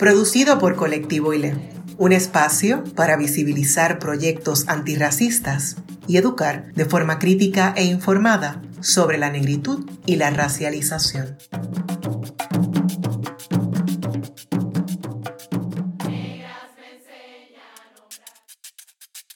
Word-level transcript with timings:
producido 0.00 0.58
por 0.58 0.76
Colectivo 0.76 1.34
ILE, 1.34 1.54
un 1.98 2.12
espacio 2.12 2.82
para 2.96 3.18
visibilizar 3.18 3.98
proyectos 3.98 4.66
antirracistas 4.66 5.76
y 6.08 6.16
educar 6.16 6.72
de 6.72 6.86
forma 6.86 7.18
crítica 7.18 7.74
e 7.76 7.84
informada 7.84 8.62
sobre 8.80 9.18
la 9.18 9.28
negritud 9.28 9.84
y 10.06 10.16
la 10.16 10.30
racialización. 10.30 11.36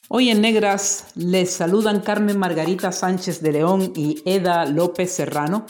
Hoy 0.07 0.31
en 0.31 0.41
Negras 0.41 1.05
les 1.13 1.51
saludan 1.51 2.01
Carmen 2.01 2.39
Margarita 2.39 2.91
Sánchez 2.91 3.39
de 3.41 3.51
León 3.51 3.93
y 3.95 4.23
Eda 4.25 4.65
López 4.65 5.11
Serrano 5.11 5.67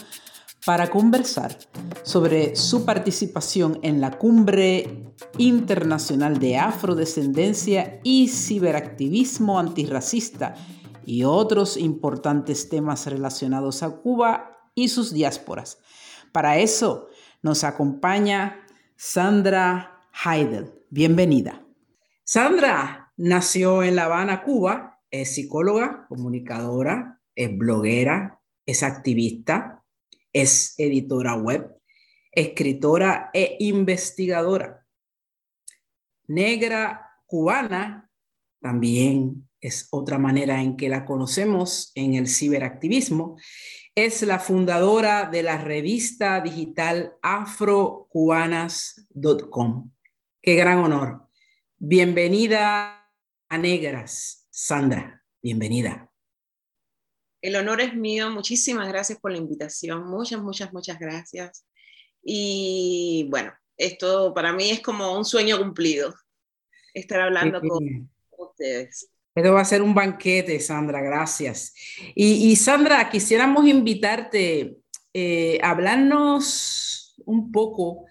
para 0.65 0.89
conversar 0.89 1.55
sobre 2.03 2.55
su 2.55 2.85
participación 2.85 3.79
en 3.83 4.01
la 4.01 4.17
Cumbre 4.17 5.13
Internacional 5.37 6.39
de 6.39 6.57
Afrodescendencia 6.57 7.99
y 8.03 8.27
Ciberactivismo 8.29 9.59
Antirracista 9.59 10.55
y 11.05 11.23
otros 11.23 11.77
importantes 11.77 12.67
temas 12.67 13.05
relacionados 13.05 13.83
a 13.83 13.91
Cuba 13.91 14.57
y 14.73 14.89
sus 14.89 15.13
diásporas. 15.13 15.77
Para 16.31 16.57
eso 16.57 17.07
nos 17.43 17.63
acompaña 17.63 18.65
Sandra 18.95 20.01
Heidel. 20.25 20.73
Bienvenida. 20.89 21.61
Sandra 22.23 23.13
nació 23.17 23.83
en 23.83 23.95
La 23.95 24.05
Habana, 24.05 24.41
Cuba, 24.41 24.99
es 25.11 25.35
psicóloga, 25.35 26.07
comunicadora, 26.09 27.21
es 27.35 27.55
bloguera, 27.55 28.41
es 28.65 28.81
activista, 28.81 29.84
es 30.35 30.75
editora 30.77 31.35
web, 31.35 31.73
escritora 32.29 33.31
e 33.33 33.55
investigadora. 33.59 34.85
Negra 36.27 37.09
cubana 37.25 38.11
también 38.59 39.47
es 39.61 39.87
otra 39.91 40.19
manera 40.19 40.61
en 40.61 40.75
que 40.75 40.89
la 40.89 41.05
conocemos 41.05 41.93
en 41.95 42.15
el 42.15 42.27
ciberactivismo. 42.27 43.37
Es 43.95 44.21
la 44.23 44.39
fundadora 44.39 45.29
de 45.29 45.41
la 45.41 45.57
revista 45.57 46.41
digital 46.41 47.13
afrocubanas.com. 47.21 49.91
Qué 50.41 50.55
gran 50.55 50.79
honor. 50.79 51.29
Bienvenida 51.77 53.09
a 53.47 53.57
Negras, 53.57 54.49
Sandra. 54.49 55.23
Bienvenida. 55.41 56.11
El 57.45 57.55
honor 57.57 57.79
es 57.79 57.95
mío. 57.95 58.31
Muchísimas 58.31 58.87
gracias 58.87 59.19
por 59.19 59.31
la 59.31 59.37
invitación. 59.37 60.09
Muchas, 60.09 60.41
muchas, 60.41 60.73
muchas 60.73 60.97
gracias. 60.97 61.63
Y 62.23 63.27
bueno, 63.29 63.53
esto 63.77 64.33
para 64.33 64.51
mí 64.51 64.71
es 64.71 64.81
como 64.81 65.15
un 65.15 65.23
sueño 65.23 65.59
cumplido, 65.59 66.15
estar 66.91 67.21
hablando 67.21 67.61
con 67.61 68.09
ustedes. 68.35 69.11
Esto 69.35 69.53
va 69.53 69.61
a 69.61 69.65
ser 69.65 69.83
un 69.83 69.93
banquete, 69.93 70.59
Sandra, 70.59 71.03
gracias. 71.03 71.75
Y, 72.15 72.55
Sandra, 72.55 73.11
quisiéramos 73.11 73.67
invitarte 73.67 74.77
eh, 75.13 75.59
a 75.61 75.69
hablarnos 75.69 77.13
un 77.27 77.51
poco 77.51 78.05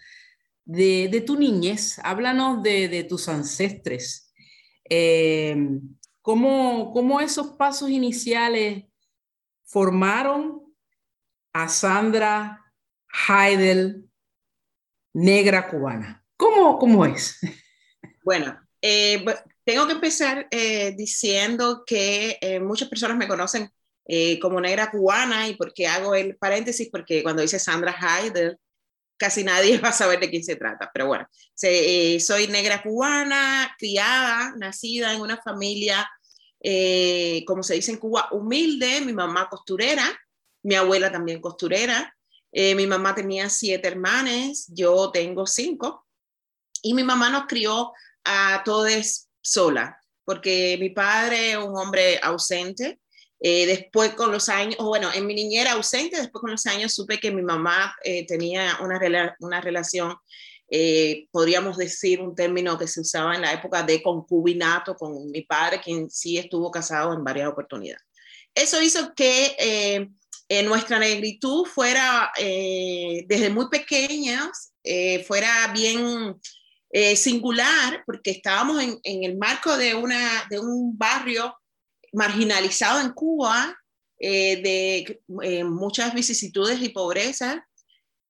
de, 0.64 1.24
tu 1.26 1.36
niñez, 1.36 1.98
háblanos 2.04 2.62
de, 2.62 3.04
tus 3.08 3.28
ancestres. 3.28 4.32
Eh, 4.88 5.56
¿cómo, 6.22 6.92
¿Cómo 6.92 7.20
esos 7.20 7.48
pasos 7.54 7.90
iniciales 7.90 8.84
formaron 9.64 10.62
a 11.52 11.68
Sandra 11.68 12.64
Heidel, 13.28 14.08
negra 15.12 15.68
cubana. 15.68 16.24
¿Cómo, 16.36 16.78
cómo 16.78 17.06
es? 17.06 17.38
Bueno, 18.24 18.58
eh, 18.80 19.24
tengo 19.64 19.86
que 19.86 19.92
empezar 19.92 20.48
eh, 20.50 20.94
diciendo 20.96 21.84
que 21.86 22.38
eh, 22.40 22.60
muchas 22.60 22.88
personas 22.88 23.16
me 23.16 23.28
conocen 23.28 23.70
como 24.42 24.60
negra 24.60 24.90
cubana 24.90 25.48
y 25.48 25.56
porque 25.56 25.86
hago 25.86 26.14
el 26.14 26.36
paréntesis, 26.36 26.90
porque 26.92 27.22
cuando 27.22 27.40
dice 27.40 27.58
Sandra 27.58 27.96
Heidel, 27.98 28.58
casi 29.16 29.44
nadie 29.44 29.78
va 29.84 29.88
a 29.88 29.92
saber 29.92 30.20
de 30.20 30.28
quién 30.28 30.44
se 30.44 30.56
trata, 30.56 30.90
pero 30.92 31.06
bueno, 31.06 31.26
soy 31.54 32.46
negra 32.48 32.82
cubana, 32.82 33.74
criada, 33.78 34.52
nacida 34.58 35.14
en 35.14 35.22
una 35.22 35.40
familia 35.40 36.06
eh, 36.66 37.44
como 37.46 37.62
se 37.62 37.74
dice 37.74 37.92
en 37.92 37.98
Cuba, 37.98 38.28
humilde, 38.32 39.02
mi 39.02 39.12
mamá 39.12 39.50
costurera, 39.50 40.18
mi 40.62 40.74
abuela 40.74 41.12
también 41.12 41.42
costurera, 41.42 42.16
eh, 42.50 42.74
mi 42.74 42.86
mamá 42.86 43.14
tenía 43.14 43.50
siete 43.50 43.86
hermanas, 43.86 44.66
yo 44.68 45.10
tengo 45.10 45.46
cinco, 45.46 46.06
y 46.80 46.94
mi 46.94 47.04
mamá 47.04 47.28
nos 47.28 47.44
crió 47.46 47.92
a 48.24 48.62
todos 48.64 49.28
sola, 49.42 50.00
porque 50.24 50.78
mi 50.80 50.88
padre, 50.88 51.58
un 51.58 51.76
hombre 51.76 52.18
ausente, 52.22 52.98
eh, 53.40 53.66
después 53.66 54.14
con 54.14 54.32
los 54.32 54.48
años, 54.48 54.76
o 54.78 54.86
bueno, 54.86 55.12
en 55.12 55.26
mi 55.26 55.34
niñera 55.34 55.72
ausente, 55.72 56.16
después 56.16 56.40
con 56.40 56.52
los 56.52 56.64
años 56.64 56.94
supe 56.94 57.20
que 57.20 57.30
mi 57.30 57.42
mamá 57.42 57.94
tenía 58.26 58.78
una, 58.80 59.36
una 59.40 59.60
relación 59.60 60.16
eh, 60.76 61.28
podríamos 61.30 61.76
decir 61.76 62.20
un 62.20 62.34
término 62.34 62.76
que 62.76 62.88
se 62.88 63.00
usaba 63.00 63.36
en 63.36 63.42
la 63.42 63.52
época 63.52 63.84
de 63.84 64.02
concubinato 64.02 64.96
con 64.96 65.30
mi 65.30 65.42
padre, 65.42 65.80
quien 65.80 66.10
sí 66.10 66.36
estuvo 66.36 66.68
casado 66.68 67.14
en 67.14 67.22
varias 67.22 67.48
oportunidades. 67.48 68.02
Eso 68.52 68.82
hizo 68.82 69.14
que 69.14 69.54
eh, 69.56 70.08
en 70.48 70.66
nuestra 70.66 70.98
negritud 70.98 71.64
fuera, 71.64 72.32
eh, 72.36 73.24
desde 73.28 73.50
muy 73.50 73.68
pequeñas, 73.68 74.72
fuera 75.28 75.72
bien 75.72 76.40
singular, 77.14 78.02
porque 78.04 78.32
estábamos 78.32 78.82
en, 78.82 78.98
en, 79.04 79.22
el 79.22 79.38
marco 79.38 79.76
de, 79.76 79.94
una, 79.94 80.44
de 80.50 80.58
un 80.58 80.98
barrio 80.98 81.54
marginalizado 82.12 83.00
en 83.00 83.12
Cuba, 83.12 83.78
de 84.18 85.20
muchas 85.64 86.12
vicisitudes 86.14 86.82
y 86.82 86.88
pobreza, 86.88 87.64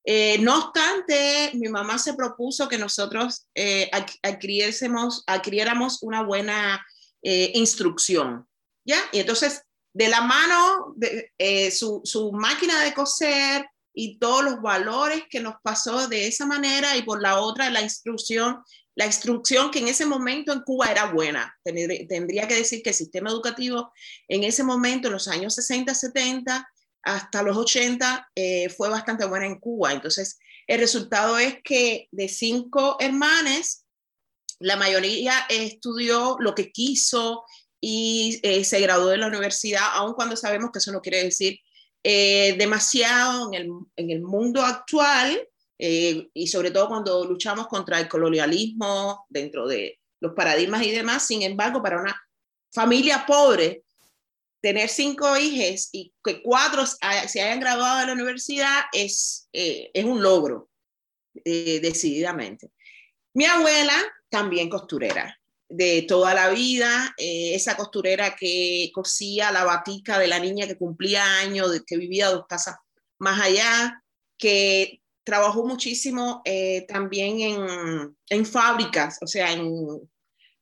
eh, 0.05 0.39
no 0.39 0.59
obstante, 0.59 1.51
mi 1.55 1.69
mamá 1.69 1.99
se 1.99 2.13
propuso 2.13 2.69
que 2.69 2.77
nosotros 2.77 3.47
eh, 3.55 3.91
adquiriéramos 4.23 6.03
una 6.03 6.23
buena 6.23 6.85
eh, 7.23 7.53
instrucción, 7.55 8.47
¿ya? 8.87 8.99
Y 9.13 9.21
entonces, 9.21 9.63
de 9.95 10.09
la 10.09 10.21
mano 10.21 10.95
de 10.97 11.71
su, 11.71 12.03
su, 12.05 12.33
máquina 12.33 12.83
de 12.83 12.93
coser 12.93 13.67
y 13.95 14.19
todos 14.19 14.45
los 14.45 14.61
valores 14.61 15.23
que 15.31 15.41
nos 15.41 15.55
pasó 15.63 16.07
de 16.07 16.27
esa 16.27 16.45
manera 16.45 16.97
y 16.97 17.03
por 17.03 17.23
la 17.23 17.41
otra 17.41 17.71
la 17.71 17.81
instrucción, 17.81 18.63
la 18.97 19.07
instrucción 19.07 19.71
que 19.71 19.79
en 19.79 19.89
ese 19.89 20.05
momento 20.05 20.53
en 20.53 20.61
Cuba 20.61 20.91
era 20.91 21.13
buena. 21.13 21.57
Tendría 21.65 22.47
que 22.47 22.57
decir 22.57 22.83
que 22.83 22.91
el 22.91 22.97
sistema 22.97 23.31
educativo 23.31 23.93
en 24.29 24.45
ese 24.45 24.65
momento, 24.65 25.09
en 25.09 25.15
los 25.15 25.29
años 25.29 25.55
60, 25.55 25.95
70, 25.95 26.69
hasta 27.05 27.43
los 27.43 27.57
80 27.57 28.31
eh, 28.35 28.69
fue 28.71 28.89
bastante 28.89 29.27
buena 29.27 29.47
en 29.47 29.59
Cuba. 29.59 29.93
Entonces, 29.93 30.39
el 30.67 30.81
resultado 30.81 31.39
es 31.39 31.59
que 31.63 32.09
de 32.11 32.29
cinco 32.29 32.97
hermanas, 32.99 33.85
la 34.59 34.77
mayoría 34.77 35.35
estudió 35.49 36.37
lo 36.41 36.55
que 36.55 36.73
quiso 36.73 37.45
y 37.81 38.41
eh, 38.43 38.65
se 38.65 38.81
graduó 38.81 39.09
de 39.09 39.19
la 39.19 39.27
universidad, 39.27 39.83
aun 39.93 40.15
cuando 40.15 40.37
sabemos 40.37 40.71
que 40.73 40.79
eso 40.79 40.93
no 40.93 41.03
quiere 41.03 41.23
decir 41.23 41.59
eh, 42.03 42.57
demasiado 42.59 43.53
en 43.53 43.55
el, 43.55 43.71
en 43.97 44.11
el, 44.11 44.23
mundo 44.23 44.63
actual 44.63 45.49
y 45.77 46.47
sobre 46.47 46.71
todo 46.71 46.89
cuando 46.89 47.27
luchamos 47.27 47.67
contra 47.67 48.01
el 48.01 48.09
colonialismo 48.09 49.27
dentro 49.29 49.67
de 49.67 50.01
los 50.21 50.33
paradigmas 50.33 50.83
y 50.83 50.93
demás. 50.93 51.27
Sin 51.27 51.43
embargo, 51.43 51.83
para 51.83 52.01
una 52.01 52.17
familia 52.73 53.25
pobre, 53.27 53.85
tener 54.65 54.89
cinco 54.89 55.37
hijos 55.37 55.91
y 55.93 56.15
que 56.25 56.43
cuatro 56.43 56.87
se 56.87 57.43
hayan 57.43 57.61
graduado 57.61 58.01
de 58.01 58.07
la 58.07 58.15
universidad 58.15 58.85
es, 58.95 59.47
eh, 59.53 59.91
es 59.93 60.07
un 60.07 60.23
logro, 60.23 60.71
eh, 61.45 61.81
decididamente. 61.83 62.71
Mi 63.35 63.45
abuela 63.45 63.95
también 64.31 64.71
costurera, 64.71 65.39
de 65.69 66.07
toda 66.09 66.33
la 66.33 66.49
vida, 66.49 67.15
eh, 67.19 67.55
esa 67.55 67.77
costurera 67.77 68.37
que 68.37 68.91
cosía 68.95 69.53
la 69.53 69.65
batica 69.65 70.19
de 70.19 70.29
la 70.29 70.39
niña 70.39 70.67
que 70.67 70.79
cumplía 70.79 71.41
años, 71.41 71.71
que 71.87 71.99
vivía 71.99 72.31
dos 72.31 72.47
casas 72.49 72.77
más 73.19 73.39
allá, 73.43 74.03
que 74.39 75.03
trabajó 75.25 75.67
muchísimo 75.67 76.41
eh, 76.47 76.87
también 76.89 77.41
en, 77.41 78.17
en, 78.31 78.47
fábricas, 78.47 79.19
o 79.21 79.27
sea, 79.27 79.53
en, 79.53 79.69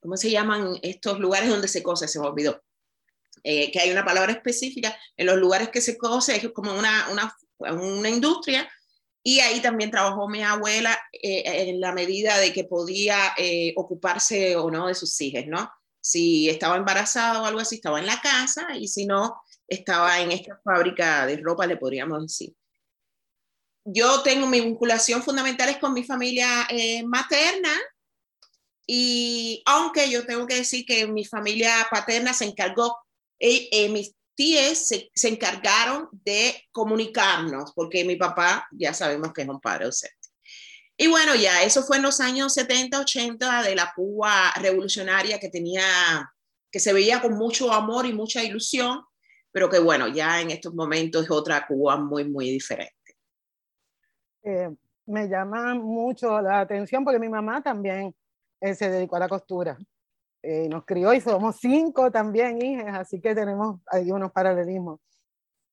¿cómo 0.00 0.16
se 0.16 0.32
llaman 0.32 0.76
estos 0.82 1.20
lugares 1.20 1.48
donde 1.48 1.68
se 1.68 1.84
cose? 1.84 2.08
Se 2.08 2.18
me 2.18 2.26
olvidó. 2.26 2.60
Eh, 3.44 3.70
que 3.72 3.80
hay 3.80 3.90
una 3.90 4.04
palabra 4.04 4.32
específica, 4.32 4.96
en 5.16 5.26
los 5.26 5.36
lugares 5.36 5.70
que 5.70 5.80
se 5.80 5.98
cose, 5.98 6.36
es 6.36 6.48
como 6.52 6.72
una, 6.72 7.08
una, 7.10 7.36
una 7.58 8.08
industria, 8.08 8.70
y 9.22 9.40
ahí 9.40 9.60
también 9.60 9.90
trabajó 9.90 10.28
mi 10.28 10.42
abuela 10.42 10.98
eh, 11.12 11.68
en 11.68 11.80
la 11.80 11.92
medida 11.92 12.38
de 12.38 12.52
que 12.52 12.64
podía 12.64 13.34
ocuparse 13.76 14.56
o 14.56 14.70
no 14.70 14.88
de 14.88 14.94
sus 14.94 15.20
hijos, 15.20 15.46
¿no? 15.46 15.70
Si 16.00 16.48
estaba 16.48 16.76
embarazada 16.76 17.42
o 17.42 17.44
algo 17.44 17.60
así, 17.60 17.76
estaba 17.76 18.00
en 18.00 18.06
la 18.06 18.20
casa, 18.20 18.66
y 18.76 18.88
si 18.88 19.06
no, 19.06 19.40
estaba 19.68 20.20
en 20.20 20.32
esta 20.32 20.60
fábrica 20.64 21.26
de 21.26 21.36
ropa, 21.36 21.66
le 21.66 21.76
podríamos 21.76 22.22
decir 22.22 22.54
yo 23.84 24.22
tengo 24.22 24.46
mi 24.46 24.60
vinculación 24.60 25.22
fundamental 25.22 25.68
es 25.68 25.78
con 25.78 25.92
mi 25.92 26.04
familia 26.04 26.66
eh, 26.68 27.02
materna 27.04 27.72
y 28.86 29.62
aunque 29.66 30.10
yo 30.10 30.26
tengo 30.26 30.46
que 30.46 30.56
decir 30.56 30.84
que 30.86 31.06
mi 31.06 31.24
familia 31.24 31.72
paterna 31.90 32.32
se 32.32 32.44
encargó, 32.44 32.96
eh, 33.42 33.68
eh, 33.72 33.88
mis 33.88 34.14
tías 34.36 34.86
se, 34.86 35.10
se, 35.12 35.28
encargaron 35.28 36.08
de 36.12 36.54
comunicarnos, 36.70 37.72
porque 37.74 38.04
mi 38.04 38.14
papá 38.14 38.68
ya 38.70 38.94
sabemos 38.94 39.32
que 39.32 39.42
es 39.42 39.48
un 39.48 39.60
padre 39.60 39.86
ausente. 39.86 40.16
Y 40.96 41.08
bueno, 41.08 41.34
ya 41.34 41.64
eso 41.64 41.82
fue 41.82 41.96
en 41.96 42.04
los 42.04 42.20
años 42.20 42.54
70, 42.54 43.00
80 43.00 43.62
de 43.62 43.74
la 43.74 43.92
Cuba 43.96 44.52
revolucionaria 44.60 45.40
que 45.40 45.48
tenía, 45.48 45.82
que 46.70 46.78
se 46.78 46.92
veía 46.92 47.20
con 47.20 47.34
mucho 47.34 47.72
amor 47.72 48.06
y 48.06 48.12
mucha 48.12 48.44
ilusión, 48.44 49.02
pero 49.50 49.68
que 49.68 49.80
bueno, 49.80 50.06
ya 50.06 50.40
en 50.40 50.52
estos 50.52 50.72
momentos 50.72 51.24
es 51.24 51.30
otra 51.32 51.66
Cuba 51.66 51.96
muy, 51.96 52.22
muy 52.22 52.48
diferente. 52.48 52.94
Eh, 54.44 54.70
me 55.06 55.28
llama 55.28 55.74
mucho 55.74 56.40
la 56.40 56.60
atención 56.60 57.04
porque 57.04 57.18
mi 57.18 57.28
mamá 57.28 57.60
también 57.60 58.14
eh, 58.60 58.74
se 58.76 58.88
dedicó 58.88 59.16
a 59.16 59.20
la 59.20 59.28
costura. 59.28 59.76
Eh, 60.42 60.68
nos 60.68 60.84
crió 60.84 61.14
y 61.14 61.20
somos 61.20 61.56
cinco 61.60 62.10
también 62.10 62.60
hijas, 62.60 62.98
así 62.98 63.20
que 63.20 63.34
tenemos 63.34 63.80
ahí 63.86 64.10
unos 64.10 64.32
paralelismos. 64.32 65.00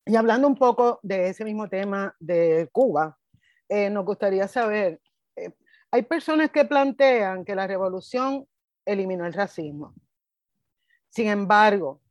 Y 0.06 0.16
hablando 0.16 0.48
un 0.48 0.56
poco 0.56 1.00
de 1.04 1.30
ese 1.30 1.44
mismo 1.44 1.68
tema 1.68 2.16
de 2.20 2.70
Cuba, 2.72 3.18
nos 3.92 4.04
gustaría 4.04 4.48
saber, 4.48 5.00
hay 5.92 6.02
personas 6.02 6.50
que 6.50 6.66
plantean 6.66 7.46
que 7.46 7.54
la 7.54 7.68
revolución 7.68 8.48
eliminó 8.86 9.26
el 9.26 9.34
racismo. 9.34 9.94
Sin 11.10 11.28
embargo, 11.28 12.02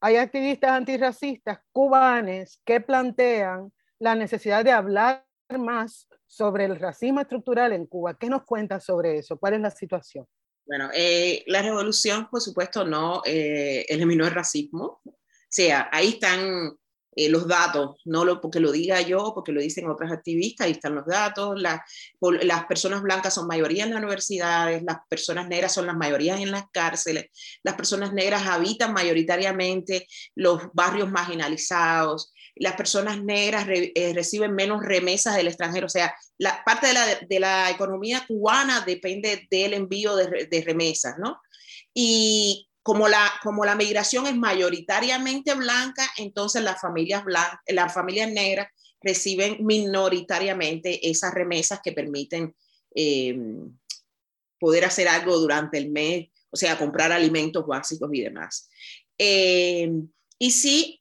hay 0.00 0.16
activistas 0.16 0.70
antirracistas 0.70 1.60
cubanes 1.72 2.60
que 2.64 2.80
plantean 2.80 3.72
la 3.98 4.14
necesidad 4.14 4.64
de 4.64 4.72
hablar 4.72 5.24
más 5.58 6.08
sobre 6.26 6.64
el 6.64 6.78
racismo 6.78 7.20
estructural 7.20 7.72
en 7.72 7.86
Cuba. 7.86 8.14
¿Qué 8.14 8.28
nos 8.28 8.44
cuenta 8.44 8.80
sobre 8.80 9.18
eso? 9.18 9.38
¿Cuál 9.38 9.54
es 9.54 9.60
la 9.60 9.70
situación? 9.70 10.26
Bueno, 10.70 10.88
eh, 10.94 11.42
la 11.48 11.62
revolución, 11.62 12.28
por 12.30 12.40
supuesto, 12.40 12.84
no 12.84 13.22
eh, 13.26 13.84
eliminó 13.88 14.24
el 14.24 14.30
racismo. 14.30 15.00
O 15.04 15.12
sea, 15.48 15.88
ahí 15.90 16.10
están 16.10 16.78
eh, 17.16 17.28
los 17.28 17.48
datos, 17.48 18.00
no 18.04 18.24
lo, 18.24 18.40
porque 18.40 18.60
lo 18.60 18.70
diga 18.70 19.00
yo, 19.00 19.32
porque 19.34 19.50
lo 19.50 19.60
dicen 19.60 19.90
otras 19.90 20.12
activistas, 20.12 20.66
ahí 20.66 20.70
están 20.70 20.94
los 20.94 21.06
datos. 21.06 21.60
las 21.60 22.64
personas 22.66 23.02
blancas 23.02 23.34
son 23.34 23.48
mayoría 23.48 23.82
en 23.82 23.90
las 23.90 23.98
universidades, 23.98 24.84
las 24.84 24.98
personas 25.08 25.48
negras 25.48 25.74
son 25.74 25.86
las 25.86 25.96
mayorías 25.96 26.40
en 26.40 26.52
las 26.52 26.66
cárceles, 26.72 27.26
las 27.64 27.74
personas 27.74 28.12
negras 28.12 28.46
habitan 28.46 28.92
mayoritariamente 28.92 30.06
los 30.36 30.62
barrios 30.72 31.10
marginalizados, 31.10 32.32
las 32.60 32.74
personas 32.74 33.24
negras 33.24 33.66
eh, 33.68 34.12
reciben 34.14 34.54
menos 34.54 34.84
remesas 34.84 35.34
del 35.34 35.48
extranjero. 35.48 35.86
O 35.86 35.90
sea, 35.90 36.14
la 36.36 36.62
parte 36.62 36.88
de 36.88 36.92
la, 36.92 37.06
de 37.26 37.40
la 37.40 37.70
economía 37.70 38.22
cubana 38.28 38.82
depende 38.82 39.48
del 39.50 39.72
envío 39.72 40.14
de, 40.14 40.46
de, 40.46 40.62
remesas, 40.62 41.16
¿no? 41.18 41.40
Y 41.94 42.68
como 42.82 43.08
la, 43.08 43.32
como 43.42 43.64
la 43.64 43.74
migración 43.74 44.26
es 44.26 44.36
mayoritariamente 44.36 45.54
blanca, 45.54 46.06
entonces 46.18 46.62
las 46.62 46.78
familias, 46.78 47.24
las 47.66 47.94
familias 47.94 48.30
negras 48.30 48.68
reciben 49.00 49.64
minoritariamente 49.64 51.08
esas 51.08 51.32
remesas 51.32 51.80
que 51.82 51.92
permiten 51.92 52.54
eh, 52.94 53.38
poder 54.58 54.84
hacer 54.84 55.08
algo 55.08 55.38
durante 55.38 55.78
el 55.78 55.90
mes, 55.90 56.28
o 56.50 56.56
sea, 56.56 56.76
comprar 56.76 57.10
alimentos 57.10 57.66
básicos 57.66 58.10
y 58.12 58.20
demás. 58.20 58.68
Eh, 59.16 59.90
y 60.38 60.50
sí, 60.50 60.99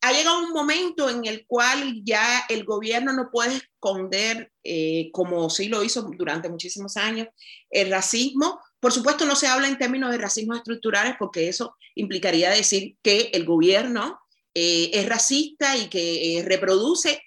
ha 0.00 0.12
llegado 0.12 0.40
un 0.40 0.52
momento 0.52 1.08
en 1.08 1.24
el 1.24 1.46
cual 1.46 2.02
ya 2.04 2.44
el 2.48 2.64
gobierno 2.64 3.12
no 3.12 3.30
puede 3.30 3.56
esconder, 3.56 4.52
eh, 4.64 5.10
como 5.12 5.48
sí 5.50 5.68
lo 5.68 5.82
hizo 5.82 6.02
durante 6.16 6.48
muchísimos 6.48 6.96
años, 6.96 7.28
el 7.70 7.90
racismo. 7.90 8.60
Por 8.80 8.92
supuesto, 8.92 9.24
no 9.24 9.36
se 9.36 9.46
habla 9.46 9.68
en 9.68 9.78
términos 9.78 10.10
de 10.10 10.18
racismo 10.18 10.54
estructurales 10.54 11.14
porque 11.18 11.48
eso 11.48 11.76
implicaría 11.94 12.50
decir 12.50 12.96
que 13.02 13.30
el 13.32 13.44
gobierno 13.44 14.18
eh, 14.54 14.90
es 14.92 15.08
racista 15.08 15.76
y 15.76 15.88
que 15.88 16.38
eh, 16.38 16.42
reproduce 16.42 17.22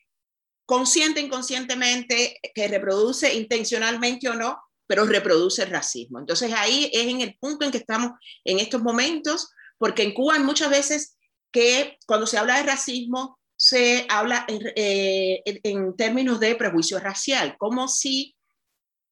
consciente 0.66 1.20
inconscientemente, 1.20 2.40
que 2.56 2.68
reproduce 2.68 3.34
intencionalmente 3.34 4.30
o 4.30 4.36
no, 4.36 4.58
pero 4.88 5.06
reproduce 5.06 5.64
el 5.64 5.70
racismo. 5.70 6.20
Entonces 6.20 6.54
ahí 6.54 6.90
es 6.94 7.08
en 7.08 7.22
el 7.22 7.38
punto 7.38 7.66
en 7.66 7.72
que 7.72 7.78
estamos 7.78 8.12
en 8.46 8.60
estos 8.60 8.82
momentos, 8.82 9.50
porque 9.78 10.04
en 10.04 10.14
Cuba 10.14 10.40
muchas 10.40 10.70
veces 10.70 11.18
que 11.52 11.98
cuando 12.06 12.26
se 12.26 12.38
habla 12.38 12.58
de 12.58 12.64
racismo 12.64 13.40
se 13.62 14.08
habla 14.10 14.46
eh, 14.50 15.44
en, 15.46 15.96
términos 15.96 16.40
de 16.40 16.56
prejuicio 16.56 17.00
racial, 17.00 17.56
como 17.60 17.88
si 17.88 18.36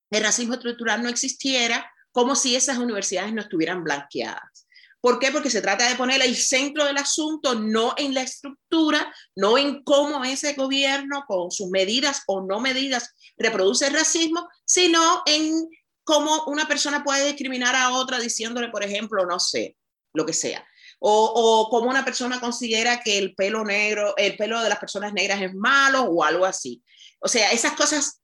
el 0.10 0.24
racismo 0.24 0.56
estructural 0.56 1.04
no 1.04 1.10
existiera, 1.10 1.92
como 2.12 2.36
si 2.36 2.56
esas 2.56 2.80
universidades 2.80 3.32
no 3.32 3.42
estuvieran 3.42 3.84
blanqueadas. 3.84 4.68
¿Por 5.02 5.20
qué? 5.20 5.32
Porque 5.32 5.52
se 5.52 5.62
trata 5.62 5.88
de 5.88 5.96
poner 5.96 6.24
el 6.24 6.36
centro 6.36 6.84
del 6.84 6.98
asunto 6.98 7.54
no 7.54 7.94
en 7.96 8.16
la 8.16 8.24
estructura, 8.24 9.14
no 9.36 9.58
en 9.58 9.84
cómo 9.84 10.26
ese 10.26 10.54
gobierno 10.54 11.26
con 11.28 11.52
sus 11.52 11.70
medidas 11.70 12.24
o 12.26 12.42
no 12.42 12.60
medidas 12.60 13.14
reproduce 13.38 13.86
el 13.86 13.94
racismo, 13.94 14.50
sino 14.66 15.22
en 15.28 15.70
cómo 16.04 16.46
una 16.48 16.68
persona 16.68 17.04
puede 17.04 17.28
discriminar 17.28 17.76
a 17.76 17.92
otra 17.92 18.20
diciéndole, 18.20 18.70
por 18.70 18.84
ejemplo, 18.84 19.28
no 19.28 19.40
sé, 19.40 19.78
lo 20.14 20.26
que 20.26 20.34
sea 20.34 20.66
o, 21.00 21.34
o 21.34 21.70
como 21.70 21.90
una 21.90 22.06
persona 22.06 22.40
considera 22.40 23.02
que 23.02 23.18
el 23.18 23.36
pelo 23.36 23.64
negro, 23.64 24.16
el 24.18 24.36
pelo 24.38 24.62
de 24.62 24.70
las 24.70 24.80
personas 24.80 25.14
negras 25.14 25.42
es 25.42 25.54
malo 25.56 26.04
o 26.04 26.24
algo 26.24 26.46
así. 26.46 26.84
O 27.20 27.28
sea, 27.28 27.52
esas 27.52 27.74
cosas 27.74 28.22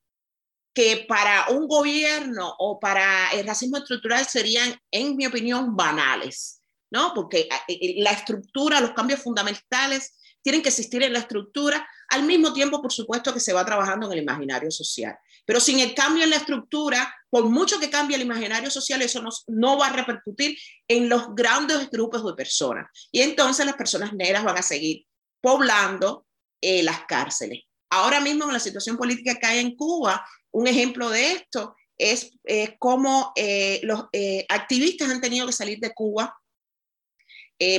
que 0.76 1.06
para 1.08 1.48
un 1.50 1.68
gobierno 1.68 2.54
o 2.60 2.80
para 2.80 3.32
el 3.32 3.48
racismo 3.48 3.78
estructural 3.78 4.26
serían, 4.26 4.78
en 4.92 5.16
mi 5.16 5.26
opinión, 5.26 5.76
banales, 5.76 6.62
¿no? 6.92 7.14
Porque 7.16 7.48
eh, 7.50 7.50
eh, 7.68 7.96
la 8.00 8.12
estructura, 8.12 8.82
los 8.82 8.92
cambios 8.92 9.22
fundamentales 9.22 10.14
tienen 10.42 10.62
que 10.62 10.70
existir 10.70 11.02
en 11.02 11.14
la 11.14 11.20
estructura, 11.20 11.88
al 12.10 12.24
mismo 12.24 12.54
tiempo, 12.54 12.82
por 12.82 12.92
supuesto, 12.92 13.34
que 13.34 13.40
se 13.40 13.54
va 13.54 13.66
trabajando 13.66 14.06
en 14.06 14.14
el 14.14 14.24
imaginario 14.24 14.70
social. 14.70 15.18
Pero 15.46 15.60
sin 15.60 15.80
el 15.80 15.94
cambio 15.94 16.24
en 16.24 16.32
la 16.32 16.38
estructura, 16.38 17.14
por 17.30 17.46
mucho 17.46 17.80
que 17.80 17.90
cambie 17.90 18.16
el 18.16 18.24
imaginario 18.24 18.72
social, 18.72 19.02
eso 19.02 19.22
no, 19.22 19.30
no 19.48 19.78
va 19.78 19.88
a 19.88 19.94
repercutir 19.94 20.58
en 20.88 21.08
los 21.08 21.34
grandes 21.36 21.90
grupos 21.90 22.26
de 22.26 22.34
personas. 22.34 22.90
Y 23.12 23.22
entonces 23.22 23.66
las 23.66 23.76
personas 23.76 24.14
negras 24.14 24.44
van 24.44 24.58
a 24.58 24.64
seguir 24.64 25.06
poblando 25.46 26.26
eh, 26.60 26.82
las 26.82 27.06
cárceles. 27.06 27.64
Ahora 27.92 28.20
mismo 28.20 28.46
en 28.46 28.54
la 28.54 28.60
situación 28.60 28.98
política 28.98 29.36
que 29.36 29.46
hay 29.46 29.60
en 29.60 29.76
Cuba, 29.76 30.28
un 30.50 30.66
ejemplo 30.66 31.12
de 31.12 31.34
esto 31.34 31.76
es 31.96 32.32
eh, 32.46 32.76
cómo 32.80 33.32
eh, 33.36 33.80
los 33.84 34.06
activistas 34.50 35.10
han 35.12 35.22
tenido 35.22 35.46
que 35.46 35.54
salir 35.54 35.80
de 35.80 35.94
Cuba 35.94 36.36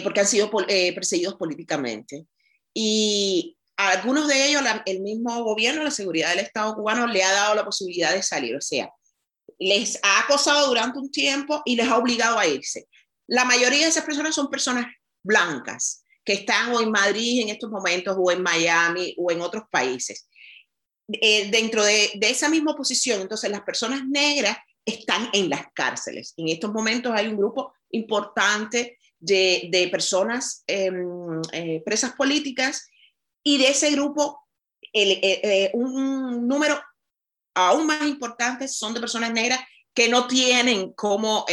porque 0.05 0.21
han 0.21 0.27
sido 0.27 0.51
perseguidos 0.51 1.35
políticamente. 1.35 2.27
Y 2.73 3.56
algunos 3.77 4.29
de 4.29 4.49
ellos 4.49 4.63
el 4.87 5.01
mismo 5.01 5.43
gobierno, 5.45 5.83
la 5.83 5.91
seguridad 5.91 6.31
del 6.31 6.41
Estado 6.41 6.75
cubano, 6.75 7.07
le 7.07 7.23
ha 7.23 7.33
dado 7.33 7.55
la 7.55 7.65
posibilidad 7.65 8.13
de 8.13 8.23
salir. 8.23 8.57
O 8.57 8.61
sea, 8.61 8.91
les 9.59 9.99
ha 10.03 10.21
acosado 10.21 10.69
durante 10.69 10.99
un 10.99 11.11
tiempo 11.11 11.63
y 11.65 11.77
les 11.77 11.89
ha 11.89 11.99
obligado 11.99 12.39
a 12.39 12.47
irse. 12.47 12.89
La 13.27 13.45
mayoría 13.45 13.81
de 13.81 13.89
esas 13.89 14.05
personas 14.05 14.35
son 14.35 14.51
personas 14.51 14.87
blancas 15.23 16.05
que 16.25 16.35
están 16.35 16.73
o 16.73 16.81
en 16.81 16.91
Madrid 16.91 17.43
en 17.43 17.51
estos 17.51 17.71
momentos 17.71 18.17
o 18.19 18.31
en 18.31 18.43
Miami 18.43 19.15
o 19.19 19.31
en 19.31 19.41
otros 19.41 19.65
países. 19.71 20.29
Eh, 21.09 21.51
dentro 21.51 21.85
de, 21.85 22.13
de, 22.17 22.31
esa 22.31 22.49
misma 22.49 22.75
posición, 22.75 23.21
entonces 23.21 23.49
las 23.51 23.63
personas 23.63 24.05
negras 24.07 24.59
están 24.85 25.29
en 25.33 25.49
las 25.49 25.67
cárceles. 25.73 26.35
En 26.37 26.49
estos 26.49 26.73
momentos 26.73 27.13
hay 27.15 27.29
un 27.29 27.37
grupo 27.37 27.75
importante 27.91 28.99
de, 29.19 29.69
de 29.71 29.89
personas 29.89 30.65
em, 30.67 31.41
eh, 31.53 31.83
presas 31.85 32.13
políticas 32.13 32.89
y 33.47 33.59
de 33.59 33.69
ese 33.69 33.93
grupo 33.93 34.45
el, 34.93 35.13
eh, 35.13 35.21
eh, 35.23 35.71
un 35.75 36.49
número 36.49 36.83
aún 37.55 37.87
más 37.87 38.03
importante 38.03 38.67
son 38.67 38.93
de 38.93 38.99
personas 38.99 39.31
negras 39.33 39.61
que 39.95 40.09
no 40.09 40.27
tienen 40.27 40.93
cómo 40.95 41.47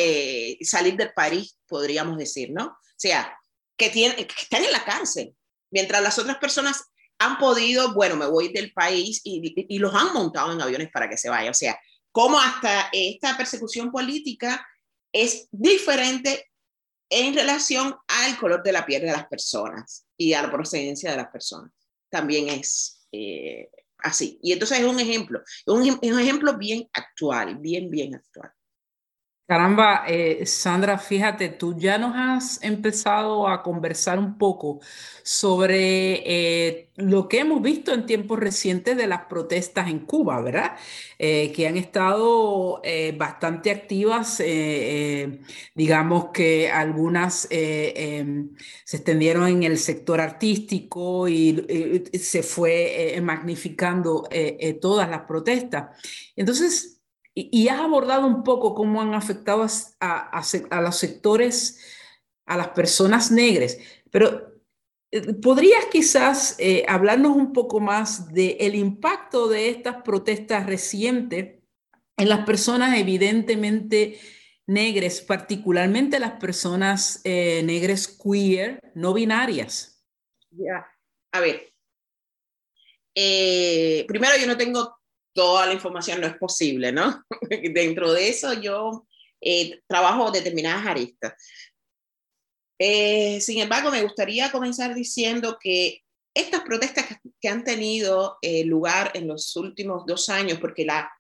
salir 0.62 0.98
del 0.98 1.14
país, 1.14 1.58
podríamos 1.66 2.18
decir, 2.18 2.52
¿no? 2.52 2.66
O 2.66 2.98
sea, 2.98 3.38
que, 3.78 3.90
tienen, 3.90 4.18
que 4.18 4.42
están 4.42 4.66
en 4.66 4.72
la 4.72 4.84
cárcel, 4.84 5.36
mientras 5.72 6.02
las 6.02 6.18
otras 6.18 6.38
personas 6.40 6.84
han 7.20 7.38
podido, 7.38 7.94
bueno, 7.94 8.16
me 8.18 8.26
voy 8.26 8.52
del 8.52 8.74
país 8.74 9.22
y, 9.24 9.54
y, 9.56 9.80
los 9.80 9.94
han 9.94 10.14
montado 10.14 10.52
en 10.52 10.62
aviones 10.62 10.90
para 10.92 11.08
que 11.08 11.16
se 11.16 11.30
vaya. 11.30 11.52
O 11.52 11.54
sea, 11.54 11.80
cómo 12.12 12.40
hasta 12.40 12.90
esta 12.92 13.38
persecución 13.38 13.92
política 13.92 14.66
es 15.14 15.48
diferente 15.52 16.50
en 17.10 17.36
relación 17.36 17.96
al 18.08 18.38
color 18.38 18.64
de 18.64 18.72
la 18.72 18.86
piel 18.86 19.04
de 19.04 19.12
las 19.12 19.28
personas 19.28 20.06
y 20.18 20.34
a 20.34 20.42
la 20.42 20.52
procedencia 20.52 21.12
de 21.12 21.18
las 21.18 21.28
personas. 21.28 21.72
También 22.14 22.48
es 22.48 23.08
eh, 23.12 23.70
así. 23.98 24.38
Y 24.44 24.52
entonces 24.52 24.80
es 24.80 24.86
un 24.86 25.00
ejemplo, 25.00 25.42
un, 25.66 25.82
un 25.82 26.20
ejemplo 26.20 26.56
bien 26.60 26.88
actual, 26.94 27.58
bien, 27.58 27.90
bien 27.90 28.14
actual. 28.14 28.52
Caramba, 29.46 30.06
eh, 30.08 30.46
Sandra, 30.46 30.98
fíjate, 30.98 31.50
tú 31.50 31.76
ya 31.78 31.98
nos 31.98 32.14
has 32.16 32.64
empezado 32.64 33.46
a 33.50 33.62
conversar 33.62 34.18
un 34.18 34.38
poco 34.38 34.80
sobre 35.22 36.24
eh, 36.26 36.90
lo 36.96 37.28
que 37.28 37.40
hemos 37.40 37.62
visto 37.62 37.94
en 37.94 38.06
tiempos 38.06 38.40
recientes 38.40 38.96
de 38.96 39.06
las 39.06 39.26
protestas 39.26 39.90
en 39.90 40.00
Cuba, 40.06 40.42
¿verdad? 40.42 40.78
Eh, 41.20 41.52
que 41.54 41.68
han 41.68 41.76
estado 41.76 42.82
bastante 43.18 43.70
activas, 43.72 44.42
digamos 45.76 46.26
que 46.34 46.70
algunas 46.72 47.48
em, 47.52 48.52
se 48.86 48.98
extendieron 48.98 49.48
en 49.50 49.64
el 49.64 49.78
sector 49.78 50.22
artístico 50.22 51.28
y 51.28 52.04
se 52.20 52.44
fue 52.44 53.20
magnificando 53.22 54.28
todas 54.82 55.10
las 55.10 55.22
protestas. 55.22 55.98
Entonces, 56.36 57.03
y, 57.36 57.68
has 57.68 57.80
abordado 57.80 58.28
un 58.28 58.44
poco 58.44 58.76
cómo 58.76 59.02
han 59.02 59.14
afectado 59.14 59.66
a, 60.00 60.82
los 60.82 60.98
sectores, 60.98 61.80
a 62.46 62.58
las 62.58 62.70
personas 62.70 63.32
negras, 63.32 63.78
pero 64.12 64.54
eh, 65.12 65.34
¿podrías 65.34 65.86
quizás 65.92 66.56
eh, 66.60 66.86
hablarnos 66.88 67.36
un 67.36 67.52
poco 67.52 67.80
más 67.80 68.32
del 68.34 68.76
impacto 68.76 69.48
de 69.48 69.70
estas 69.70 70.04
protestas 70.04 70.68
recientes 70.68 71.60
en 72.18 72.30
las 72.30 72.46
personas 72.46 72.98
evidentemente 73.00 74.20
negras, 74.68 75.22
particularmente 75.22 76.20
las 76.20 76.34
personas 76.34 77.20
eh, 77.24 77.64
negras 77.64 78.08
queer, 78.08 78.80
no 78.94 79.14
binarias? 79.14 80.06
Ya, 80.52 80.86
a 81.32 81.40
ver. 81.40 81.74
primero, 84.08 84.38
yo 84.40 84.46
no 84.46 84.56
tengo 84.56 85.03
toda 85.34 85.66
la 85.66 85.74
información 85.74 86.22
no 86.22 86.28
es 86.28 86.38
posible, 86.38 86.92
¿no? 86.92 87.24
Dentro 87.74 88.14
de 88.14 88.30
eso 88.30 88.54
yo 88.54 89.06
eh, 89.42 89.82
trabajo 89.88 90.32
determinadas 90.32 90.86
aristas. 90.86 91.34
Eh, 92.80 93.42
sin 93.42 93.60
embargo, 93.60 93.92
me 93.92 94.04
gustaría 94.04 94.52
comenzar 94.52 94.96
diciendo 94.96 95.58
que 95.60 96.02
estas 96.36 96.62
protestas 96.62 97.06
que, 97.42 97.50
han 97.50 97.64
tenido 97.64 98.38
eh, 98.42 98.64
lugar 98.64 99.12
en 99.14 99.28
los 99.28 99.56
últimos 99.56 100.06
dos 100.06 100.30
años, 100.30 100.60
porque 100.60 100.86
la, 100.86 101.12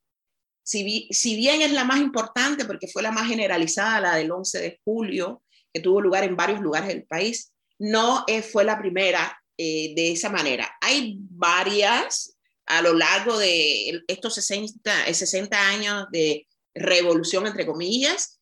si, 0.63 1.07
si, 1.11 1.35
bien 1.35 1.61
es 1.61 1.71
la 1.71 1.83
más 1.83 1.99
importante, 1.99 2.65
porque 2.65 2.87
fue 2.87 3.03
la 3.03 3.11
más 3.11 3.27
generalizada, 3.27 3.99
la 3.99 4.15
del 4.15 4.31
11 4.31 4.59
de 4.59 4.79
julio, 4.83 5.43
que 5.71 5.81
tuvo 5.81 6.01
lugar 6.01 6.23
en 6.23 6.35
varios 6.35 6.61
lugares 6.61 6.87
del 6.87 7.03
país, 7.03 7.51
no 7.77 8.25
fue 8.51 8.63
la 8.63 8.79
primera 8.79 9.39
de 9.57 10.11
esa 10.11 10.29
manera. 10.29 10.77
Hay 10.81 11.17
varias 11.19 12.32
a 12.65 12.81
lo 12.81 12.93
largo 12.93 13.37
de 13.37 14.03
estos 14.07 14.35
60, 14.35 15.13
60 15.13 15.69
años 15.69 16.05
de 16.11 16.47
revolución, 16.73 17.45
entre 17.47 17.65
comillas. 17.65 18.39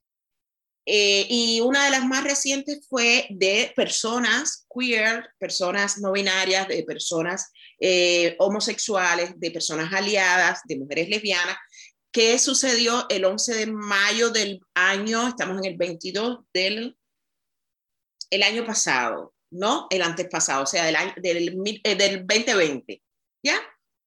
Eh, 0.85 1.27
y 1.29 1.61
una 1.61 1.85
de 1.85 1.91
las 1.91 2.05
más 2.05 2.23
recientes 2.23 2.87
fue 2.89 3.27
de 3.29 3.71
personas 3.75 4.65
queer, 4.73 5.29
personas 5.37 5.99
no 5.99 6.11
binarias, 6.11 6.67
de 6.67 6.83
personas 6.83 7.51
eh, 7.79 8.35
homosexuales, 8.39 9.39
de 9.39 9.51
personas 9.51 9.93
aliadas, 9.93 10.61
de 10.65 10.79
mujeres 10.79 11.07
lesbianas, 11.07 11.57
que 12.11 12.39
sucedió 12.39 13.05
el 13.09 13.25
11 13.25 13.55
de 13.55 13.67
mayo 13.67 14.31
del 14.31 14.59
año, 14.73 15.27
estamos 15.27 15.59
en 15.59 15.65
el 15.65 15.77
22 15.77 16.39
del 16.53 16.97
el 18.31 18.43
año 18.43 18.65
pasado, 18.65 19.35
¿no? 19.51 19.87
El 19.89 20.01
antes 20.01 20.27
pasado, 20.29 20.63
o 20.63 20.65
sea, 20.65 20.85
del, 20.85 20.95
año, 20.95 21.13
del, 21.17 21.81
eh, 21.83 21.95
del 21.95 22.25
2020, 22.25 23.01
¿ya? 23.43 23.59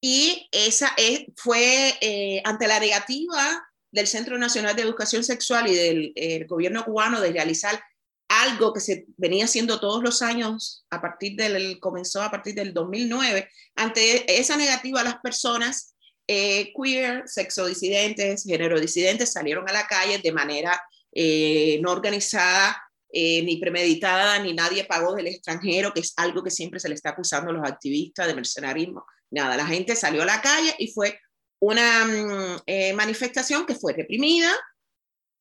Y 0.07 0.51
esa 0.53 0.93
es, 0.99 1.25
fue 1.35 1.95
eh, 2.03 2.43
ante 2.45 2.69
la 2.69 2.79
negativa 2.79 3.67
del 3.91 4.07
Centro 4.07 4.37
Nacional 4.37 4.77
de 4.77 4.83
Educación 4.83 5.25
Sexual 5.25 5.67
y 5.67 5.75
del 5.75 6.47
gobierno 6.47 6.85
cubano 6.85 7.23
de 7.23 7.33
realizar 7.33 7.83
algo 8.29 8.75
que 8.75 8.81
se 8.81 9.07
venía 9.17 9.47
haciendo 9.47 9.81
todos 9.81 10.03
los 10.03 10.21
años 10.21 10.85
a 10.91 11.01
partir 11.01 11.37
del, 11.37 11.81
comenzó 11.81 12.21
a 12.21 12.31
partir 12.31 12.55
del 12.55 12.75
2009, 12.75 13.49
ante 13.77 14.39
esa 14.39 14.59
negativa 14.59 15.03
las 15.03 15.21
personas 15.23 15.95
eh, 16.27 16.75
queer, 16.75 17.23
sexodisidentes, 17.25 18.45
género 18.45 18.79
disidentes 18.79 19.33
salieron 19.33 19.67
a 19.71 19.73
la 19.73 19.87
calle 19.87 20.19
de 20.19 20.33
manera 20.33 20.83
eh, 21.13 21.81
no 21.83 21.91
organizada, 21.91 22.79
ni 23.11 23.59
premeditada, 23.59 24.41
ni 24.41 24.53
nadie 24.53 24.85
pagó 24.85 25.15
del 25.15 25.29
extranjero, 25.29 25.95
que 25.95 26.01
es 26.01 26.13
algo 26.17 26.43
que 26.43 26.51
siempre 26.51 26.81
se 26.81 26.89
le 26.89 26.97
está 26.97 27.11
acusando 27.11 27.53
a 27.53 27.55
los 27.55 27.67
activistas 27.67 28.27
de 28.27 28.35
mercenarismo 28.35 29.07
nada, 29.35 29.57
la 29.57 29.67
gente 29.67 29.95
salió 29.97 30.23
a 30.23 30.27
la 30.27 30.41
calle 30.41 30.75
y 30.79 30.89
fue 30.89 31.19
una 31.61 32.05
mm, 32.05 32.63
eh, 32.67 32.93
manifestación 32.93 33.67
que 33.67 33.75
fue 33.75 33.93
reprimida, 33.93 34.55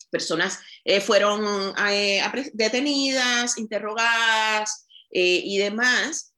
personas 0.10 0.60
eh, 0.86 1.02
fueron 1.02 1.74
eh, 1.90 2.22
detenidas, 2.54 3.58
interrogadas 3.58 4.86
y 5.16 5.58
demás. 5.60 6.34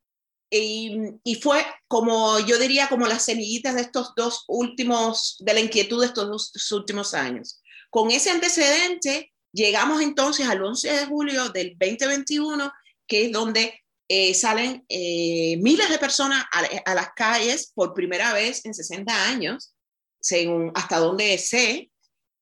Y, 0.49 1.35
fue 1.41 1.65
como, 1.87 2.39
yo 2.39 2.57
diría, 2.57 2.87
como 2.87 3.07
las 3.07 3.23
semillitas 3.23 3.75
de 3.75 3.81
estos 3.81 4.13
dos 4.15 4.43
últimos, 4.47 5.37
de 5.39 5.53
la 5.53 5.59
inquietud 5.59 6.01
de 6.01 6.07
estos 6.07 6.27
dos 6.27 6.71
últimos 6.71 7.13
años. 7.13 7.61
Con 7.89 8.11
ese 8.11 8.31
antecedente, 8.31 9.33
llegamos 9.53 10.01
entonces 10.01 10.47
al 10.47 10.63
11 10.63 10.91
de 10.91 11.05
julio 11.05 11.49
del 11.49 11.75
2021, 11.79 12.71
que 13.07 13.25
es 13.25 13.31
donde 13.31 13.84
eh, 14.07 14.35
salen 14.35 14.85
eh, 14.87 15.57
miles 15.61 15.89
de 15.89 15.97
personas 15.97 16.45
a, 16.51 16.93
las 16.93 17.09
calles 17.15 17.71
por 17.73 17.93
primera 17.93 18.33
vez 18.33 18.63
en 18.65 18.73
60 18.73 19.29
años, 19.29 19.73
según 20.19 20.71
hasta 20.75 20.99
donde 20.99 21.37
sé, 21.39 21.91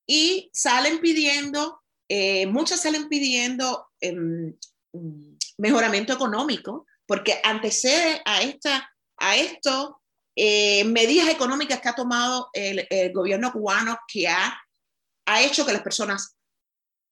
y 0.05 0.49
salen 0.53 0.99
pidiendo, 0.99 1.81
eh, 2.09 2.45
muchas 2.47 2.81
salen 2.81 3.07
pidiendo 3.07 3.87
em, 4.01 4.53
mejoramiento 5.57 6.11
económico, 6.11 6.85
porque 7.05 7.39
antecede 7.43 8.21
a, 8.25 8.41
esta, 8.41 8.91
a 9.17 9.37
esto 9.37 10.01
medidas 10.35 11.29
económicas 11.29 11.79
que 11.79 11.89
ha 11.89 11.95
tomado 11.95 12.49
el, 12.53 12.87
el, 12.89 13.13
gobierno 13.13 13.53
cubano 13.53 13.99
que 14.07 14.27
ha, 14.27 14.59
ha 15.27 15.41
hecho 15.43 15.63
que 15.63 15.73
las 15.73 15.83
personas 15.83 16.35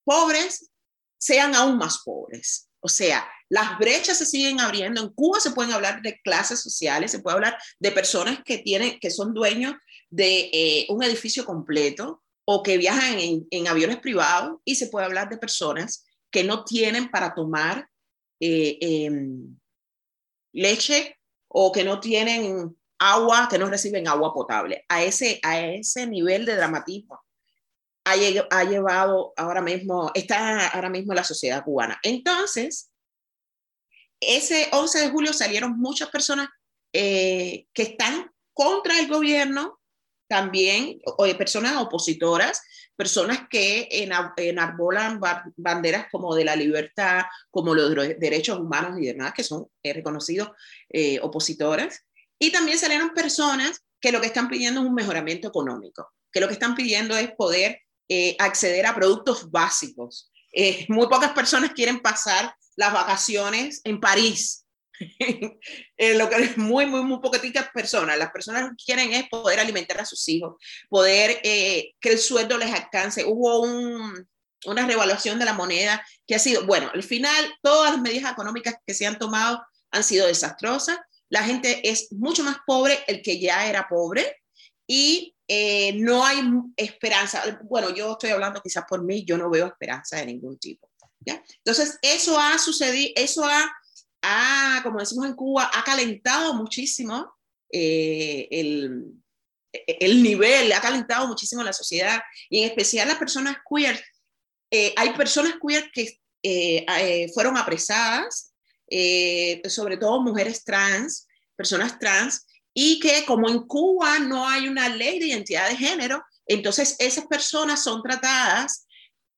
pobres 0.04 0.72
sean 1.20 1.54
aún 1.54 1.78
más 1.78 2.00
pobres. 2.04 2.68
O 2.80 2.90
sea, 2.90 3.30
las 3.52 3.78
brechas 3.78 4.18
se 4.18 4.26
siguen 4.26 4.62
abriendo. 4.62 5.02
En 5.02 5.10
Cuba 5.10 5.42
se 5.42 5.52
pueden 5.52 5.74
hablar 5.74 6.02
de 6.02 6.22
clases 6.22 6.62
sociales, 6.62 7.12
se 7.12 7.20
puede 7.20 7.36
hablar 7.36 7.58
de 7.80 7.92
personas 7.92 8.40
que, 8.46 8.60
tienen, 8.60 8.98
que 8.98 9.12
son 9.12 9.34
dueños 9.34 9.76
de 10.10 10.50
eh, 10.54 10.86
un 10.88 11.04
edificio 11.04 11.44
completo 11.44 12.24
o 12.46 12.64
que 12.64 12.78
viajan 12.78 13.18
en, 13.20 13.68
aviones 13.68 13.98
privados 13.98 14.60
y 14.64 14.76
se 14.76 14.88
puede 14.88 15.06
hablar 15.06 15.28
de 15.28 15.38
personas 15.38 16.06
que 16.32 16.46
no 16.46 16.64
tienen 16.64 17.12
para 17.12 17.36
tomar 17.36 17.90
eh, 18.40 18.78
em, 18.80 19.58
leche 20.54 21.18
o 21.50 21.74
que 21.74 21.84
no 21.84 22.00
tienen 22.00 22.74
agua, 23.00 23.50
que 23.52 23.58
no 23.58 23.70
reciben 23.70 24.08
agua 24.08 24.34
potable. 24.34 24.86
A 24.88 25.04
ese, 25.04 25.42
a 25.44 25.60
ese 25.60 26.08
nivel 26.08 26.46
de 26.46 26.56
dramatismo 26.56 27.20
ha, 28.06 28.64
llevado 28.64 29.34
ahora 29.36 29.62
mismo, 29.62 30.10
está 30.14 30.68
ahora 30.70 30.90
mismo 30.90 31.14
la 31.14 31.26
sociedad 31.26 31.66
cubana. 31.66 32.00
Entonces, 32.02 32.91
ese 34.22 34.70
11 34.72 35.00
de 35.00 35.10
julio 35.10 35.34
salieron 35.34 35.80
muchas 35.80 36.10
personas 36.10 36.48
eh, 36.94 37.66
que 37.74 37.84
están 37.84 38.32
contra 38.54 39.00
el 39.00 39.08
gobierno, 39.08 39.80
también 40.30 41.02
o, 41.06 41.26
personas 41.38 41.76
opositoras, 41.76 42.62
personas 42.96 43.48
que 43.50 43.90
enarbolan 44.38 45.20
banderas 45.58 46.06
como 46.10 46.36
de 46.36 46.46
la 46.46 46.56
libertad, 46.56 47.24
como 47.50 47.76
los 47.76 47.94
derechos 48.18 48.60
humanos 48.60 48.98
y 49.00 49.08
demás, 49.08 49.34
que 49.34 49.44
son 49.44 49.68
eh, 49.84 49.92
reconocidos 49.92 50.52
eh. 50.90 51.20
Y 52.40 52.52
también 52.52 52.78
salieron 52.78 53.14
personas 53.14 53.84
que 54.00 54.12
lo 54.12 54.22
que 54.22 54.28
están 54.28 54.50
pidiendo 54.50 54.82
es 54.82 54.88
un 54.88 54.96
mejoramiento 54.96 55.48
económico, 55.48 56.12
que 56.32 56.40
lo 56.40 56.48
que 56.48 56.54
están 56.54 56.76
pidiendo 56.76 57.16
es 57.18 57.32
poder 57.32 57.82
eh, 58.10 58.36
acceder 58.40 58.86
a 58.86 58.94
productos 58.94 59.50
básicos. 59.50 60.32
Eh, 60.52 60.86
muy 60.90 61.08
pocas 61.08 61.32
personas 61.32 61.72
quieren 61.72 62.02
pasar 62.02 62.54
las 62.76 62.94
vacaciones 62.94 63.82
en 63.84 64.00
París. 64.00 64.66
eh, 65.98 66.16
lo 66.16 66.30
que 66.30 66.36
es 66.36 66.58
muy, 66.58 66.86
muy, 66.86 67.04
muy 67.04 67.20
poquitas 67.20 67.70
personas. 67.74 68.18
Las 68.18 68.32
personas 68.32 68.72
quieren 68.84 69.14
es 69.14 69.28
poder 69.30 69.60
alimentar 69.60 70.00
a 70.00 70.06
sus 70.06 70.28
hijos, 70.30 70.56
poder 70.90 71.40
eh, 71.44 71.94
que 72.00 72.10
el 72.10 72.20
sueldo 72.20 72.58
les 72.58 72.74
alcance. 72.74 73.26
Hubo 73.26 73.62
un, 73.62 74.28
una 74.66 74.86
revaluación 74.86 75.40
de 75.40 75.46
la 75.46 75.54
moneda 75.54 76.06
que 76.28 76.36
ha 76.36 76.40
sido, 76.40 76.66
bueno, 76.66 76.90
al 76.94 77.04
final 77.04 77.54
todas 77.62 77.94
las 77.94 78.02
medidas 78.02 78.32
económicas 78.32 78.76
que 78.86 78.94
se 78.94 79.08
han 79.08 79.18
tomado 79.18 79.64
han 79.92 80.04
sido 80.04 80.28
desastrosas. 80.28 80.98
la 81.30 81.44
gente 81.44 81.90
es 81.90 82.12
mucho 82.12 82.44
más 82.44 82.58
pobre 82.66 83.00
el 83.08 83.22
que 83.22 83.40
ya 83.40 83.68
era 83.68 83.88
pobre 83.90 84.42
y 84.86 85.36
eh, 85.48 85.94
no 85.94 86.26
hay 86.26 86.42
esperanza. 86.76 87.60
Bueno, 87.64 87.94
yo 87.94 88.14
estoy 88.14 88.32
hablando 88.32 88.62
quizás 88.62 88.84
por 88.88 89.04
mí, 89.04 89.24
yo 89.26 89.38
no 89.38 89.50
veo 89.50 89.68
esperanza 89.68 90.18
de 90.18 90.26
ningún 90.26 90.58
tipo. 90.60 90.91
¿Ya? 91.26 91.44
Entonces, 91.58 91.98
eso 92.02 92.40
ha 92.40 92.58
sucedido, 92.58 93.12
eso 93.16 93.44
ha, 93.46 93.72
ha, 94.22 94.82
como 94.84 95.00
decimos 95.00 95.28
en 95.28 95.36
Cuba, 95.36 95.70
ha 95.74 95.84
calentado 95.84 96.54
muchísimo 96.54 97.34
eh, 97.72 98.48
el, 98.52 99.14
el 99.72 100.24
nivel, 100.24 100.72
ha 100.74 100.82
calentado 100.82 101.28
muchísimo 101.28 101.64
la 101.64 101.74
sociedad 101.74 102.22
y 102.50 102.60
en 102.60 102.70
especial 102.70 103.08
las 103.08 103.18
personas 103.18 103.58
queer. 103.70 104.04
Eh, 104.72 104.94
hay 104.98 105.12
personas 105.14 105.56
queer 105.62 105.90
que 105.92 106.20
fueron 107.34 107.56
apresadas 107.56 108.52
eh, 108.94 109.62
sobre 109.70 109.96
todo 109.96 110.22
mujeres 110.22 110.66
trans, 110.66 111.26
personas 111.56 111.98
trans, 111.98 112.46
y 112.74 113.00
que 113.00 113.24
como 113.26 113.50
en 113.50 113.60
Cuba 113.66 114.20
no 114.20 114.46
hay 114.46 114.68
una 114.68 114.90
ley 114.90 115.18
de 115.18 115.28
identidad 115.28 115.70
de 115.70 115.78
género, 115.78 116.22
entonces 116.46 116.98
esas 117.00 117.26
personas 117.28 117.82
son 117.82 118.04
tratadas 118.04 118.86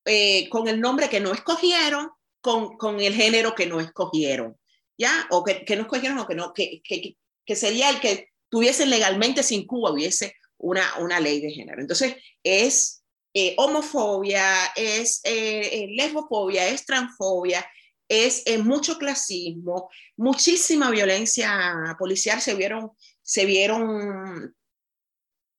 eh, 0.05 0.50
con 0.50 0.67
el 0.67 0.81
nombre 0.81 1.10
que 1.10 1.19
no 1.19 1.31
escogieron, 1.31 2.10
con, 2.41 2.77
con, 2.77 3.00
el 3.00 3.13
género 3.13 3.55
que 3.55 3.65
no 3.65 3.79
escogieron, 3.79 4.57
¿ya? 4.98 5.27
O 5.31 5.43
que, 5.43 5.63
que 5.63 5.75
no 5.75 5.83
escogieron 5.83 6.19
o 6.19 6.27
que 6.27 6.36
no, 6.36 6.53
que, 6.53 6.81
que, 6.83 7.15
que, 7.45 7.55
sería 7.55 7.89
el 7.89 8.01
que 8.01 8.29
tuviese 8.50 8.86
legalmente 8.86 9.43
sin 9.43 9.65
Cuba 9.65 9.91
hubiese 9.91 10.36
una, 10.57 10.98
una 11.00 11.19
ley 11.22 11.39
de 11.39 11.51
género. 11.51 11.81
Entonces 11.81 12.15
es 12.43 13.03
eh, 13.33 13.55
homofobia, 13.57 14.65
es 14.75 15.22
lesbofobia, 15.24 16.67
es 16.67 16.86
transfobia, 16.86 17.65
es 18.10 18.43
mucho 18.63 18.98
clasismo, 18.98 19.89
muchísima 20.17 20.91
violencia 20.91 21.95
policial. 21.98 22.41
Se 22.41 22.55
vieron, 22.55 22.91
se 23.22 23.45
vieron 23.45 24.53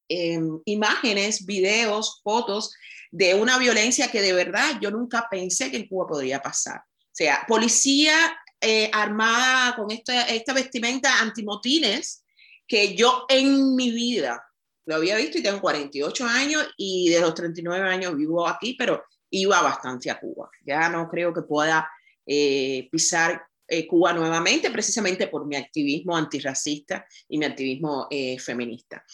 em, 0.08 0.60
imágenes, 0.66 1.46
videos, 1.46 2.20
fotos 2.22 2.74
de 3.14 3.33
una 3.33 3.59
violencia 3.59 4.11
que 4.11 4.21
de 4.21 4.33
verdad 4.33 4.76
yo 4.80 4.90
nunca 4.90 5.28
pensé 5.30 5.71
que 5.71 5.76
en 5.76 5.87
Cuba 5.87 6.09
podría 6.09 6.42
pasar. 6.42 6.78
O 6.78 7.12
sea, 7.12 7.44
policía 7.47 8.12
eh, 8.61 8.90
armada 8.92 9.76
con 9.76 9.88
esta, 9.92 10.23
esta 10.23 10.52
vestimenta 10.52 11.21
antimotines 11.21 12.25
que 12.66 12.97
yo 12.97 13.25
en 13.28 13.76
mi 13.76 13.92
vida 13.92 14.44
lo 14.87 14.97
había 14.97 15.16
visto 15.16 15.38
y 15.38 15.44
tengo 15.44 15.61
48 15.61 16.26
años 16.26 16.66
y 16.76 17.09
de 17.11 17.21
los 17.21 17.37
39 17.37 17.88
años 17.88 18.16
vivo 18.16 18.49
aquí, 18.49 18.75
pero 18.76 19.04
iba 19.30 19.62
bastante 19.62 20.11
a 20.11 20.18
Cuba. 20.18 20.50
Ya 20.66 20.88
no 20.88 21.09
creo 21.09 21.33
que 21.33 21.42
pueda 21.42 21.88
eh, 22.26 22.88
pisar 22.90 23.47
eh, 23.68 23.87
Cuba 23.87 24.12
nuevamente, 24.12 24.73
precisamente 24.73 25.28
por 25.28 25.47
mi 25.47 25.54
activismo 25.54 26.16
antirracista 26.16 27.06
y 27.28 27.38
mi 27.38 27.44
activismo 27.44 28.09
feminista. 28.44 29.04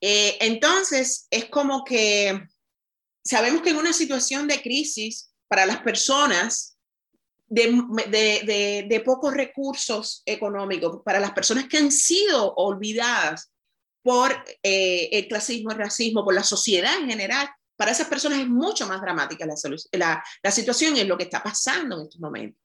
entonces, 0.00 1.26
es 1.30 1.46
como 1.46 1.82
que 1.84 2.46
sabemos 3.24 3.62
que 3.62 3.70
en 3.70 3.76
una 3.76 3.92
situación 3.92 4.48
de 4.48 4.62
crisis 4.62 5.32
para 5.48 5.66
las 5.66 5.78
personas 5.78 6.78
de, 7.48 9.02
pocos 9.04 9.34
recursos 9.34 10.22
económicos, 10.24 11.02
para 11.04 11.18
las 11.18 11.32
personas 11.32 11.66
que 11.66 11.78
han 11.78 11.90
sido 11.90 12.54
olvidadas 12.54 13.52
por 14.02 14.32
el 14.62 15.28
clasismo, 15.28 15.72
el 15.72 15.78
racismo, 15.78 16.24
por 16.24 16.34
la 16.34 16.44
sociedad 16.44 16.96
en 16.98 17.08
general, 17.08 17.50
para 17.80 17.92
esas 17.92 18.08
personas 18.08 18.40
es 18.40 18.46
mucho 18.46 18.86
más 18.86 19.00
dramática 19.00 19.46
la, 19.46 20.52
situación 20.52 20.96
y 20.96 21.00
es 21.00 21.08
lo 21.08 21.16
que 21.16 21.24
está 21.24 21.42
pasando 21.42 21.96
en 21.96 22.02
estos 22.02 22.20
momentos. 22.20 22.62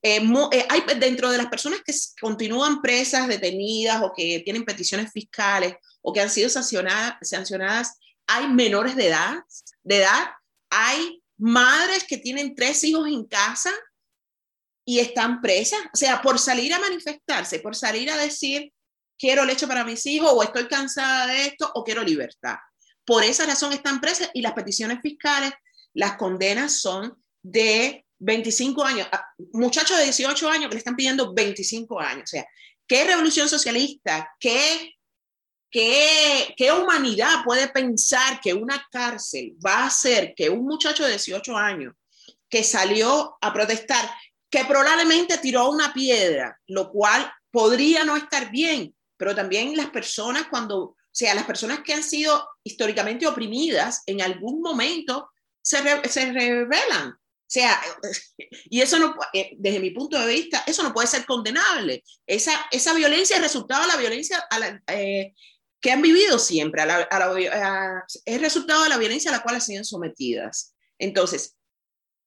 Eh, 0.00 0.22
eh, 0.52 0.66
hay 0.68 0.82
dentro 1.00 1.30
de 1.30 1.38
las 1.38 1.48
personas 1.48 1.80
que 1.84 1.92
continúan 2.20 2.80
presas, 2.80 3.26
detenidas 3.26 4.00
o 4.02 4.12
que 4.16 4.40
tienen 4.44 4.64
peticiones 4.64 5.10
fiscales 5.10 5.74
o 6.00 6.12
que 6.12 6.20
han 6.20 6.30
sido 6.30 6.48
sancionadas 6.48 7.98
hay 8.26 8.48
menores 8.48 8.96
de 8.96 9.08
edad, 9.08 9.44
de 9.82 9.98
edad, 9.98 10.30
hay 10.70 11.22
madres 11.38 12.04
que 12.04 12.18
tienen 12.18 12.54
tres 12.54 12.82
hijos 12.84 13.06
en 13.08 13.24
casa 13.26 13.70
y 14.84 14.98
están 14.98 15.40
presas, 15.40 15.80
o 15.92 15.96
sea, 15.96 16.22
por 16.22 16.38
salir 16.38 16.72
a 16.74 16.80
manifestarse, 16.80 17.60
por 17.60 17.76
salir 17.76 18.10
a 18.10 18.16
decir, 18.16 18.72
quiero 19.18 19.44
leche 19.44 19.66
para 19.66 19.84
mis 19.84 20.04
hijos 20.06 20.30
o 20.32 20.42
estoy 20.42 20.66
cansada 20.66 21.26
de 21.26 21.46
esto 21.46 21.70
o 21.74 21.84
quiero 21.84 22.02
libertad. 22.02 22.56
Por 23.04 23.24
esa 23.24 23.46
razón 23.46 23.72
están 23.72 24.00
presas 24.00 24.30
y 24.34 24.42
las 24.42 24.52
peticiones 24.52 25.00
fiscales, 25.00 25.52
las 25.94 26.16
condenas 26.16 26.80
son 26.80 27.22
de 27.42 28.06
25 28.18 28.84
años. 28.84 29.08
Ah, 29.12 29.24
muchachos 29.52 29.96
de 29.98 30.04
18 30.04 30.48
años 30.48 30.68
que 30.68 30.74
le 30.74 30.78
están 30.78 30.96
pidiendo 30.96 31.32
25 31.34 32.00
años. 32.00 32.24
O 32.24 32.26
sea, 32.26 32.46
¿qué 32.86 33.04
revolución 33.04 33.48
socialista, 33.48 34.30
qué, 34.38 34.94
qué, 35.72 36.54
qué 36.56 36.70
humanidad 36.70 37.42
puede 37.44 37.66
pensar 37.68 38.40
que 38.40 38.54
una 38.54 38.86
cárcel 38.92 39.56
va 39.64 39.78
a 39.78 39.86
hacer 39.86 40.34
que 40.36 40.48
un 40.48 40.64
muchacho 40.64 41.02
de 41.02 41.10
18 41.10 41.56
años 41.56 41.94
que 42.48 42.62
salió 42.62 43.38
a 43.40 43.52
protestar, 43.52 44.08
que 44.50 44.64
probablemente 44.66 45.38
tiró 45.38 45.70
una 45.70 45.92
piedra, 45.92 46.60
lo 46.66 46.92
cual 46.92 47.32
podría 47.50 48.04
no 48.04 48.16
estar 48.16 48.50
bien, 48.50 48.94
pero 49.16 49.34
también 49.34 49.74
las 49.76 49.88
personas 49.88 50.46
cuando 50.48 50.94
o 51.12 51.14
sea, 51.14 51.34
las 51.34 51.44
personas 51.44 51.80
que 51.80 51.92
han 51.92 52.02
sido 52.02 52.48
históricamente 52.64 53.26
oprimidas 53.26 54.02
en 54.06 54.22
algún 54.22 54.62
momento 54.62 55.30
se, 55.60 55.78
se 56.08 56.32
rebelan. 56.32 57.10
O 57.10 57.54
sea, 57.54 57.78
y 58.64 58.80
eso 58.80 58.98
no, 58.98 59.14
eh, 59.34 59.50
desde 59.58 59.78
mi 59.78 59.90
punto 59.90 60.18
de 60.18 60.26
vista, 60.26 60.64
eso 60.66 60.82
no 60.82 60.94
puede 60.94 61.06
ser 61.06 61.26
condenable. 61.26 62.02
Esa, 62.26 62.52
esa 62.70 62.94
violencia 62.94 63.36
es 63.36 63.42
resultado 63.42 63.82
de 63.82 63.88
la 63.88 63.98
violencia 63.98 64.42
eh, 64.86 65.34
que 65.82 65.90
han 65.90 66.00
vivido 66.00 66.38
siempre, 66.38 66.80
a 66.80 66.86
la, 66.86 68.04
es 68.24 68.40
resultado 68.40 68.84
de 68.84 68.88
la 68.88 68.98
violencia 68.98 69.30
a 69.30 69.36
la 69.36 69.42
cual 69.42 69.56
han 69.56 69.60
sido 69.60 69.82
sometidas. 69.82 70.74
Entonces, 70.96 71.56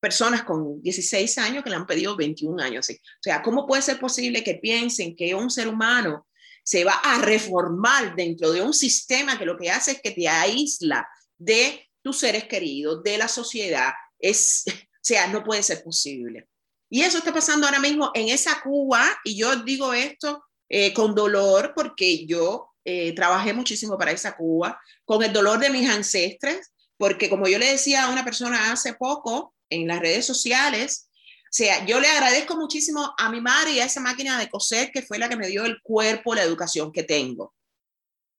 personas 0.02 0.44
con 0.44 0.82
16 0.82 1.38
años 1.38 1.64
que 1.64 1.70
le 1.70 1.78
han 1.78 1.88
pedido 1.88 2.18
21 2.18 2.62
años. 2.62 2.90
O 2.90 2.94
sea, 3.22 3.42
¿cómo 3.42 3.66
puede 3.66 3.82
ser 3.82 3.98
posible 3.98 4.44
que 4.44 4.56
piensen 4.56 5.16
que 5.16 5.34
un 5.34 5.50
ser 5.50 5.70
humano 5.70 6.28
se 6.64 6.84
va 6.84 6.96
a 6.96 7.22
reformar 7.22 8.14
dentro 8.16 8.52
de 8.52 8.62
un 8.62 8.74
sistema 8.74 9.40
que 9.40 9.46
lo 9.46 9.58
que 9.58 9.72
hace 9.72 9.94
es 9.94 10.02
que 10.02 10.12
te 10.12 10.28
aísla 10.28 11.08
de 11.38 11.88
tus 12.02 12.20
seres 12.20 12.44
queridos, 12.44 13.04
de 13.04 13.18
la 13.18 13.30
sociedad. 13.30 13.94
Es, 14.20 14.66
o 14.68 14.72
sea, 15.02 15.28
no 15.28 15.46
puede 15.46 15.64
ser 15.64 15.82
posible. 15.82 16.50
Y 16.90 17.04
eso 17.04 17.20
está 17.20 17.34
pasando 17.34 17.66
ahora 17.66 17.80
mismo 17.80 18.12
en 18.14 18.28
esa 18.28 18.62
Cuba, 18.62 19.18
y 19.24 19.38
yo 19.38 19.56
digo 19.64 19.94
esto 19.94 20.44
eh, 20.68 20.94
con 20.94 21.16
dolor 21.16 21.74
porque 21.74 22.26
yo 22.26 22.75
eh, 22.86 23.14
trabajé 23.14 23.54
muchísimo 23.54 23.98
para 23.98 24.12
esa 24.12 24.38
Cuba, 24.38 24.80
con 25.04 25.24
el 25.24 25.34
dolor 25.34 25.60
de 25.60 25.70
mis 25.70 25.90
ancestres, 25.90 26.72
porque 26.98 27.30
como 27.30 27.48
yo 27.48 27.60
le 27.60 27.72
decía 27.72 28.06
a 28.06 28.10
una 28.10 28.24
persona 28.24 28.72
hace 28.72 28.94
poco 28.94 29.54
en 29.70 29.88
las 29.88 30.00
redes 30.00 30.26
sociales, 30.26 31.10
o 31.46 31.58
sea, 31.58 31.86
yo 31.86 32.00
le 32.00 32.08
agradezco 32.08 32.56
muchísimo 32.56 33.14
a 33.18 33.30
mi 33.30 33.42
madre 33.42 33.72
y 33.72 33.80
a 33.80 33.86
esa 33.86 34.02
máquina 34.02 34.38
de 34.38 34.50
coser 34.50 34.92
que 34.92 35.02
fue 35.02 35.18
la 35.18 35.30
que 35.30 35.36
me 35.36 35.48
dio 35.48 35.66
el 35.66 35.82
cuerpo, 35.82 36.36
la 36.36 36.44
educación 36.44 36.92
que 36.92 37.04
tengo. 37.04 37.54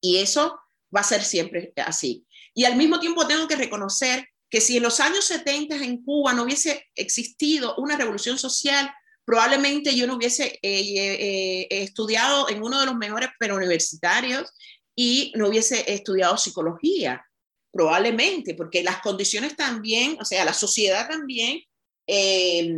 Y 0.01 0.19
eso 0.19 0.61
va 0.95 1.01
a 1.01 1.05
ser 1.05 1.25
siempre 1.25 1.73
así. 1.85 2.27
Y 2.55 2.65
al 2.65 2.77
mismo 2.77 3.01
tiempo 3.01 3.27
tengo 3.27 3.49
que 3.49 3.57
reconocer 3.57 4.29
que 4.49 4.61
si 4.61 4.77
en 4.77 4.83
los 4.83 5.01
años 5.01 5.25
70 5.25 5.77
en 5.77 6.05
Cuba 6.05 6.33
no 6.33 6.45
hubiese 6.45 6.87
existido 6.95 7.75
una 7.77 7.97
revolución 7.97 8.39
social, 8.39 8.93
probablemente 9.27 9.95
yo 9.95 10.07
no 10.07 10.15
hubiese 10.15 10.59
eh, 10.62 10.62
eh, 10.62 11.67
estudiado 11.69 12.49
en 12.49 12.62
uno 12.62 12.81
de 12.81 12.87
los 12.87 12.95
mejores 12.95 13.29
pero 13.39 13.57
universitarios 13.57 14.51
y 14.95 15.33
no 15.35 15.49
hubiese 15.49 15.93
estudiado 15.93 16.39
psicología, 16.39 17.27
probablemente, 17.73 18.55
porque 18.55 18.83
las 18.83 19.03
condiciones 19.03 19.57
también, 19.57 20.17
o 20.21 20.25
sea, 20.25 20.45
la 20.45 20.55
sociedad 20.55 21.09
también 21.09 21.61
eh, 22.07 22.75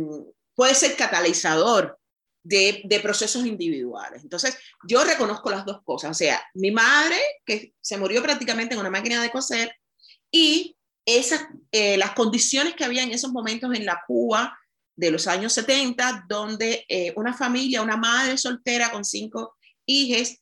puede 0.55 0.75
ser 0.75 0.95
catalizador 0.97 1.97
de, 2.43 2.99
procesos 3.01 3.45
individuales. 3.45 4.23
Entonces, 4.23 4.57
yo 4.87 5.03
reconozco 5.03 5.51
las 5.51 5.65
dos 5.65 5.81
cosas. 5.83 6.11
O 6.11 6.13
sea, 6.15 6.43
mi 6.55 6.71
madre, 6.71 7.15
que 7.45 7.73
se 7.79 7.97
murió 7.97 8.23
prácticamente 8.23 8.73
en 8.73 8.81
una 8.81 8.89
máquina 8.89 9.21
de 9.21 9.29
coser, 9.29 9.73
y 10.31 10.75
esas, 11.05 11.45
eh, 11.71 11.97
las 11.97 12.11
condiciones 12.11 12.73
que 12.75 12.83
había 12.83 13.03
en 13.03 13.11
esos 13.11 13.31
momentos 13.31 13.73
en 13.73 13.85
la 13.85 14.01
Cuba 14.05 14.58
de 14.99 15.11
los 15.11 15.27
años 15.27 15.53
70, 15.53 16.25
donde 16.27 16.85
eh, 16.89 17.13
una 17.15 17.33
familia, 17.33 17.81
una 17.81 17.95
madre 17.95 18.37
soltera 18.37 18.91
con 18.91 19.05
cinco 19.05 19.55
hijos, 19.85 20.37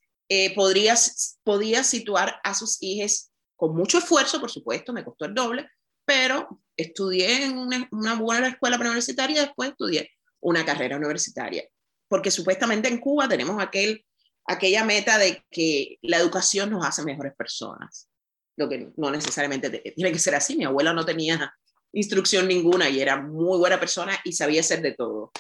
podría, 0.56 0.96
podía 1.44 1.82
situar 1.86 2.42
a 2.44 2.54
sus 2.54 2.78
hijos 2.82 3.32
con 3.58 3.76
mucho 3.76 3.98
esfuerzo, 3.98 4.40
por 4.40 4.52
supuesto, 4.52 4.94
me 4.94 5.04
costó 5.04 5.26
el 5.26 5.34
doble, 5.34 5.70
pero 6.06 6.62
estudié 6.78 7.46
en 7.46 7.58
una, 7.58 8.16
buena 8.16 8.48
escuela 8.48 8.78
preuniversitaria 8.78 9.42
y 9.42 9.46
después 9.46 9.72
estudié 9.72 10.12
una 10.40 10.64
carrera 10.64 10.96
universitaria. 10.96 11.68
Porque 12.08 12.32
supuestamente 12.32 12.88
en 12.88 13.00
Cuba 13.00 13.28
tenemos 13.28 13.62
aquel, 13.62 14.06
aquella 14.46 14.86
meta 14.86 15.18
de 15.18 15.44
que 15.50 15.98
la 16.04 16.18
educación 16.18 16.70
nos 16.70 16.86
hace 16.86 17.04
mejores 17.04 17.34
personas. 17.36 18.08
Lo 18.56 18.70
que 18.70 18.92
no 18.96 19.12
necesariamente 19.12 19.70
tiene 19.96 20.12
que 20.12 20.20
ser 20.20 20.36
así. 20.36 20.56
Mi 20.56 20.64
abuela 20.64 20.94
no 20.94 21.04
tenía 21.04 21.54
instrucción 21.98 22.48
ninguna 22.48 22.90
y 22.90 23.02
era 23.02 23.20
muy 23.20 23.58
buena 23.58 23.80
persona 23.80 24.18
y 24.24 24.34
sabía 24.34 24.62
hacer 24.62 24.82
de 24.82 24.94
todo. 24.94 25.32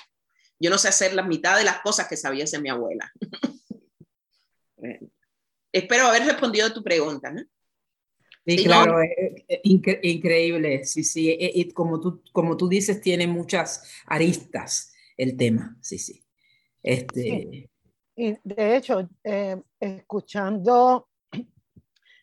Yo 0.59 0.69
no 0.71 0.77
sé 0.77 0.87
hacer 0.87 1.13
la 1.13 1.21
mitad 1.21 1.57
de 1.57 1.63
las 1.63 1.81
cosas 1.81 2.07
que 2.07 2.17
sabía 2.17 2.45
hacer 2.45 2.61
mi 2.61 2.69
abuela. 2.69 3.11
espero 5.71 6.07
haber 6.07 6.23
respondido 6.25 6.65
a 6.65 6.73
tu 6.73 6.83
pregunta. 6.83 7.31
¿no? 7.31 7.43
Sí, 8.45 8.63
claro, 8.63 8.97
increíble, 9.63 10.85
sí, 10.85 11.03
sí, 11.03 11.37
y 11.37 11.69
como 11.71 11.99
tú, 11.99 12.23
como 12.31 12.55
tú 12.55 12.67
dices, 12.69 13.01
tiene 13.01 13.27
muchas 13.27 13.83
aristas 14.05 14.93
el 15.17 15.35
tema, 15.35 15.77
sí, 15.81 15.99
sí. 15.99 16.23
Este... 16.81 17.69
Y 18.15 18.35
de 18.43 18.77
hecho, 18.77 19.07
eh, 19.23 19.61
escuchando, 19.79 21.09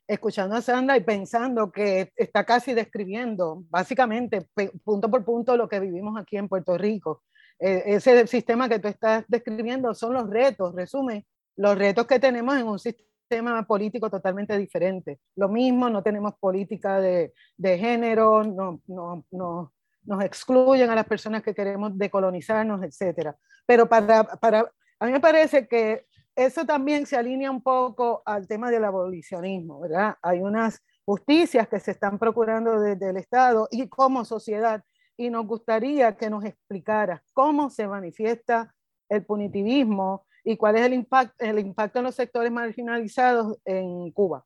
escuchando 0.07 0.57
a 0.57 0.63
Sandra 0.63 0.97
y 0.97 1.01
pensando 1.01 1.73
que 1.73 2.13
está 2.17 2.45
casi 2.45 2.75
describiendo 2.75 3.65
básicamente 3.69 4.47
punto 4.85 5.11
por 5.11 5.25
punto 5.25 5.57
lo 5.57 5.69
que 5.69 5.81
vivimos 5.81 6.21
aquí 6.21 6.37
en 6.37 6.49
Puerto 6.49 6.77
Rico. 6.77 7.23
Eh, 7.59 7.83
ese 7.87 8.27
sistema 8.27 8.69
que 8.69 8.79
tú 8.79 8.89
estás 8.89 9.25
describiendo 9.29 9.95
son 9.95 10.15
los 10.15 10.29
retos, 10.29 10.75
resume, 10.75 11.27
los 11.57 11.79
retos 11.79 12.07
que 12.07 12.19
tenemos 12.19 12.57
en 12.57 12.67
un 12.67 12.79
sistema 12.79 13.65
político 13.67 14.11
totalmente 14.11 14.59
diferente. 14.59 15.21
Lo 15.37 15.49
mismo, 15.49 15.89
no 15.89 16.03
tenemos 16.03 16.35
política 16.39 17.01
de, 17.01 17.33
de 17.57 17.79
género, 17.79 18.43
no, 18.45 18.81
no, 18.87 19.25
no, 19.31 19.73
nos 20.05 20.25
excluyen 20.25 20.91
a 20.91 20.95
las 20.95 21.07
personas 21.07 21.43
que 21.43 21.55
queremos 21.55 21.97
decolonizarnos, 21.97 22.83
etc. 22.83 23.31
Pero 23.67 23.89
para, 23.89 24.25
para, 24.25 24.71
a 24.99 25.07
mí 25.07 25.13
me 25.13 25.21
parece 25.21 25.67
que 25.67 26.07
eso 26.37 26.65
también 26.65 27.07
se 27.07 27.17
alinea 27.17 27.51
un 27.51 27.63
poco 27.63 28.23
al 28.25 28.47
tema 28.47 28.71
del 28.71 28.85
abolicionismo, 28.85 29.81
¿verdad? 29.81 30.17
Hay 30.23 30.41
unas 30.41 30.81
justicias 31.05 31.69
que 31.69 31.81
se 31.81 31.93
están 31.93 32.19
procurando 32.19 32.81
desde 32.81 33.11
el 33.11 33.17
Estado 33.17 33.69
y 33.71 33.89
como 33.89 34.25
sociedad, 34.25 34.83
y 35.17 35.31
nos 35.31 35.47
gustaría 35.47 36.17
que 36.17 36.29
nos 36.29 36.45
explicara 36.45 37.23
cómo 37.33 37.71
se 37.71 37.87
manifiesta 37.87 38.75
el 39.09 39.25
punitivismo 39.25 40.27
y 40.43 40.57
cuál 40.57 40.77
es 40.77 40.83
el 40.83 40.93
impacto 40.95 41.99
en 41.99 42.05
los 42.05 42.15
sectores 42.15 42.51
marginalizados 42.51 43.59
en 43.65 44.11
Cuba. 44.11 44.45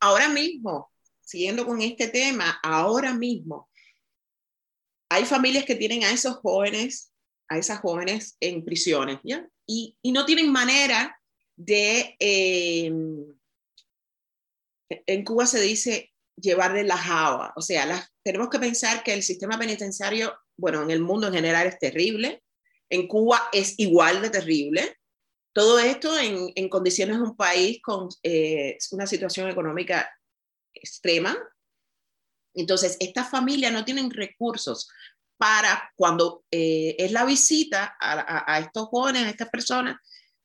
Ahora 0.00 0.28
mismo, 0.28 0.90
siguiendo 1.20 1.64
con 1.64 1.80
este 1.80 2.08
tema, 2.08 2.58
ahora 2.62 3.14
mismo 3.14 3.70
hay 5.08 5.24
familias 5.24 5.64
que 5.64 5.76
tienen 5.76 6.02
a 6.02 6.10
esos 6.10 6.36
jóvenes, 6.38 7.12
a 7.48 7.56
esas 7.56 7.78
jóvenes 7.78 8.36
en 8.40 8.64
prisiones, 8.64 9.20
¿ya? 9.22 9.48
Y, 9.66 9.96
y 10.02 10.12
no 10.12 10.24
tienen 10.24 10.52
manera 10.52 11.20
de, 11.56 12.16
eh, 12.18 12.92
en 14.88 15.24
Cuba 15.24 15.46
se 15.46 15.60
dice 15.60 16.12
llevarle 16.36 16.84
la 16.84 16.98
java, 16.98 17.52
o 17.56 17.62
sea, 17.62 17.86
las, 17.86 18.12
tenemos 18.24 18.48
que 18.50 18.58
pensar 18.58 19.04
que 19.04 19.14
el 19.14 19.22
sistema 19.22 19.58
penitenciario, 19.58 20.36
bueno, 20.56 20.82
en 20.82 20.90
el 20.90 21.00
mundo 21.00 21.28
en 21.28 21.34
general 21.34 21.66
es 21.66 21.78
terrible, 21.78 22.42
en 22.90 23.06
Cuba 23.06 23.48
es 23.52 23.78
igual 23.78 24.20
de 24.20 24.30
terrible, 24.30 24.98
todo 25.54 25.78
esto 25.78 26.18
en, 26.18 26.50
en 26.56 26.68
condiciones 26.68 27.16
de 27.18 27.22
un 27.22 27.36
país 27.36 27.80
con 27.80 28.08
eh, 28.24 28.76
una 28.90 29.06
situación 29.06 29.48
económica 29.48 30.10
extrema. 30.74 31.36
Entonces, 32.54 32.96
estas 32.98 33.30
familias 33.30 33.72
no 33.72 33.84
tienen 33.84 34.10
recursos 34.10 34.88
para 35.44 35.92
cuando 35.94 36.42
eh, 36.50 36.96
es 36.98 37.12
la 37.12 37.26
visita 37.26 37.98
a, 38.00 38.50
a, 38.50 38.60
estos 38.60 38.88
jóvenes, 38.88 39.24
a 39.24 39.28
estas 39.28 39.50
personas, 39.50 39.96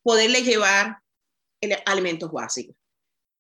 poderles 0.04 0.44
llevar 0.44 0.98
alimentos 1.86 2.30
básicos, 2.30 2.76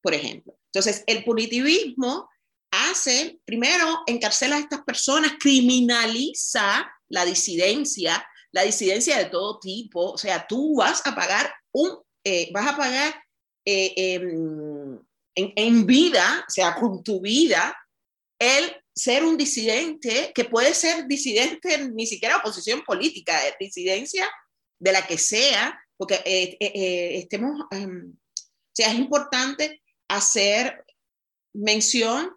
por 0.01 0.13
ejemplo. 0.13 0.57
Entonces, 0.67 1.03
el 1.05 1.25
punitivismo 1.25 2.29
hace, 2.71 3.41
primero, 3.43 4.03
encarcela 4.07 4.55
a 4.55 4.59
estas 4.59 4.85
personas, 4.85 5.33
criminaliza 5.37 6.89
la 7.09 7.25
disidencia, 7.25 8.25
la 8.53 8.61
disidencia 8.61 9.17
de 9.17 9.25
todo 9.25 9.59
tipo, 9.59 10.11
o 10.11 10.17
sea, 10.17 10.47
tú 10.47 10.77
vas 10.77 11.05
a 11.05 11.13
pagar 11.13 11.53
un, 11.73 11.99
eh, 12.23 12.49
vas 12.53 12.69
a 12.69 12.77
pagar 12.77 13.21
eh, 13.65 13.93
em, 13.97 14.97
en, 15.35 15.53
en, 15.57 15.85
vida, 15.85 16.45
o 16.47 16.51
sea, 16.51 16.73
con 16.75 17.03
tu 17.03 17.19
vida, 17.19 17.77
el 18.39 18.73
ser 18.99 19.23
un 19.23 19.37
disidente, 19.37 20.31
que 20.33 20.45
puede 20.45 20.73
ser 20.73 21.07
disidente 21.07 21.89
ni 21.89 22.05
siquiera 22.05 22.37
oposición 22.37 22.81
política, 22.83 23.39
disidencia 23.59 24.29
de 24.79 24.91
la 24.91 25.05
que 25.05 25.17
sea, 25.17 25.79
porque 25.97 26.21
eh, 26.25 27.17
estemos, 27.17 27.65
em, 27.71 28.11
o 28.11 28.75
sea, 28.75 28.91
es 28.91 28.99
importante 28.99 29.81
hacer 30.09 30.85
mención 31.53 32.35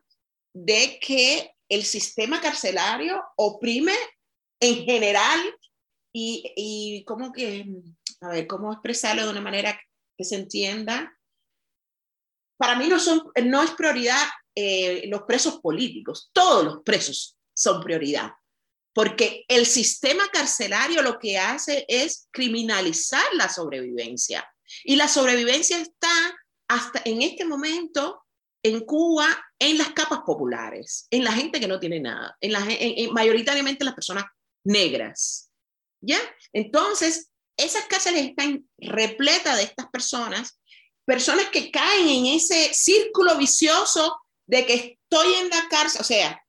de 0.55 0.99
que 1.01 1.53
el 1.69 1.85
sistema 1.85 2.41
carcelario 2.41 3.23
oprime 3.37 3.95
en 4.61 4.85
general 4.85 5.41
y, 6.13 6.53
y 6.57 7.05
como 7.05 7.33
que 7.33 7.67
a 8.23 8.29
ver, 8.29 8.47
¿cómo 8.47 8.73
expresarlo 8.73 9.25
de 9.25 9.31
una 9.31 9.41
manera 9.41 9.79
que 10.17 10.25
se 10.25 10.37
entienda? 10.37 11.19
Para 12.57 12.77
mí 12.77 12.89
no, 12.89 13.01
son, 13.01 13.21
no 13.45 13.63
es 13.63 13.73
prioridad 13.73 14.25
eh, 14.55 15.07
los 15.09 15.23
presos 15.23 15.61
políticos, 15.61 16.31
todos 16.33 16.65
los 16.65 16.83
presos 16.83 17.37
son 17.55 17.83
prioridad, 17.83 18.33
porque 18.95 19.45
el 19.49 19.67
sistema 19.67 20.29
carcelario 20.29 21.03
lo 21.03 21.19
que 21.19 21.39
hace 21.39 21.85
es 21.89 22.29
criminalizar 22.31 23.25
la 23.35 23.49
sobrevivencia. 23.49 24.47
Y 24.85 24.97
la 24.97 25.09
sobrevivencia 25.09 25.79
está 25.79 26.11
hasta 26.69 27.03
en 27.05 27.23
este 27.23 27.45
momento 27.45 28.23
en 28.63 28.81
Cuba 28.81 29.27
en 29.59 29.79
las 29.79 29.91
capas 29.91 30.21
populares, 30.25 31.07
en 31.11 31.25
la 31.25 31.33
gente 31.33 31.61
que 31.61 31.67
no 31.67 31.81
tiene 31.81 32.01
nada, 32.01 32.37
en, 32.41 32.53
la, 32.53 32.65
en 32.69 33.13
mayoritariamente 33.13 33.85
las 33.85 33.95
personas 33.95 34.25
negras. 34.65 35.51
¿Ya? 36.01 36.19
Entonces, 36.53 37.31
esas 37.57 37.85
cárceles 37.87 38.25
están 38.25 38.69
repletas 38.79 39.57
de 39.57 39.65
estas 39.65 39.87
personas, 39.89 40.61
personas 41.05 41.49
que 41.51 41.71
caen 41.71 42.09
en 42.09 42.27
ese 42.27 42.73
círculo 42.75 43.37
vicioso 43.37 44.22
de 44.47 44.67
que 44.67 44.99
estoy 45.03 45.35
en 45.35 45.49
la 45.51 45.69
cárcel, 45.69 46.01
o 46.01 46.05
sea, 46.05 46.43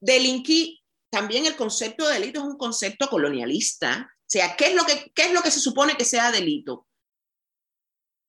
delinquí, 0.00 0.82
también 1.10 1.46
el 1.46 1.56
concepto 1.56 2.06
de 2.06 2.14
delito 2.14 2.40
es 2.40 2.46
un 2.46 2.58
concepto 2.58 3.08
colonialista, 3.08 4.10
o 4.10 4.30
sea, 4.30 4.56
¿qué 4.56 4.66
es 4.66 4.74
lo 4.74 4.84
que, 4.84 5.10
qué 5.14 5.22
es 5.22 5.32
lo 5.32 5.40
que 5.40 5.50
se 5.50 5.60
supone 5.60 5.96
que 5.96 6.04
sea 6.04 6.30
delito? 6.30 6.86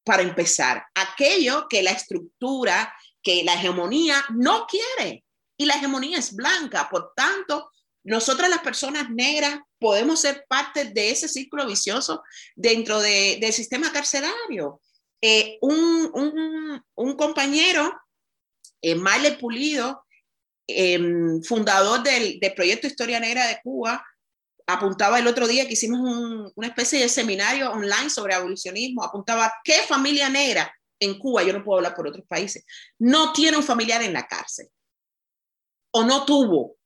Para 0.05 0.23
empezar, 0.23 0.85
aquello 0.95 1.67
que 1.69 1.83
la 1.83 1.91
estructura, 1.91 2.93
que 3.21 3.43
la 3.43 3.55
hegemonía 3.55 4.23
no 4.29 4.65
quiere, 4.65 5.25
y 5.57 5.65
la 5.65 5.75
hegemonía 5.75 6.17
es 6.17 6.33
blanca, 6.33 6.87
por 6.89 7.13
tanto, 7.13 7.69
nosotras 8.03 8.49
las 8.49 8.61
personas 8.61 9.09
negras 9.09 9.59
podemos 9.77 10.21
ser 10.21 10.45
parte 10.47 10.85
de 10.85 11.11
ese 11.11 11.27
círculo 11.27 11.67
vicioso 11.67 12.23
dentro 12.55 12.99
de, 12.99 13.37
del 13.41 13.53
sistema 13.53 13.91
carcelario. 13.91 14.81
Eh, 15.21 15.57
un, 15.61 16.09
un, 16.13 16.83
un, 16.95 17.15
compañero, 17.17 17.93
eh, 18.81 19.37
Pulido, 19.39 20.05
em, 20.67 21.41
fundador 21.43 22.03
del, 22.03 22.39
proyecto 22.55 22.87
Historia 22.87 23.19
Negra 23.19 23.47
de 23.47 23.59
Cuba, 23.63 24.05
apuntaba 24.67 25.17
el 25.19 25.27
otro 25.27 25.47
día 25.47 25.65
que 25.65 25.73
hicimos 25.73 25.99
un, 25.99 26.51
una 26.55 26.67
especie 26.67 26.99
de 26.99 27.09
seminario 27.09 27.71
online 27.71 28.09
sobre 28.09 28.35
abolicionismo, 28.35 29.03
apuntaba 29.03 29.51
qué 29.63 29.81
familia 29.87 30.29
negra 30.29 30.71
en 30.99 31.17
Cuba, 31.17 31.43
yo 31.43 31.53
no 31.53 31.63
puedo 31.63 31.77
hablar 31.77 31.95
por 31.95 32.07
otros 32.07 32.25
países, 32.27 32.65
no 32.99 33.33
tiene 33.33 33.57
un 33.57 33.63
familiar 33.63 34.01
en 34.03 34.13
la 34.13 34.27
cárcel 34.27 34.67
o 35.91 36.03
no 36.03 36.25
tuvo 36.25 36.77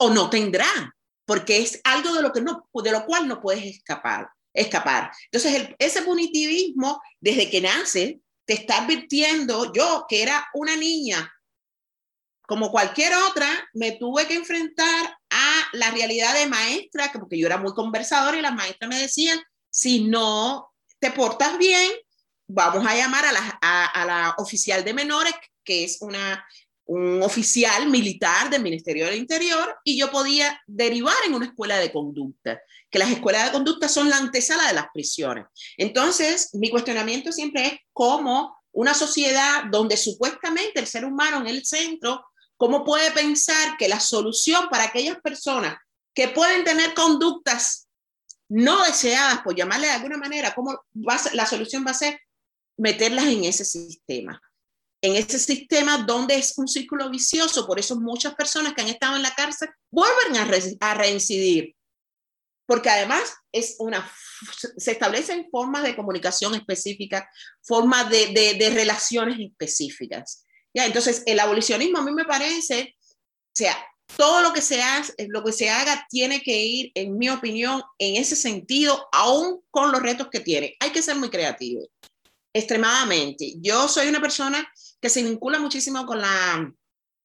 o 0.00 0.10
no 0.10 0.30
tendrá, 0.30 0.96
porque 1.26 1.58
es 1.58 1.80
algo 1.84 2.14
de 2.14 2.22
lo, 2.22 2.32
que 2.32 2.40
no, 2.40 2.68
de 2.72 2.92
lo 2.92 3.04
cual 3.04 3.28
no 3.28 3.40
puedes 3.40 3.64
escapar. 3.64 4.28
escapar. 4.54 5.10
Entonces, 5.30 5.68
ese 5.78 6.02
punitivismo, 6.02 7.00
desde 7.20 7.50
que 7.50 7.60
nace, 7.60 8.20
te 8.48 8.54
está 8.54 8.82
advirtiendo, 8.82 9.74
yo 9.74 10.06
que 10.08 10.22
era 10.22 10.48
una 10.54 10.74
niña, 10.74 11.30
como 12.46 12.70
cualquier 12.70 13.12
otra, 13.14 13.46
me 13.74 13.92
tuve 13.92 14.26
que 14.26 14.36
enfrentar 14.36 15.18
a 15.28 15.68
la 15.74 15.90
realidad 15.90 16.32
de 16.32 16.46
maestra, 16.46 17.12
porque 17.12 17.38
yo 17.38 17.46
era 17.46 17.58
muy 17.58 17.74
conversadora 17.74 18.38
y 18.38 18.40
las 18.40 18.54
maestras 18.54 18.88
me 18.88 18.98
decían, 18.98 19.38
si 19.68 20.04
no 20.04 20.72
te 20.98 21.10
portas 21.10 21.58
bien, 21.58 21.92
vamos 22.46 22.86
a 22.86 22.96
llamar 22.96 23.26
a 23.26 23.32
la, 23.32 23.58
a, 23.60 23.84
a 23.84 24.06
la 24.06 24.34
oficial 24.38 24.82
de 24.82 24.94
menores, 24.94 25.34
que 25.62 25.84
es 25.84 25.98
una 26.00 26.42
un 26.88 27.22
oficial 27.22 27.88
militar 27.88 28.48
del 28.48 28.62
Ministerio 28.62 29.04
del 29.04 29.16
Interior 29.16 29.76
y 29.84 29.98
yo 29.98 30.10
podía 30.10 30.58
derivar 30.66 31.14
en 31.26 31.34
una 31.34 31.46
escuela 31.46 31.76
de 31.76 31.92
conducta, 31.92 32.60
que 32.90 32.98
las 32.98 33.10
escuelas 33.10 33.44
de 33.44 33.52
conducta 33.52 33.88
son 33.90 34.08
la 34.08 34.16
antesala 34.16 34.66
de 34.68 34.72
las 34.72 34.86
prisiones. 34.92 35.44
Entonces, 35.76 36.48
mi 36.54 36.70
cuestionamiento 36.70 37.30
siempre 37.30 37.66
es 37.66 37.72
cómo 37.92 38.56
una 38.72 38.94
sociedad 38.94 39.64
donde 39.70 39.98
supuestamente 39.98 40.80
el 40.80 40.86
ser 40.86 41.04
humano 41.04 41.40
en 41.40 41.48
el 41.48 41.66
centro, 41.66 42.24
cómo 42.56 42.84
puede 42.84 43.10
pensar 43.10 43.76
que 43.76 43.88
la 43.88 44.00
solución 44.00 44.68
para 44.70 44.84
aquellas 44.84 45.20
personas 45.20 45.76
que 46.14 46.28
pueden 46.28 46.64
tener 46.64 46.94
conductas 46.94 47.86
no 48.48 48.82
deseadas, 48.82 49.42
por 49.42 49.54
llamarle 49.54 49.88
de 49.88 49.92
alguna 49.92 50.16
manera, 50.16 50.54
cómo 50.54 50.72
va 50.94 51.20
la 51.34 51.44
solución 51.44 51.84
va 51.86 51.90
a 51.90 51.94
ser 51.94 52.18
meterlas 52.78 53.26
en 53.26 53.44
ese 53.44 53.66
sistema 53.66 54.40
en 55.00 55.16
ese 55.16 55.38
sistema 55.38 55.98
donde 55.98 56.36
es 56.36 56.56
un 56.58 56.68
círculo 56.68 57.08
vicioso. 57.10 57.66
Por 57.66 57.78
eso 57.78 57.98
muchas 58.00 58.34
personas 58.34 58.74
que 58.74 58.82
han 58.82 58.88
estado 58.88 59.16
en 59.16 59.22
la 59.22 59.34
cárcel 59.34 59.70
vuelven 59.90 60.36
a, 60.36 60.44
re 60.44 60.76
a 60.80 60.94
reincidir. 60.94 61.74
porque 62.66 62.90
además 62.90 63.32
es 63.52 63.76
una, 63.78 64.10
se 64.76 64.92
establecen 64.92 65.48
formas 65.50 65.82
de 65.84 65.96
comunicación 65.96 66.54
específicas, 66.54 67.24
formas 67.62 68.10
de, 68.10 68.28
de, 68.28 68.54
de 68.54 68.70
relaciones 68.70 69.38
específicas. 69.38 70.44
¿ya? 70.74 70.86
Entonces, 70.86 71.22
el 71.26 71.40
abolicionismo 71.40 71.98
a 71.98 72.04
mí 72.04 72.12
me 72.12 72.24
parece, 72.24 72.94
o 73.00 73.54
sea, 73.54 73.76
todo 74.16 74.40
lo 74.40 74.52
que, 74.52 74.62
se 74.62 74.82
hace, 74.82 75.14
lo 75.28 75.44
que 75.44 75.52
se 75.52 75.70
haga 75.70 76.06
tiene 76.08 76.40
que 76.40 76.56
ir, 76.56 76.92
en 76.94 77.16
mi 77.18 77.28
opinión, 77.28 77.82
en 77.98 78.16
ese 78.16 78.36
sentido, 78.36 79.08
aún 79.12 79.62
con 79.70 79.92
los 79.92 80.02
retos 80.02 80.28
que 80.30 80.40
tiene. 80.40 80.76
Hay 80.80 80.90
que 80.90 81.02
ser 81.02 81.16
muy 81.16 81.30
creativo, 81.30 81.86
extremadamente. 82.58 83.54
Yo 83.60 83.88
soy 83.88 84.08
una 84.08 84.20
persona 84.20 84.70
que 85.00 85.08
se 85.08 85.22
vincula 85.22 85.58
muchísimo 85.58 86.04
con 86.06 86.20
la 86.20 86.72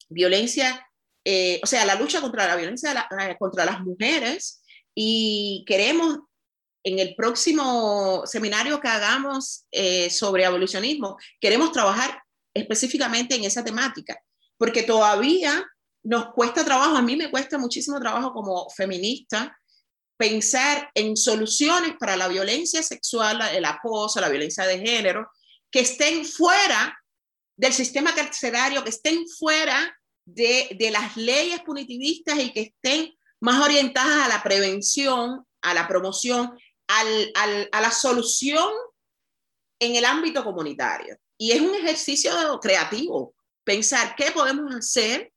violencia, 0.10 0.88
eh, 1.26 1.60
o 1.64 1.68
sea, 1.68 1.86
la 1.86 1.96
lucha 1.96 2.22
contra 2.22 2.48
la 2.48 2.56
violencia 2.56 3.08
contra 3.40 3.66
las 3.66 3.82
mujeres 3.82 4.64
y 4.96 5.64
queremos 5.68 6.20
en 6.84 7.00
el 7.00 7.16
próximo 7.16 8.24
seminario 8.26 8.80
que 8.80 8.90
hagamos 8.90 9.66
eh, 9.72 10.10
sobre 10.10 10.46
abolicionismo, 10.46 11.18
queremos 11.40 11.72
trabajar 11.72 12.22
específicamente 12.54 13.36
en 13.36 13.46
esa 13.46 13.64
temática, 13.64 14.20
porque 14.58 14.84
todavía 14.84 15.66
nos 16.04 16.34
cuesta 16.34 16.66
trabajo, 16.66 16.98
a 16.98 17.02
mí 17.02 17.16
me 17.16 17.32
cuesta 17.32 17.58
muchísimo 17.58 18.00
trabajo 18.00 18.34
como 18.34 18.70
feminista 18.70 19.58
pensar 20.18 20.90
en 20.94 21.18
soluciones 21.18 21.96
para 22.00 22.16
la 22.16 22.28
violencia 22.28 22.84
sexual, 22.84 23.42
el 23.54 23.66
acoso, 23.66 24.22
la 24.22 24.30
violencia 24.30 24.66
de 24.66 24.80
género, 24.80 25.30
que 25.72 25.82
estén 25.82 26.26
fuera 26.26 26.98
del 27.56 27.74
sistema 27.74 28.14
carcelario, 28.14 28.84
que 28.84 28.90
estén 28.90 29.28
fuera 29.28 29.96
de, 30.26 30.76
de 30.80 30.92
las 30.92 31.18
leyes 31.18 31.62
punitivistas 31.62 32.40
y 32.40 32.52
que 32.52 32.62
estén 32.62 33.14
más 33.42 33.62
orientadas 33.62 34.26
a 34.26 34.30
la 34.30 34.42
prevención, 34.42 35.46
a 35.62 35.74
la 35.74 35.88
promoción, 35.88 36.58
al, 36.88 37.32
al, 37.36 37.70
a 37.72 37.82
la 37.82 37.92
solución 37.92 38.70
en 39.80 39.96
el 39.96 40.06
ámbito 40.06 40.44
comunitario. 40.44 41.18
Y 41.38 41.52
es 41.52 41.62
un 41.62 41.76
ejercicio 41.76 42.32
creativo, 42.62 43.36
pensar 43.64 44.16
qué 44.16 44.32
podemos 44.32 44.74
hacer 44.74 45.34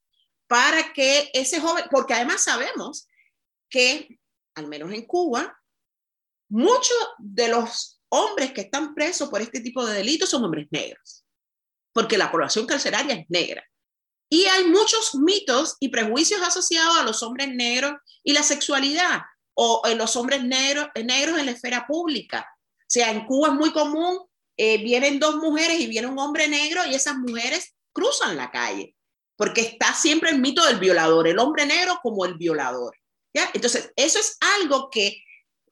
para 0.46 0.92
que 0.92 1.30
ese 1.32 1.60
joven, 1.60 1.84
porque 1.90 2.14
además 2.14 2.44
sabemos 2.44 3.08
que, 3.68 4.18
al 4.56 4.66
menos 4.66 4.92
en 4.92 5.02
Cuba, 5.02 5.56
muchos 6.48 6.96
de 7.18 7.48
los 7.48 8.00
hombres 8.08 8.52
que 8.52 8.62
están 8.62 8.94
presos 8.94 9.28
por 9.28 9.40
este 9.40 9.60
tipo 9.60 9.84
de 9.84 9.94
delitos 9.94 10.30
son 10.30 10.44
hombres 10.44 10.66
negros, 10.70 11.24
porque 11.92 12.18
la 12.18 12.30
población 12.30 12.66
carcelaria 12.66 13.14
es 13.14 13.26
negra. 13.28 13.62
Y 14.28 14.44
hay 14.46 14.64
muchos 14.64 15.14
mitos 15.14 15.76
y 15.78 15.88
prejuicios 15.88 16.42
asociados 16.42 16.96
a 16.96 17.04
los 17.04 17.22
hombres 17.22 17.54
negros 17.54 17.92
y 18.24 18.32
la 18.32 18.42
sexualidad, 18.42 19.20
o 19.54 19.82
en 19.86 19.98
los 19.98 20.16
hombres 20.16 20.42
negros, 20.42 20.88
negros 21.04 21.38
en 21.38 21.46
la 21.46 21.52
esfera 21.52 21.86
pública. 21.86 22.46
O 22.80 22.88
sea, 22.88 23.10
en 23.10 23.26
Cuba 23.26 23.48
es 23.48 23.54
muy 23.54 23.72
común, 23.72 24.18
eh, 24.56 24.82
vienen 24.82 25.20
dos 25.20 25.36
mujeres 25.36 25.78
y 25.80 25.86
viene 25.86 26.08
un 26.08 26.18
hombre 26.18 26.48
negro 26.48 26.84
y 26.86 26.94
esas 26.94 27.16
mujeres 27.18 27.74
cruzan 27.92 28.36
la 28.36 28.50
calle, 28.50 28.96
porque 29.36 29.60
está 29.60 29.92
siempre 29.94 30.30
el 30.30 30.40
mito 30.40 30.64
del 30.64 30.78
violador, 30.78 31.28
el 31.28 31.38
hombre 31.38 31.66
negro 31.66 31.98
como 32.02 32.24
el 32.24 32.34
violador. 32.34 32.96
Entonces, 33.54 33.92
eso 33.96 34.18
es 34.18 34.36
algo 34.60 34.88
que 34.90 35.22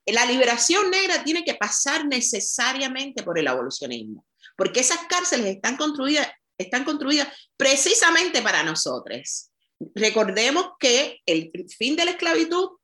la 0.06 0.26
liberación 0.26 0.90
negra 0.90 1.24
tiene 1.24 1.44
que 1.44 1.54
pasar 1.54 2.06
necesariamente 2.06 3.22
por 3.22 3.38
el 3.38 3.48
abolicionismo, 3.48 4.26
porque 4.56 4.80
esas 4.80 4.98
cárceles 5.08 5.56
están 5.56 5.76
construidas 5.76 6.28
están 6.58 6.84
construidas 6.84 7.28
precisamente 7.56 8.42
para 8.42 8.62
nosotros. 8.62 9.50
Recordemos 9.94 10.72
que 10.78 11.20
el 11.26 11.50
fin 11.76 11.96
de 11.96 12.04
la 12.04 12.12
esclavitud, 12.12 12.78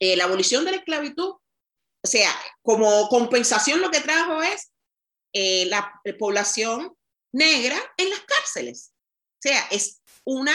eh, 0.00 0.16
la 0.16 0.24
abolición 0.24 0.64
de 0.64 0.72
la 0.72 0.76
esclavitud, 0.78 1.36
o 2.02 2.06
sea, 2.06 2.34
como 2.62 3.08
compensación 3.08 3.80
lo 3.80 3.90
que 3.90 4.00
trajo 4.00 4.42
es 4.42 4.72
eh, 5.32 5.66
la 5.66 6.00
población 6.18 6.96
negra 7.32 7.78
en 7.96 8.10
las 8.10 8.20
cárceles. 8.20 8.92
O 9.38 9.42
sea, 9.42 9.68
es 9.70 10.00
una 10.24 10.54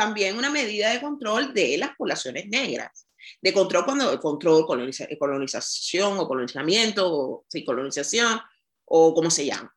también 0.00 0.36
una 0.38 0.50
medida 0.50 0.90
de 0.90 1.00
control 1.00 1.52
de 1.52 1.76
las 1.76 1.94
poblaciones 1.96 2.48
negras, 2.48 3.06
de 3.42 3.52
control 3.52 3.84
cuando 3.84 4.18
control 4.18 4.66
colonización 4.66 6.18
o 6.18 6.26
colonizamiento 6.26 7.12
o 7.12 7.44
colonización 7.66 8.40
o 8.86 9.14
como 9.14 9.30
se 9.30 9.46
llama 9.46 9.74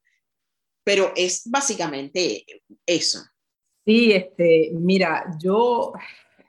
pero 0.83 1.13
es 1.15 1.43
básicamente 1.45 2.45
eso. 2.86 3.19
Sí, 3.86 4.12
este, 4.12 4.71
mira, 4.73 5.25
yo 5.41 5.93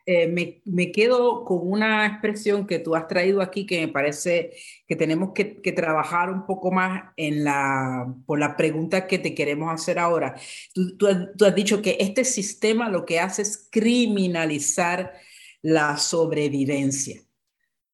eh, 0.06 0.26
me, 0.28 0.60
me, 0.66 0.92
quedo 0.92 1.44
con 1.44 1.60
una 1.62 2.06
expresión 2.06 2.66
que 2.66 2.78
tú 2.78 2.94
has 2.94 3.08
traído 3.08 3.40
aquí 3.40 3.64
que 3.64 3.80
me 3.80 3.88
parece 3.88 4.52
que 4.86 4.96
tenemos 4.96 5.32
que, 5.34 5.62
que, 5.62 5.72
trabajar 5.72 6.30
un 6.30 6.44
poco 6.44 6.70
más 6.70 7.12
en 7.16 7.42
la, 7.42 8.14
por 8.26 8.38
la 8.38 8.54
pregunta 8.54 9.06
que 9.06 9.18
te 9.18 9.34
queremos 9.34 9.72
hacer 9.72 9.98
ahora. 9.98 10.34
Tú, 10.74 10.98
tú, 10.98 11.06
tú 11.38 11.46
has 11.46 11.54
dicho 11.54 11.80
que 11.80 11.96
este 12.00 12.24
sistema 12.24 12.90
lo 12.90 13.06
que 13.06 13.18
hace 13.18 13.40
es 13.40 13.66
criminalizar 13.70 15.14
la 15.62 15.96
sobrevivencia. 15.96 17.22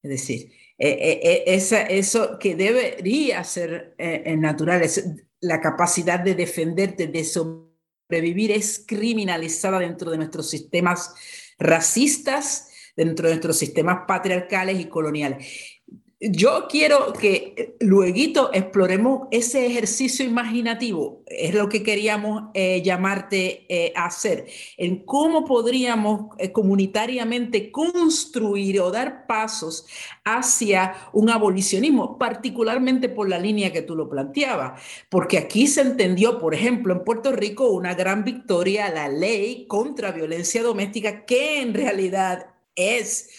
Es 0.02 0.10
decir, 0.10 0.52
eh, 0.78 1.20
eh, 1.22 1.44
esa, 1.46 1.82
eso 1.82 2.40
que 2.40 2.56
debería 2.56 3.44
ser 3.44 3.94
natural, 4.36 4.82
es, 4.82 5.04
la 5.40 5.60
capacidad 5.60 6.18
de 6.18 6.34
defenderte, 6.34 7.06
de 7.06 7.22
sobrevivir, 7.22 8.50
es 8.50 8.84
criminalizada 8.84 9.78
dentro 9.78 10.10
de 10.10 10.16
nuestros 10.16 10.50
sistemas 10.50 11.14
racistas, 11.60 12.66
dentro 12.96 13.28
de 13.28 13.34
nuestros 13.34 13.58
sistemas 13.58 14.00
patriarcales 14.06 14.80
y 14.80 14.86
coloniales 14.86 15.79
yo 16.20 16.66
quiero 16.68 17.14
que 17.14 17.76
luego 17.80 18.50
exploremos 18.52 19.28
ese 19.30 19.64
ejercicio 19.64 20.22
imaginativo, 20.22 21.22
es 21.26 21.54
lo 21.54 21.70
que 21.70 21.82
queríamos 21.82 22.50
eh, 22.52 22.82
llamarte 22.82 23.64
eh, 23.70 23.94
a 23.96 24.04
hacer, 24.04 24.46
en 24.76 25.02
cómo 25.06 25.46
podríamos 25.46 26.36
eh, 26.36 26.52
comunitariamente 26.52 27.72
construir 27.72 28.82
o 28.82 28.90
dar 28.90 29.26
pasos 29.26 29.86
hacia 30.22 30.94
un 31.14 31.30
abolicionismo, 31.30 32.18
particularmente 32.18 33.08
por 33.08 33.26
la 33.26 33.38
línea 33.38 33.72
que 33.72 33.80
tú 33.80 33.96
lo 33.96 34.10
planteabas, 34.10 34.82
porque 35.08 35.38
aquí 35.38 35.66
se 35.66 35.80
entendió, 35.80 36.38
por 36.38 36.54
ejemplo, 36.54 36.92
en 36.92 37.02
Puerto 37.02 37.32
Rico 37.32 37.70
una 37.70 37.94
gran 37.94 38.24
victoria, 38.24 38.90
la 38.90 39.08
ley 39.08 39.64
contra 39.66 40.12
violencia 40.12 40.62
doméstica, 40.62 41.24
que 41.24 41.62
en 41.62 41.72
realidad 41.72 42.48
es 42.74 43.30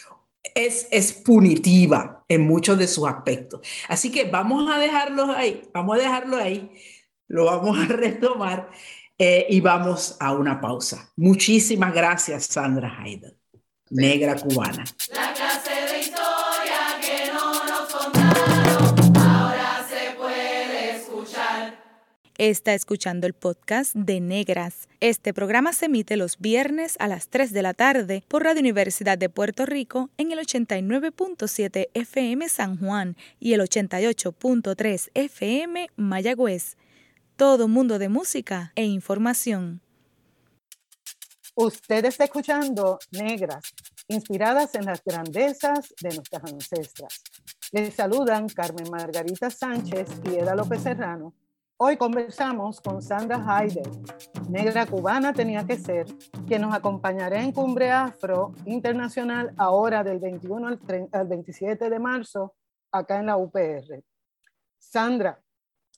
es, 0.43 0.87
es, 0.91 1.13
punitiva 1.13 2.25
en 2.27 2.47
muchos 2.47 2.77
de 2.77 2.87
sus 2.87 3.07
aspectos. 3.07 3.61
Así 3.87 4.11
que 4.11 4.25
vamos 4.25 4.69
a 4.71 4.77
dejarlo 4.77 5.31
ahí, 5.31 5.61
vamos 5.73 5.97
a 5.97 6.01
dejarlo 6.01 6.37
ahí, 6.37 6.71
lo 7.27 7.45
vamos 7.45 7.77
a 7.77 7.85
retomar 7.87 8.69
eh, 9.17 9.45
y 9.49 9.61
vamos 9.61 10.17
a 10.19 10.33
una 10.33 10.59
pausa. 10.59 11.11
Muchísimas 11.15 11.93
gracias, 11.93 12.45
Sandra 12.45 12.97
Haydn, 12.99 13.37
negra 13.89 14.35
cubana. 14.35 14.83
La 15.13 15.33
Está 22.41 22.73
escuchando 22.73 23.27
el 23.27 23.33
podcast 23.33 23.93
de 23.93 24.19
Negras. 24.19 24.89
Este 24.99 25.31
programa 25.31 25.73
se 25.73 25.85
emite 25.85 26.17
los 26.17 26.39
viernes 26.39 26.95
a 26.99 27.07
las 27.07 27.27
3 27.27 27.53
de 27.53 27.61
la 27.61 27.75
tarde 27.75 28.23
por 28.27 28.43
Radio 28.43 28.61
Universidad 28.61 29.15
de 29.15 29.29
Puerto 29.29 29.67
Rico 29.67 30.09
en 30.17 30.31
el 30.31 30.39
89.7 30.39 31.89
FM 31.93 32.49
San 32.49 32.79
Juan 32.79 33.15
y 33.39 33.53
el 33.53 33.61
88.3 33.61 35.11
FM 35.13 35.91
Mayagüez. 35.97 36.77
Todo 37.35 37.67
mundo 37.67 37.99
de 37.99 38.09
música 38.09 38.71
e 38.73 38.85
información. 38.85 39.81
Usted 41.53 42.05
está 42.05 42.23
escuchando 42.23 42.97
Negras, 43.11 43.65
inspiradas 44.07 44.73
en 44.73 44.85
las 44.85 45.03
grandezas 45.03 45.93
de 46.01 46.09
nuestras 46.15 46.51
ancestras. 46.51 47.21
Les 47.71 47.93
saludan 47.93 48.49
Carmen 48.49 48.89
Margarita 48.89 49.51
Sánchez 49.51 50.07
y 50.23 50.37
Eda 50.37 50.55
López 50.55 50.81
Serrano 50.81 51.35
Hoy 51.83 51.97
conversamos 51.97 52.79
con 52.79 53.01
Sandra 53.01 53.43
Haider, 53.43 53.89
negra 54.51 54.85
cubana 54.85 55.33
tenía 55.33 55.65
que 55.65 55.79
ser, 55.79 56.05
que 56.47 56.59
nos 56.59 56.75
acompañará 56.75 57.41
en 57.41 57.51
Cumbre 57.51 57.89
Afro 57.89 58.53
Internacional 58.67 59.51
ahora 59.57 60.03
del 60.03 60.19
21 60.19 60.77
al, 61.11 61.27
27 61.27 61.89
de 61.89 61.97
marzo 61.97 62.53
acá 62.91 63.17
en 63.17 63.25
la 63.25 63.37
UPR. 63.37 64.03
Sandra, 64.77 65.41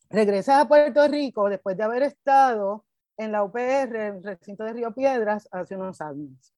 regresas 0.10 0.62
a 0.62 0.67
Puerto 0.69 1.06
Rico 1.10 1.50
después 1.50 1.76
de 1.76 1.84
haber 1.84 2.04
estado 2.04 2.86
en 3.17 3.34
la 3.34 3.43
UPR, 3.43 3.60
en 3.93 4.15
el 4.15 4.24
recinto 4.24 4.63
de 4.63 4.72
Río 4.72 4.93
Piedras, 4.93 5.50
hace 5.52 5.76
unos 5.76 6.00
años. 6.00 6.54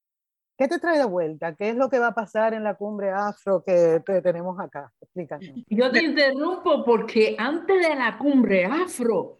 ¿Qué 0.58 0.68
te 0.68 0.80
trae 0.80 0.98
de 0.98 1.06
vuelta? 1.06 1.56
¿Qué 1.56 1.70
es 1.70 1.76
lo 1.76 1.90
que 1.90 2.00
va 2.00 2.08
a 2.08 2.14
pasar 2.16 2.54
en 2.54 2.64
la 2.64 2.76
cumbre 2.76 3.12
afro 3.12 3.64
que, 3.64 4.02
tenemos 4.24 4.60
acá? 4.60 4.92
Explícanos. 5.02 5.50
Yo 5.70 5.92
te 5.92 6.04
interrumpo 6.04 6.84
porque 6.86 7.36
antes 7.38 7.88
de 7.88 7.96
la 7.96 8.18
cumbre 8.18 8.66
afro 8.66 9.38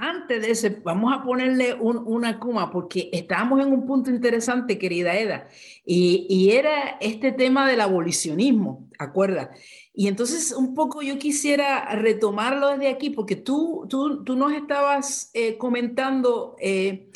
antes 0.00 0.42
de 0.42 0.50
ese, 0.50 0.70
vamos 0.70 1.12
a 1.12 1.22
ponerle 1.22 1.74
una 1.74 2.38
cuma 2.38 2.70
porque 2.70 3.10
estábamos 3.12 3.60
en 3.60 3.72
un 3.72 3.86
punto 3.86 4.10
interesante, 4.10 4.78
querida 4.78 5.16
Eda, 5.16 5.48
y, 5.84 6.26
y 6.28 6.52
era 6.52 6.98
este 7.00 7.32
tema 7.32 7.68
del 7.68 7.80
abolicionismo, 7.80 8.88
¿acuerdas? 8.98 9.48
Y 9.92 10.06
entonces 10.06 10.52
un 10.52 10.74
poco 10.74 11.02
yo 11.02 11.18
quisiera 11.18 11.84
retomarlo 11.96 12.68
desde 12.68 12.88
aquí, 12.88 13.10
porque 13.10 13.36
tú, 13.36 13.86
tú, 13.88 14.22
tú 14.24 14.36
nos 14.36 14.52
estabas 14.52 15.30
eh, 15.34 15.58
comentando 15.58 16.54
eh, 16.60 17.10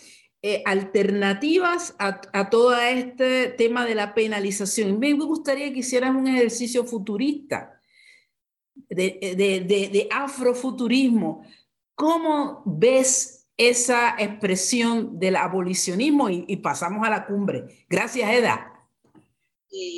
eh, 0.44 0.60
alternativas 0.66 1.94
a, 2.00 2.20
a, 2.32 2.50
todo 2.50 2.76
este 2.76 3.46
tema 3.48 3.86
de 3.86 3.94
la 3.94 4.12
penalización. 4.12 4.98
Me 4.98 5.12
gustaría 5.12 5.72
que 5.72 5.78
hicieras 5.78 6.10
un 6.10 6.26
ejercicio 6.26 6.84
futurista, 6.84 7.80
de, 8.88 9.90
de, 9.92 10.08
afrofuturismo. 10.10 11.46
¿Cómo 11.94 12.62
ves 12.66 13.48
esa 13.56 14.16
expresión 14.18 15.18
del 15.18 15.36
abolicionismo? 15.36 16.28
Y, 16.28 16.56
pasamos 16.56 17.06
a 17.06 17.10
la 17.10 17.26
cumbre. 17.26 17.86
Gracias, 17.88 18.28
Eda. 18.28 18.88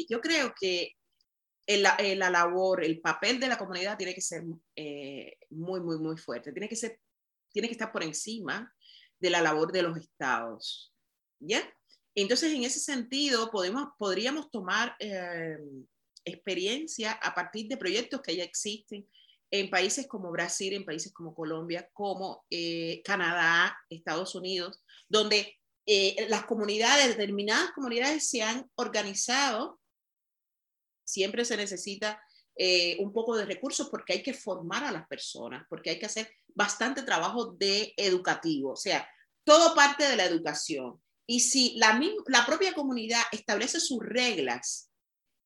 yo 0.09 0.21
creo 0.21 0.55
que 0.61 0.97
la 1.67 2.31
labor, 2.31 2.85
el 2.85 3.01
papel 3.01 3.41
de 3.41 3.49
la 3.49 3.57
comunidad 3.57 3.97
tiene 3.97 4.15
que 4.15 4.21
ser 4.21 4.45
eh, 4.77 5.39
muy, 5.51 5.81
muy, 5.81 5.99
muy 5.99 6.17
fuerte. 6.17 6.53
Tiene 6.53 6.69
que, 6.69 6.77
ser, 6.77 7.01
tiene 7.51 7.69
que 7.69 7.73
estar 7.73 7.91
por 7.91 8.03
encima 8.03 8.74
de 9.25 9.31
la 9.31 9.43
labor 9.43 9.73
de 9.73 9.83
los 9.83 9.97
estados. 9.97 10.93
¿Ya? 11.41 11.63
Entonces, 12.15 12.53
en 12.53 12.65
ese 12.65 12.79
sentido, 12.79 13.51
podemos, 13.51 13.89
podríamos 13.99 14.51
tomar 14.51 14.95
eh, 15.01 15.59
experiencia 16.25 17.13
a 17.13 17.35
partir 17.35 17.69
de 17.69 17.77
proyectos 17.77 18.21
que 18.23 18.37
ya 18.37 18.45
existen 18.45 19.09
en 19.51 19.71
países 19.71 20.07
como 20.07 20.31
Brasil, 20.31 20.73
en 20.75 20.85
países 20.85 21.13
como 21.13 21.35
Colombia, 21.35 21.89
como 21.93 22.45
eh, 22.51 23.03
Canadá, 23.05 23.77
Estados 23.89 24.35
Unidos, 24.35 24.83
donde 25.09 25.59
las 26.29 26.47
comunidades, 26.47 27.09
determinadas 27.09 27.73
comunidades 27.73 28.31
se 28.31 28.43
han 28.43 28.71
organizado 28.77 29.81
siempre 31.05 31.45
se 31.45 31.57
necesita 31.57 32.21
eh, 32.57 32.97
un 33.01 33.13
poco 33.13 33.37
de 33.37 33.45
recursos 33.45 33.89
porque 33.91 34.15
hay 34.15 34.23
que 34.23 34.35
formar 34.35 34.85
a 34.85 34.93
las 34.93 35.07
personas, 35.07 35.67
porque 35.69 35.91
hay 35.91 35.99
que 35.99 36.07
hacer 36.07 36.31
bastante 36.55 37.03
trabajo 37.03 37.53
de 37.53 37.93
educativo, 37.97 38.73
o 38.73 38.77
sea, 38.77 39.09
todo 39.45 39.75
parte 39.75 40.09
de 40.09 40.17
la 40.17 40.25
educación. 40.25 41.01
Y 41.27 41.41
si 41.41 41.75
la, 41.77 42.01
la 42.27 42.47
propia 42.47 42.75
comunidad 42.75 43.23
establece 43.33 43.81
sus 43.81 44.01
reglas 44.01 44.91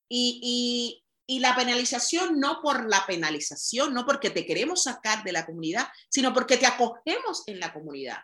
y, 0.09 1.03
y, 1.27 1.41
la 1.41 1.55
penalización 1.55 2.41
no 2.41 2.61
por 2.63 2.89
la 2.89 3.05
penalización, 3.07 3.93
no 3.93 4.07
porque 4.07 4.31
te 4.31 4.47
queremos 4.47 4.85
sacar 4.85 5.23
de 5.25 5.33
la 5.33 5.45
comunidad, 5.45 5.87
sino 6.09 6.33
porque 6.33 6.57
te 6.57 6.67
acogemos 6.67 7.43
en 7.47 7.61
la 7.61 7.73
comunidad 7.73 8.17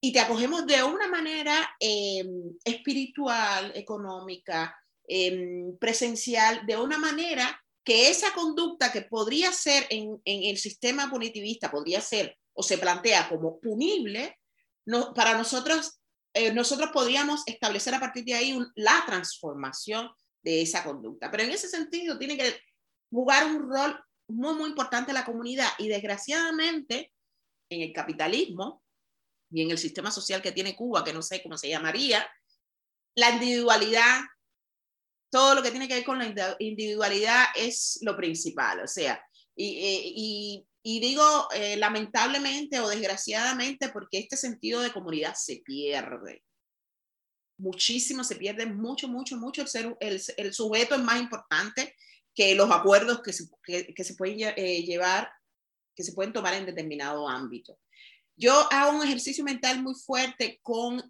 y 0.00 0.12
te 0.12 0.20
acogemos 0.20 0.66
de 0.66 0.82
una 0.82 1.08
manera 1.08 1.74
eh, 1.80 2.22
espiritual, 2.64 3.72
económica, 3.74 4.76
Em, 5.06 5.76
presencial 5.76 6.64
de 6.66 6.78
una 6.78 6.96
manera 6.96 7.62
que 7.84 8.08
esa 8.08 8.32
conducta 8.32 8.90
que 8.90 9.02
podría 9.02 9.52
ser 9.52 9.86
en, 9.90 10.18
en, 10.24 10.44
el 10.44 10.56
sistema 10.56 11.10
punitivista, 11.10 11.70
podría 11.70 12.00
ser 12.00 12.38
o 12.54 12.62
se 12.62 12.78
plantea 12.78 13.28
como 13.28 13.60
punible, 13.60 14.38
no, 14.86 15.14
para 15.14 15.36
nosotros, 15.36 16.00
eh, 16.34 16.52
nosotros 16.52 16.90
podríamos 16.92 17.42
establecer 17.46 17.94
a 17.94 18.00
partir 18.00 18.24
de 18.24 18.34
ahí 18.34 18.58
la 18.74 19.02
transformación 19.06 20.10
de 20.42 20.62
esa 20.62 20.84
conducta. 20.84 21.30
Pero 21.30 21.44
en 21.44 21.50
ese 21.50 21.68
sentido 21.68 22.18
tiene 22.18 22.36
que 22.36 22.60
jugar 23.10 23.46
un 23.46 23.70
rol 23.70 23.98
muy, 24.28 24.54
muy 24.54 24.68
importante 24.70 25.12
la 25.12 25.24
comunidad 25.24 25.68
y 25.78 25.88
desgraciadamente 25.88 27.12
en 27.70 27.82
el 27.82 27.92
capitalismo 27.92 28.82
y 29.50 29.62
en 29.62 29.70
el 29.70 29.78
sistema 29.78 30.10
social 30.10 30.42
que 30.42 30.52
tiene 30.52 30.76
Cuba, 30.76 31.04
que 31.04 31.12
no 31.12 31.22
sé 31.22 31.42
cómo 31.42 31.56
se 31.56 31.68
llamaría, 31.68 32.26
la 33.14 33.30
individualidad 33.30 34.22
todo 35.34 35.56
lo 35.56 35.64
que 35.64 35.72
tiene 35.72 35.88
que 35.88 35.94
ver 35.94 36.04
con 36.04 36.20
la 36.20 36.56
individualidad 36.60 37.46
es 37.56 37.98
lo 38.02 38.16
principal, 38.16 38.78
o 38.78 38.86
sea, 38.86 39.20
y, 39.56 40.60
eh, 40.60 40.64
y, 40.86 41.00
digo 41.00 41.48
eh, 41.54 41.76
lamentablemente 41.76 42.78
o 42.78 42.88
desgraciadamente 42.88 43.88
porque 43.88 44.18
este 44.18 44.36
sentido 44.36 44.82
de 44.82 44.92
comunidad 44.92 45.34
se 45.34 45.62
pierde. 45.64 46.44
Muchísimo 47.56 48.22
se 48.22 48.36
pierde, 48.36 48.66
mucho, 48.66 49.08
mucho, 49.08 49.38
mucho. 49.38 49.62
El, 49.62 49.68
ser, 49.68 49.96
el, 50.00 50.22
el 50.36 50.52
sujeto 50.52 50.94
es 50.94 51.00
más 51.00 51.18
importante 51.20 51.94
que 52.34 52.54
los 52.54 52.70
acuerdos 52.70 53.22
que 53.22 53.32
se, 53.32 53.48
que, 53.64 54.04
se 54.04 54.14
pueden 54.14 54.52
eh, 54.56 54.82
llevar, 54.82 55.30
que 55.94 56.02
se 56.02 56.12
pueden 56.12 56.32
tomar 56.32 56.54
en 56.54 56.66
determinado 56.66 57.28
ámbito. 57.28 57.78
Yo 58.36 58.52
hago 58.72 58.98
un 58.98 59.04
ejercicio 59.04 59.44
mental 59.44 59.80
muy 59.82 59.94
fuerte 59.94 60.58
con 60.62 61.00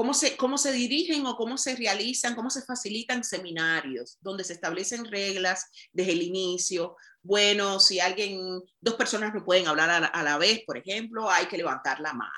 cómo 0.00 0.14
se, 0.14 0.34
cómo 0.38 0.56
se 0.56 0.72
dirigen 0.72 1.26
o 1.26 1.36
cómo 1.36 1.58
se 1.58 1.76
realizan, 1.76 2.34
cómo 2.34 2.48
se 2.48 2.62
facilitan 2.62 3.22
seminarios, 3.22 4.16
donde 4.22 4.44
se 4.44 4.54
establecen 4.54 5.04
reglas 5.04 5.66
desde 5.92 6.12
el 6.12 6.22
inicio. 6.22 6.96
Bueno, 7.22 7.78
si 7.80 8.00
alguien, 8.00 8.62
dos 8.80 8.94
personas 8.94 9.34
no 9.34 9.44
pueden 9.44 9.68
hablar 9.68 9.90
a 9.90 10.00
la, 10.00 10.06
a 10.06 10.22
la 10.22 10.38
vez, 10.38 10.62
por 10.64 10.78
ejemplo, 10.78 11.28
hay 11.28 11.44
que 11.48 11.58
levantar 11.58 12.00
la 12.00 12.14
mano. 12.14 12.32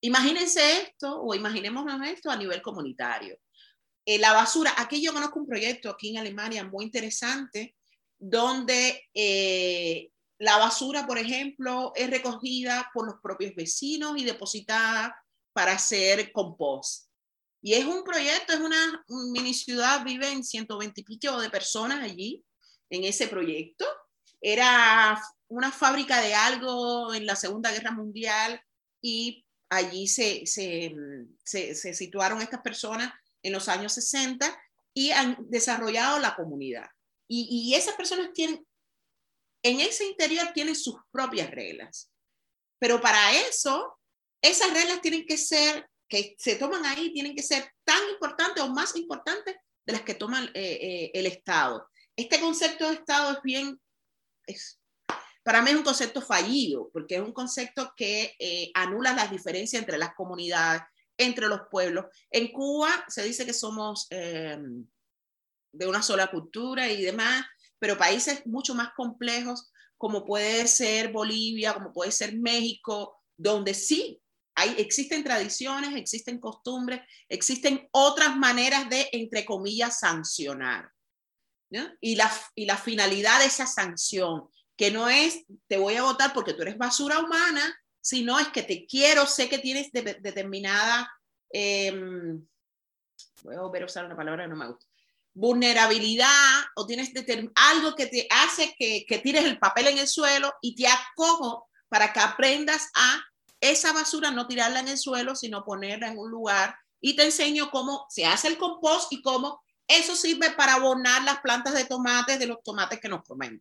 Imagínense 0.00 0.80
esto 0.80 1.20
o 1.20 1.34
imaginemos 1.34 1.84
esto 2.06 2.30
a 2.30 2.36
nivel 2.36 2.62
comunitario. 2.62 3.36
Eh, 4.06 4.18
la 4.18 4.32
basura, 4.32 4.72
aquí 4.78 5.02
yo 5.02 5.12
conozco 5.12 5.40
un 5.40 5.46
proyecto 5.46 5.90
aquí 5.90 6.08
en 6.08 6.16
Alemania 6.16 6.64
muy 6.64 6.86
interesante, 6.86 7.76
donde 8.18 9.10
eh, 9.12 10.08
la 10.38 10.56
basura, 10.56 11.06
por 11.06 11.18
ejemplo, 11.18 11.92
es 11.94 12.08
recogida 12.08 12.90
por 12.94 13.04
los 13.04 13.16
propios 13.20 13.54
vecinos 13.54 14.16
y 14.16 14.24
depositada 14.24 15.14
para 15.58 15.72
hacer 15.72 16.30
compost. 16.30 17.08
Y 17.60 17.74
es 17.74 17.84
un 17.84 18.04
proyecto, 18.04 18.52
es 18.52 18.60
una 18.60 19.04
mini 19.08 19.52
ciudad, 19.52 20.04
viven 20.04 20.44
120 20.44 21.00
y 21.00 21.02
pico 21.02 21.40
de 21.40 21.50
personas 21.50 22.00
allí 22.00 22.44
en 22.88 23.02
ese 23.02 23.26
proyecto. 23.26 23.84
Era 24.40 25.20
una 25.48 25.72
fábrica 25.72 26.20
de 26.20 26.32
algo 26.32 27.12
en 27.12 27.26
la 27.26 27.34
Segunda 27.34 27.72
Guerra 27.72 27.90
Mundial 27.90 28.62
y 29.02 29.44
allí 29.68 30.06
se, 30.06 30.46
se, 30.46 30.94
se, 31.42 31.74
se 31.74 31.92
situaron 31.92 32.40
estas 32.40 32.60
personas 32.60 33.12
en 33.42 33.52
los 33.52 33.68
años 33.68 33.92
60 33.94 34.56
y 34.94 35.10
han 35.10 35.38
desarrollado 35.50 36.20
la 36.20 36.36
comunidad. 36.36 36.88
Y, 37.26 37.48
y 37.50 37.74
esas 37.74 37.96
personas 37.96 38.32
tienen, 38.32 38.64
en 39.64 39.80
ese 39.80 40.06
interior 40.06 40.52
tienen 40.54 40.76
sus 40.76 40.94
propias 41.10 41.50
reglas. 41.50 42.12
Pero 42.78 43.00
para 43.00 43.32
eso 43.32 43.97
esas 44.42 44.72
reglas 44.72 45.00
tienen 45.00 45.26
que 45.26 45.36
ser, 45.36 45.88
que 46.08 46.34
se 46.38 46.56
toman 46.56 46.84
ahí, 46.86 47.12
tienen 47.12 47.34
que 47.34 47.42
ser 47.42 47.72
tan 47.84 48.00
importantes 48.10 48.62
o 48.62 48.68
más 48.68 48.96
importantes 48.96 49.56
de 49.86 49.92
las 49.92 50.02
que 50.02 50.14
toma 50.14 50.44
eh, 50.54 50.78
eh, 50.80 51.10
el 51.14 51.26
Estado. 51.26 51.88
Este 52.16 52.40
concepto 52.40 52.88
de 52.88 52.94
Estado 52.94 53.32
es 53.32 53.42
bien, 53.42 53.80
es, 54.46 54.80
para 55.42 55.62
mí 55.62 55.70
es 55.70 55.76
un 55.76 55.82
concepto 55.82 56.20
fallido, 56.20 56.90
porque 56.92 57.16
es 57.16 57.20
un 57.20 57.32
concepto 57.32 57.92
que 57.96 58.34
eh, 58.38 58.70
anula 58.74 59.12
las 59.12 59.30
diferencias 59.30 59.80
entre 59.80 59.98
las 59.98 60.14
comunidades, 60.14 60.82
entre 61.16 61.48
los 61.48 61.62
pueblos. 61.70 62.06
En 62.30 62.52
Cuba 62.52 63.04
se 63.08 63.24
dice 63.24 63.44
que 63.44 63.52
somos 63.52 64.06
em, 64.10 64.86
de 65.72 65.86
una 65.86 66.02
sola 66.02 66.30
cultura 66.30 66.88
y 66.90 67.02
demás, 67.02 67.44
pero 67.78 67.98
países 67.98 68.46
mucho 68.46 68.74
más 68.74 68.90
complejos, 68.94 69.70
como 69.96 70.24
puede 70.24 70.66
ser 70.68 71.10
Bolivia, 71.10 71.74
como 71.74 71.92
puede 71.92 72.12
ser 72.12 72.36
México, 72.36 73.16
donde 73.36 73.74
sí 73.74 74.20
existen 74.76 75.24
tradiciones, 75.24 75.94
existen 75.94 76.40
costumbres, 76.40 77.00
existen 77.28 77.88
otras 77.92 78.36
maneras 78.36 78.88
de, 78.88 79.08
entre 79.12 79.44
comillas, 79.44 79.98
sancionar. 80.00 80.90
Y, 82.00 82.16
la, 82.16 82.32
y 82.54 82.64
la 82.64 82.78
finalidad 82.78 83.40
de 83.40 83.46
esa 83.46 83.66
sanción, 83.66 84.48
que 84.76 84.90
no 84.90 85.08
es 85.08 85.44
te 85.66 85.76
voy 85.76 85.96
a 85.96 86.02
votar 86.02 86.32
porque 86.32 86.54
tú 86.54 86.62
eres 86.62 86.78
basura 86.78 87.18
humana, 87.18 87.78
sino 88.00 88.38
es 88.38 88.48
que 88.48 88.62
te 88.62 88.86
quiero, 88.86 89.26
sé 89.26 89.48
que 89.48 89.58
tienes 89.58 89.92
determinada, 89.92 91.10
eh, 91.52 91.92
voy 93.42 93.54
a 93.54 93.60
volver 93.60 93.82
a 93.82 93.86
usar 93.86 94.06
una 94.06 94.16
palabra 94.16 94.44
que 94.44 94.48
no 94.48 94.56
me 94.56 94.68
gusta, 94.68 94.86
vulnerabilidad 95.34 96.64
o 96.74 96.86
tienes 96.86 97.12
algo 97.54 97.94
que 97.94 98.06
te 98.06 98.26
hace 98.30 98.74
que, 98.78 99.04
que 99.06 99.18
tires 99.18 99.44
el 99.44 99.58
papel 99.58 99.88
en 99.88 99.98
el 99.98 100.08
suelo 100.08 100.52
y 100.62 100.74
te 100.74 100.86
acojo 100.88 101.68
para 101.88 102.12
que 102.12 102.20
aprendas 102.20 102.88
a 102.94 103.22
esa 103.60 103.92
basura 103.92 104.30
no 104.30 104.46
tirarla 104.46 104.80
en 104.80 104.88
el 104.88 104.98
suelo, 104.98 105.34
sino 105.34 105.64
ponerla 105.64 106.08
en 106.08 106.18
un 106.18 106.30
lugar 106.30 106.76
y 107.00 107.16
te 107.16 107.24
enseño 107.24 107.70
cómo 107.70 108.06
se 108.08 108.26
hace 108.26 108.48
el 108.48 108.58
compost 108.58 109.12
y 109.12 109.22
cómo 109.22 109.62
eso 109.86 110.14
sirve 110.14 110.50
para 110.50 110.74
abonar 110.74 111.22
las 111.24 111.40
plantas 111.40 111.74
de 111.74 111.84
tomates 111.84 112.38
de 112.38 112.46
los 112.46 112.62
tomates 112.62 113.00
que 113.00 113.08
nos 113.08 113.24
comemos. 113.24 113.60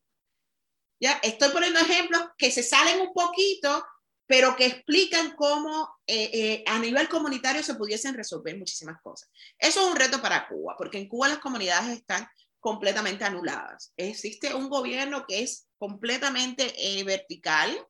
Ya 0.99 1.13
estoy 1.23 1.49
poniendo 1.49 1.79
ejemplos 1.79 2.21
que 2.37 2.51
se 2.51 2.63
salen 2.63 2.99
un 2.99 3.13
poquito, 3.13 3.85
pero 4.25 4.55
que 4.55 4.65
explican 4.65 5.35
cómo 5.35 5.95
eh, 6.05 6.29
eh, 6.33 6.63
a 6.67 6.79
nivel 6.79 7.07
comunitario 7.07 7.63
se 7.63 7.75
pudiesen 7.75 8.15
resolver 8.15 8.57
muchísimas 8.57 9.01
cosas. 9.01 9.29
Eso 9.57 9.81
es 9.81 9.87
un 9.87 9.95
reto 9.95 10.21
para 10.21 10.47
Cuba, 10.47 10.75
porque 10.77 10.97
en 10.97 11.07
Cuba 11.07 11.29
las 11.29 11.37
comunidades 11.37 11.97
están 11.97 12.27
completamente 12.59 13.23
anuladas. 13.23 13.93
Existe 13.95 14.53
un 14.53 14.69
gobierno 14.69 15.25
que 15.25 15.43
es 15.43 15.67
completamente 15.77 16.73
eh, 16.77 17.03
vertical, 17.03 17.87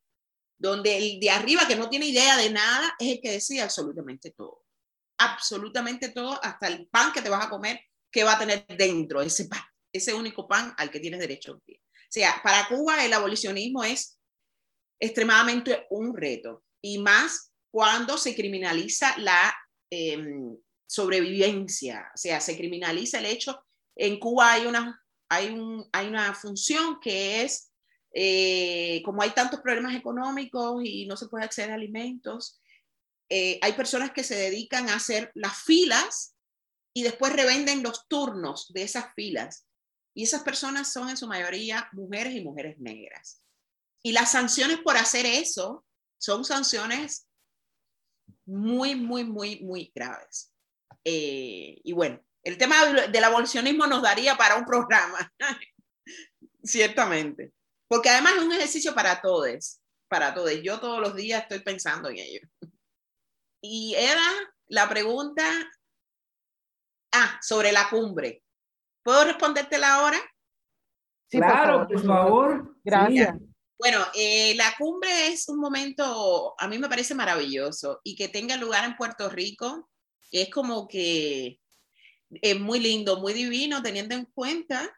donde 0.58 0.98
el 0.98 1.20
de 1.20 1.30
arriba 1.30 1.68
que 1.68 1.76
no 1.76 1.90
tiene 1.90 2.08
idea 2.08 2.36
de 2.38 2.50
nada 2.50 2.96
es 3.00 3.14
el 3.14 3.22
que 3.22 3.32
decide 3.32 3.62
absolutamente 3.62 4.32
todo. 4.32 4.66
Absolutamente 5.20 6.10
todo, 6.10 6.40
hasta 6.44 6.68
el 6.68 6.88
pan 6.88 7.12
que 7.12 7.22
te 7.22 7.30
vas 7.30 7.46
a 7.46 7.50
comer, 7.50 7.80
que 8.12 8.24
va 8.24 8.34
a 8.34 8.40
tener 8.40 8.66
dentro 8.68 9.22
ese 9.22 9.46
pan, 9.46 9.62
ese 9.92 10.14
único 10.14 10.48
pan 10.48 10.74
al 10.78 10.90
que 10.90 11.00
tienes 11.00 11.20
derecho. 11.20 11.54
O 11.54 11.62
sea, 12.10 12.40
para 12.44 12.68
Cuba 12.68 13.04
el 13.04 13.14
abolicionismo 13.14 13.84
es 13.84 14.20
extremadamente 15.00 15.86
un 15.90 16.16
reto 16.16 16.64
y 16.82 16.98
más 16.98 17.52
cuando 17.72 18.18
se 18.18 18.36
criminaliza 18.36 19.18
la 19.20 19.56
em, 19.92 20.58
sobrevivencia, 20.88 22.10
o 22.14 22.18
sea, 22.18 22.40
se 22.40 22.58
criminaliza 22.58 23.20
el 23.20 23.26
hecho, 23.26 23.64
en 23.96 24.20
Cuba 24.20 24.54
hay 24.54 24.66
una, 24.66 25.04
hay 25.30 25.50
un, 25.50 25.88
hay 25.92 26.08
una 26.08 26.34
función 26.34 27.00
que 27.00 27.44
es 27.44 27.67
eh, 28.20 29.04
como 29.06 29.22
hay 29.22 29.30
tantos 29.30 29.60
problemas 29.62 29.96
económicos 29.96 30.82
y 30.84 31.06
no 31.06 31.16
se 31.16 31.28
puede 31.28 31.46
acceder 31.46 31.70
a 31.70 31.76
alimentos, 31.76 32.60
eh, 33.30 33.60
hay 33.62 33.74
personas 33.74 34.10
que 34.10 34.24
se 34.24 34.34
dedican 34.34 34.90
a 34.90 34.96
hacer 34.96 35.32
las 35.36 35.62
filas 35.62 36.36
y 36.96 37.04
después 37.04 37.32
revenden 37.32 37.84
los 37.84 38.08
turnos 38.08 38.74
de 38.74 38.82
esas 38.82 39.14
filas. 39.14 39.68
Y 40.16 40.24
esas 40.24 40.42
personas 40.42 40.92
son 40.92 41.10
en 41.10 41.18
su 41.18 41.28
mayoría 41.28 41.90
mujeres 41.92 42.34
y 42.34 42.42
mujeres 42.42 42.80
negras. 42.80 43.44
Y 44.02 44.14
las 44.14 44.32
sanciones 44.32 44.80
por 44.80 44.98
hacer 44.98 45.28
eso 45.28 45.86
son 46.18 46.44
sanciones 46.44 47.28
muy, 48.48 48.96
muy, 48.96 49.26
muy, 49.26 49.60
muy 49.60 49.92
graves. 49.94 50.52
Eh, 51.04 51.82
y 51.84 51.94
bueno, 51.94 52.20
el 52.42 52.58
tema 52.58 52.84
del 52.84 53.24
abolicionismo 53.24 53.86
nos 53.86 54.02
daría 54.02 54.36
para 54.38 54.56
un 54.56 54.66
programa, 54.66 55.32
ciertamente. 56.64 57.54
Porque 57.88 58.10
además 58.10 58.34
es 58.38 58.44
un 58.44 58.52
ejercicio 58.52 58.94
para 58.94 59.22
todos, 59.22 59.80
para 60.08 60.34
todos. 60.34 60.52
Yo 60.62 60.80
todos 60.80 61.00
los 61.00 61.16
días 61.16 61.44
estoy 61.44 61.60
pensando 61.60 62.10
en 62.10 62.18
ello. 62.18 62.42
Y 63.62 63.96
era 63.96 64.24
la 64.68 64.88
pregunta, 64.90 65.44
ah, 67.14 67.40
sobre 67.42 67.72
la 67.72 67.90
cumbre. 67.90 68.44
¿Puedo 69.04 69.24
respondértela 69.26 69.96
ahora? 69.96 70.20
Sí, 71.30 71.38
claro, 71.38 71.88
por 71.88 72.06
favor. 72.06 72.78
Gracias. 72.84 73.36
Bueno, 73.80 74.00
eh, 74.16 74.56
la 74.56 74.74
cumbre 74.78 75.28
es 75.28 75.48
un 75.50 75.60
momento, 75.60 76.56
a 76.58 76.68
mí 76.68 76.80
me 76.80 76.90
parece 76.90 77.14
maravilloso 77.14 78.02
y 78.04 78.16
que 78.16 78.28
tenga 78.28 78.58
lugar 78.58 78.86
en 78.86 78.98
Puerto 78.98 79.30
Rico 79.30 79.90
es 80.32 80.50
como 80.50 80.88
que 80.88 81.60
es 82.30 82.60
muy 82.60 82.80
lindo, 82.80 83.20
muy 83.20 83.34
divino, 83.34 83.84
teniendo 83.84 84.16
en 84.16 84.26
cuenta 84.26 84.92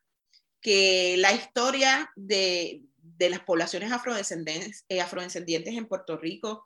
que 0.62 1.16
la 1.18 1.34
historia 1.34 2.12
de, 2.16 2.84
las 3.20 3.42
poblaciones 3.42 3.92
afrodescendientes, 3.92 4.86
eh, 4.88 5.02
afrodescendientes 5.02 5.76
en 5.76 5.88
Puerto 5.88 6.18
Rico 6.18 6.64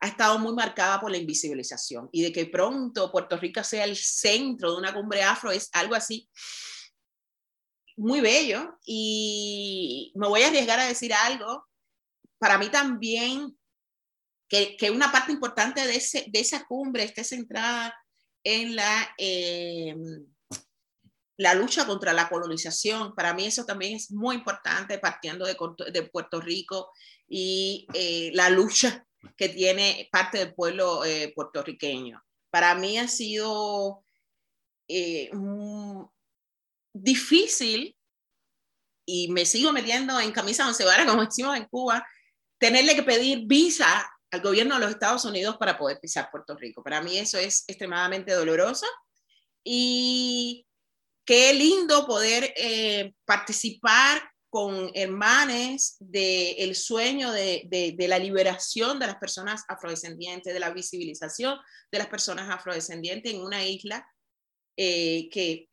ha 0.00 0.08
estado 0.08 0.38
muy 0.38 0.54
marcada 0.54 1.00
por 1.00 1.10
la 1.10 1.16
invisibilización 1.16 2.10
y 2.12 2.22
de 2.22 2.32
que 2.32 2.46
pronto 2.46 3.10
Puerto 3.10 3.38
Rico 3.38 3.64
sea 3.64 3.84
el 3.84 3.96
centro 3.96 4.72
de 4.72 4.78
una 4.78 4.92
cumbre 4.92 5.22
afro 5.22 5.50
es 5.50 5.70
algo 5.72 5.94
así 5.94 6.28
muy 7.96 8.20
bello 8.20 8.78
y 8.84 10.12
me 10.14 10.28
voy 10.28 10.42
a 10.42 10.48
arriesgar 10.48 10.78
a 10.78 10.86
decir 10.86 11.12
algo. 11.14 11.66
Para 12.38 12.58
mí 12.58 12.68
también 12.68 13.56
que, 14.48 14.76
una 14.90 15.10
parte 15.10 15.32
importante 15.32 15.86
de, 15.86 16.02
de 16.28 16.40
esa 16.40 16.64
cumbre 16.66 17.04
esté 17.04 17.24
centrada 17.24 17.94
en 18.44 18.76
la, 18.76 19.14
eh, 19.18 19.96
la 21.36 21.54
lucha 21.54 21.86
contra 21.86 22.12
la 22.12 22.28
colonización. 22.28 23.14
Para 23.14 23.34
mí 23.34 23.46
eso 23.46 23.64
también 23.64 23.96
es 23.96 24.10
muy 24.10 24.36
importante 24.36 24.98
partiendo 24.98 25.46
de, 25.46 26.02
Puerto 26.10 26.40
Rico 26.40 26.90
y 27.28 27.86
eh, 27.92 28.30
la 28.34 28.48
lucha 28.50 29.06
que 29.36 29.48
tiene 29.48 30.08
parte 30.12 30.38
del 30.38 30.54
pueblo 30.54 31.04
eh, 31.04 31.32
puertorriqueño. 31.34 32.22
Para 32.50 32.74
mí 32.74 32.98
ha 32.98 33.08
sido 33.08 34.04
eh, 34.88 35.30
difícil 36.92 37.96
y 39.04 39.30
me 39.30 39.44
sigo 39.44 39.72
metiendo 39.72 40.18
en 40.20 40.32
camisa 40.32 40.66
once 40.66 40.84
varas, 40.84 41.06
como 41.06 41.24
decimos 41.26 41.56
en 41.56 41.66
Cuba, 41.66 42.06
tenerle 42.58 42.94
que 42.94 43.02
pedir 43.02 43.42
visa 43.46 44.10
al 44.30 44.40
gobierno 44.40 44.74
de 44.74 44.80
los 44.80 44.90
Estados 44.90 45.24
Unidos 45.24 45.56
para 45.58 45.78
poder 45.78 46.00
pisar 46.00 46.30
Puerto 46.30 46.56
Rico. 46.56 46.82
Para 46.82 47.00
mí 47.00 47.18
eso 47.18 47.38
es 47.38 47.64
extremadamente 47.68 48.32
doloroso 48.32 48.86
y 49.68 50.35
qué 51.26 51.52
lindo 51.52 52.06
poder 52.06 52.54
eh, 52.56 53.12
participar 53.24 54.22
con 54.48 54.90
hermanes 54.94 55.96
del 55.98 56.74
sueño 56.74 57.32
de, 57.32 57.64
de, 57.68 58.08
la 58.08 58.18
liberación 58.18 58.98
de 58.98 59.08
las 59.08 59.16
personas 59.16 59.64
afrodescendientes, 59.68 60.54
de 60.54 60.60
la 60.60 60.70
visibilización 60.70 61.58
de 61.90 61.98
las 61.98 62.06
personas 62.06 62.48
afrodescendientes 62.48 63.34
en 63.34 63.42
una 63.42 63.66
isla 63.66 64.06
eh, 64.78 65.28
que 65.30 65.68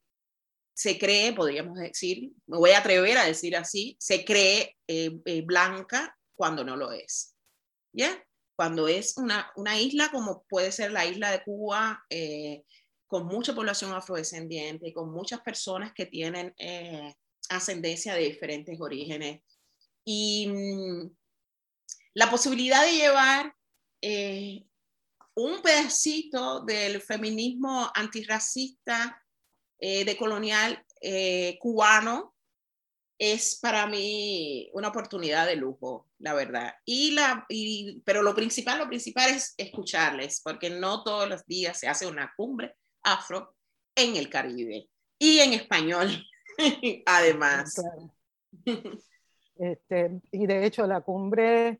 se 0.75 0.97
cree, 0.97 1.33
podríamos 1.33 1.77
decir, 1.77 2.31
me 2.47 2.57
voy 2.57 2.71
a 2.71 2.79
atrever 2.79 3.17
a 3.19 3.25
decir 3.25 3.55
así, 3.55 3.95
se 3.99 4.25
cree 4.25 4.75
eh, 4.87 5.11
blanca 5.45 6.17
cuando 6.35 6.65
no 6.65 6.75
lo 6.75 6.91
es. 6.91 7.35
¿Ya? 7.95 8.21
Cuando 8.57 8.87
es 8.87 9.17
una, 9.17 9.51
una, 9.55 9.79
isla 9.79 10.09
como 10.11 10.43
puede 10.49 10.71
ser 10.71 10.91
la 10.91 11.05
isla 11.05 11.31
de 11.31 11.43
Cuba, 11.43 12.03
con 13.13 13.27
mucha 13.27 13.53
población 13.53 13.93
afrodescendiente, 13.93 14.91
con 14.91 15.11
muchas 15.11 15.39
personas 15.41 15.93
que 15.93 16.07
tienen 16.07 16.51
eh, 16.57 17.13
ascendencia 17.47 18.15
de 18.15 18.21
diferentes 18.21 18.81
orígenes. 18.81 19.43
Y 20.03 20.47
mm, 20.47 21.15
la 22.15 22.31
posibilidad 22.31 22.83
de 22.83 22.95
llevar 22.95 23.53
eh, 24.01 24.65
un 25.35 25.61
pedacito 25.61 26.61
del 26.61 27.01
feminismo 27.03 27.87
antirracista 27.93 29.23
eh, 29.79 30.05
de 30.05 30.17
colonial 30.17 30.83
cubano 31.59 32.33
es 33.19 33.59
para 33.61 33.85
mí 33.85 34.71
una 34.73 34.87
oportunidad 34.87 35.45
de 35.45 35.55
lujo, 35.55 36.09
la 36.17 36.33
verdad. 36.33 36.73
Y 36.83 37.11
la, 37.11 37.45
pero 38.05 38.23
lo 38.23 38.33
principal, 38.33 38.79
lo 38.79 38.87
principal 38.87 39.29
es 39.29 39.53
escucharles, 39.57 40.41
porque 40.43 40.71
no 40.71 41.03
todos 41.03 41.29
los 41.29 41.45
días 41.45 41.79
se 41.79 41.87
hace 41.87 42.07
una 42.07 42.33
cumbre 42.35 42.75
afro 43.03 43.55
en 43.95 44.15
el 44.15 44.29
Caribe 44.29 44.89
y 45.19 45.39
en 45.39 45.53
español, 45.53 46.09
además. 47.05 47.81
Este, 49.55 50.21
y 50.31 50.47
de 50.47 50.65
hecho, 50.65 50.87
la 50.87 51.01
cumbre 51.01 51.79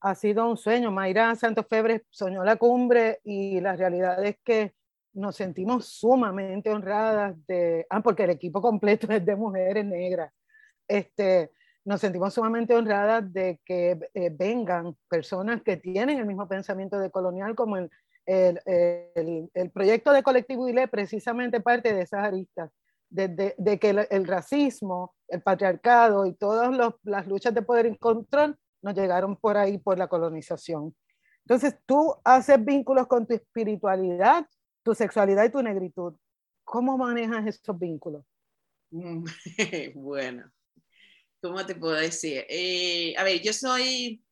ha 0.00 0.14
sido 0.14 0.48
un 0.48 0.56
sueño. 0.56 0.90
Mayra 0.90 1.34
Santos 1.34 1.66
Febre 1.68 2.04
soñó 2.10 2.44
la 2.44 2.56
cumbre 2.56 3.20
y 3.24 3.60
la 3.60 3.74
realidad 3.74 4.22
es 4.24 4.36
que 4.44 4.74
nos 5.14 5.36
sentimos 5.36 5.88
sumamente 5.88 6.70
honradas 6.70 7.34
de, 7.46 7.86
ah, 7.88 8.02
porque 8.02 8.24
el 8.24 8.30
equipo 8.30 8.60
completo 8.60 9.10
es 9.12 9.24
de 9.24 9.36
mujeres 9.36 9.84
negras. 9.84 10.32
Este, 10.86 11.50
nos 11.84 12.00
sentimos 12.00 12.34
sumamente 12.34 12.74
honradas 12.74 13.32
de 13.32 13.60
que 13.64 13.98
eh, 14.12 14.30
vengan 14.30 14.96
personas 15.08 15.62
que 15.62 15.76
tienen 15.76 16.18
el 16.18 16.26
mismo 16.26 16.48
pensamiento 16.48 16.98
de 16.98 17.10
colonial 17.10 17.54
como 17.54 17.76
el, 17.76 17.90
el, 18.26 19.50
el, 19.54 19.70
proyecto 19.70 20.12
de 20.12 20.22
Colectivo 20.22 20.68
ILE 20.68 20.88
precisamente 20.88 21.60
parte 21.60 21.92
de 21.92 22.02
esas 22.02 22.24
aristas, 22.24 22.70
de, 23.10 23.54
de, 23.56 23.78
que 23.78 24.06
el, 24.10 24.26
racismo, 24.26 25.14
el 25.28 25.42
patriarcado 25.42 26.26
y 26.26 26.34
todas 26.34 26.94
las 27.02 27.26
luchas 27.26 27.54
de 27.54 27.62
poder 27.62 27.86
y 27.86 27.96
control 27.96 28.58
nos 28.82 28.94
llegaron 28.94 29.36
por 29.36 29.56
ahí, 29.56 29.78
por 29.78 29.98
la 29.98 30.08
colonización. 30.08 30.94
Entonces, 31.46 31.76
tú 31.86 32.14
haces 32.24 32.62
vínculos 32.64 33.06
con 33.06 33.26
tu 33.26 33.34
espiritualidad, 33.34 34.46
tu 34.82 34.94
sexualidad 34.94 35.44
y 35.44 35.50
tu 35.50 35.62
negritud. 35.62 36.14
¿Cómo 36.64 36.96
manejas 36.96 37.46
esos 37.46 37.78
vínculos? 37.78 38.24
bueno, 39.94 40.50
¿cómo 41.42 41.64
te 41.66 41.74
puedo 41.74 41.94
decir? 41.94 42.44
Eh, 42.48 43.14
a 43.16 43.24
ver, 43.24 43.40
yo 43.42 43.52
soy 43.52 44.24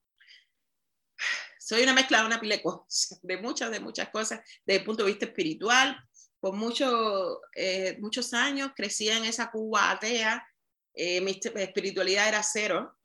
soy 1.73 1.83
una 1.83 1.93
mezcla 1.93 2.19
de 2.19 2.27
una 2.27 2.39
pila 2.39 2.57
de 2.57 2.61
cosas, 2.61 3.19
de 3.23 3.37
muchas, 3.37 3.71
de 3.71 3.79
muchas 3.79 4.09
cosas, 4.09 4.41
desde 4.63 4.79
el 4.79 4.85
punto 4.85 5.03
de 5.03 5.09
vista 5.09 5.25
espiritual. 5.25 5.97
Por 6.39 6.55
mucho, 6.55 7.41
eh, 7.55 7.97
muchos 7.99 8.33
años 8.33 8.71
crecí 8.75 9.09
en 9.09 9.25
esa 9.25 9.49
Cuba 9.49 9.89
atea, 9.89 10.45
eh, 10.93 11.19
mi 11.21 11.39
espiritualidad 11.41 12.27
era 12.27 12.43
cero, 12.43 12.95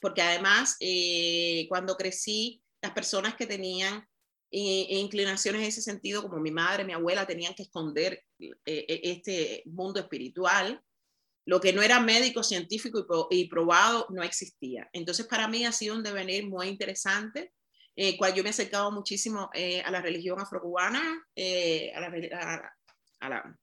porque 0.00 0.22
además 0.22 0.76
eh, 0.80 1.66
cuando 1.68 1.96
crecí, 1.96 2.62
las 2.82 2.92
personas 2.92 3.36
que 3.36 3.46
tenían 3.46 4.06
inclinaciones 4.50 5.60
en 5.60 5.68
ese 5.68 5.82
sentido, 5.82 6.22
como 6.22 6.38
mi 6.38 6.50
madre, 6.50 6.84
mi 6.84 6.92
abuela, 6.92 7.26
tenían 7.26 7.52
que 7.54 7.64
esconder 7.64 8.24
este 8.64 9.62
mundo 9.66 10.00
espiritual. 10.00 10.82
Lo 11.46 11.60
que 11.60 11.72
no 11.72 11.82
era 11.82 12.00
médico, 12.00 12.42
científico 12.42 13.28
y, 13.30 13.48
probado 13.48 14.06
no 14.10 14.22
existía. 14.22 14.88
Entonces, 14.92 15.26
para 15.26 15.48
mí 15.48 15.64
ha 15.64 15.72
sido 15.72 15.96
un 15.96 16.02
devenir 16.02 16.48
muy 16.48 16.68
interesante 16.68 17.52
eh, 17.96 18.16
cual 18.16 18.34
yo 18.34 18.42
me 18.42 18.50
he 18.50 18.52
acercado 18.52 18.92
muchísimo 18.92 19.50
eh, 19.54 19.82
a 19.82 19.90
la 19.90 20.00
religión 20.00 20.38
afrocubana, 20.40 21.02
eh, 21.34 21.92
a, 21.94 22.00
la, 22.00 22.06
a, 23.20 23.28
la, 23.28 23.58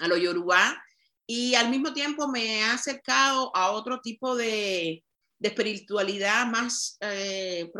a, 0.00 0.08
lo 0.08 0.16
yoruba, 0.16 0.80
y 1.26 1.54
al 1.54 1.70
mismo 1.70 1.92
tiempo 1.92 2.28
me 2.28 2.58
he 2.58 2.62
acercado 2.62 3.50
a 3.56 3.72
otro 3.72 4.00
tipo 4.00 4.36
de, 4.36 5.02
de 5.38 5.48
espiritualidad 5.48 6.46
más 6.46 6.96
eh, 7.00 7.70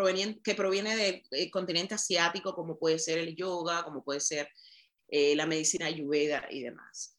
que 0.43 0.55
proviene 0.55 1.23
del 1.31 1.51
continente 1.51 1.95
asiático, 1.95 2.55
como 2.55 2.79
puede 2.79 2.99
ser 2.99 3.19
el 3.19 3.35
yoga, 3.35 3.83
como 3.83 4.05
puede 4.05 4.21
ser 4.21 4.49
eh, 5.09 5.35
la 5.37 5.47
medicina 5.47 5.87
ayurveda 5.87 6.47
y 6.51 6.63
demás. 6.63 7.17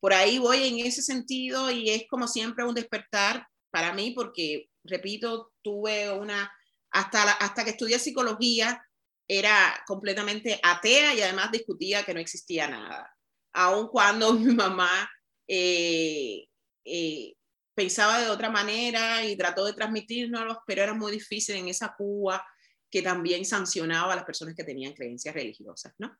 Por 0.00 0.12
ahí 0.12 0.38
voy 0.38 0.64
en 0.64 0.86
ese 0.86 1.00
sentido 1.00 1.70
y 1.70 1.90
es 1.90 2.04
como 2.08 2.26
siempre 2.26 2.64
un 2.64 2.74
despertar 2.74 3.46
para 3.70 3.92
mí 3.92 4.12
porque, 4.14 4.68
repito, 4.84 5.52
tuve 5.62 6.10
una, 6.10 6.52
hasta, 6.92 7.32
hasta 7.32 7.64
que 7.64 7.70
estudié 7.70 7.98
psicología, 7.98 8.82
era 9.26 9.82
completamente 9.86 10.60
atea 10.62 11.14
y 11.14 11.22
además 11.22 11.50
discutía 11.50 12.04
que 12.04 12.14
no 12.14 12.20
existía 12.20 12.68
nada. 12.68 13.14
Aun 13.54 13.88
cuando 13.88 14.32
mi 14.34 14.54
mamá 14.54 15.10
eh, 15.48 16.46
eh, 16.84 17.34
pensaba 17.74 18.20
de 18.20 18.28
otra 18.28 18.50
manera 18.50 19.24
y 19.24 19.36
trató 19.36 19.64
de 19.64 19.72
transmitirnos, 19.72 20.58
pero 20.66 20.82
era 20.82 20.94
muy 20.94 21.12
difícil 21.12 21.56
en 21.56 21.68
esa 21.68 21.94
Cuba 21.96 22.44
que 22.90 23.00
también 23.00 23.44
sancionaba 23.44 24.12
a 24.12 24.16
las 24.16 24.24
personas 24.24 24.54
que 24.54 24.64
tenían 24.64 24.92
creencias 24.92 25.34
religiosas, 25.34 25.94
¿no? 25.98 26.14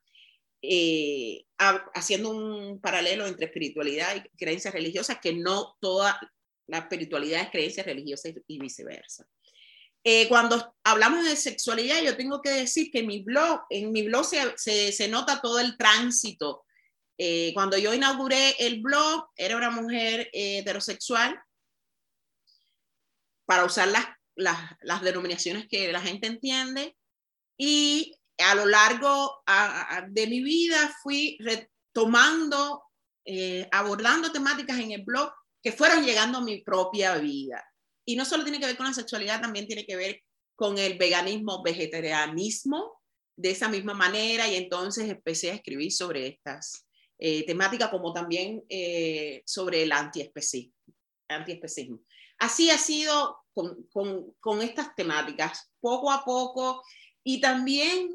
Eh, 0.65 1.45
haciendo 1.57 2.29
un 2.29 2.79
paralelo 2.79 3.27
entre 3.27 3.45
espiritualidad 3.45 4.15
y 4.15 4.37
creencias 4.37 4.73
religiosas, 4.73 5.19
que 5.21 5.33
no 5.33 5.75
toda 5.79 6.19
la 6.67 6.79
espiritualidad 6.79 7.41
es 7.41 7.49
creencias 7.49 7.85
religiosas 7.85 8.33
y 8.47 8.59
viceversa. 8.59 9.27
Eh, 10.05 10.27
cuando 10.27 10.75
hablamos 10.83 11.23
de 11.23 11.37
sexualidad, 11.37 12.01
yo 12.01 12.17
tengo 12.17 12.41
que 12.41 12.49
decir 12.49 12.91
que 12.91 13.03
mi 13.03 13.23
blog, 13.23 13.61
en 13.69 13.91
mi 13.93 14.03
blog 14.03 14.25
se, 14.25 14.91
se, 14.91 15.07
nota 15.07 15.39
todo 15.41 15.59
el 15.59 15.77
tránsito. 15.77 16.65
Eh, 17.17 17.51
cuando 17.53 17.77
yo 17.77 17.93
inauguré 17.93 18.55
el 18.59 18.81
blog, 18.81 19.29
era 19.37 19.55
una 19.55 19.69
mujer 19.69 20.29
eh, 20.33 20.59
heterosexual, 20.59 21.41
para 23.45 23.63
usar 23.63 23.87
las, 23.89 24.05
las, 24.35 24.57
las, 24.81 25.01
denominaciones 25.01 25.67
que 25.69 25.91
la 25.91 26.01
gente 26.01 26.27
entiende, 26.27 26.97
y 27.57 28.13
a 28.39 28.55
lo 28.55 28.65
largo 28.65 29.43
de 30.09 30.27
mi 30.27 30.41
vida 30.41 30.93
fui 31.03 31.37
retomando, 31.39 32.83
abordando 33.71 34.31
temáticas 34.31 34.79
en 34.79 34.91
el 34.91 35.03
blog 35.03 35.31
que 35.61 35.71
fueron 35.71 36.03
llegando 36.03 36.39
a 36.39 36.43
mi 36.43 36.61
propia 36.61 37.15
vida. 37.17 37.63
Y 38.05 38.15
no 38.15 38.25
solo 38.25 38.43
tiene 38.43 38.59
que 38.59 38.65
ver 38.65 38.77
con 38.77 38.85
la 38.85 38.93
sexualidad, 38.93 39.41
también 39.41 39.67
tiene 39.67 39.85
que 39.85 39.95
ver 39.95 40.21
con 40.55 40.77
el 40.77 40.97
veganismo, 40.97 41.63
vegetarianismo, 41.63 43.01
de 43.35 43.51
esa 43.51 43.69
misma 43.69 43.93
manera. 43.93 44.47
Y 44.47 44.55
entonces 44.55 45.09
empecé 45.09 45.51
a 45.51 45.55
escribir 45.55 45.91
sobre 45.91 46.27
estas 46.27 46.85
eh, 47.17 47.45
temáticas, 47.45 47.89
como 47.89 48.13
también 48.13 48.63
eh, 48.69 49.41
sobre 49.45 49.83
el 49.83 49.91
antiespecismo. 49.91 50.71
Así 52.39 52.69
ha 52.69 52.77
sido 52.77 53.37
con, 53.53 53.83
con, 53.91 54.33
con, 54.39 54.61
estas 54.61 54.95
temáticas, 54.95 55.71
poco 55.79 56.11
a 56.11 56.25
poco. 56.25 56.83
Y 57.23 57.39
también 57.39 58.09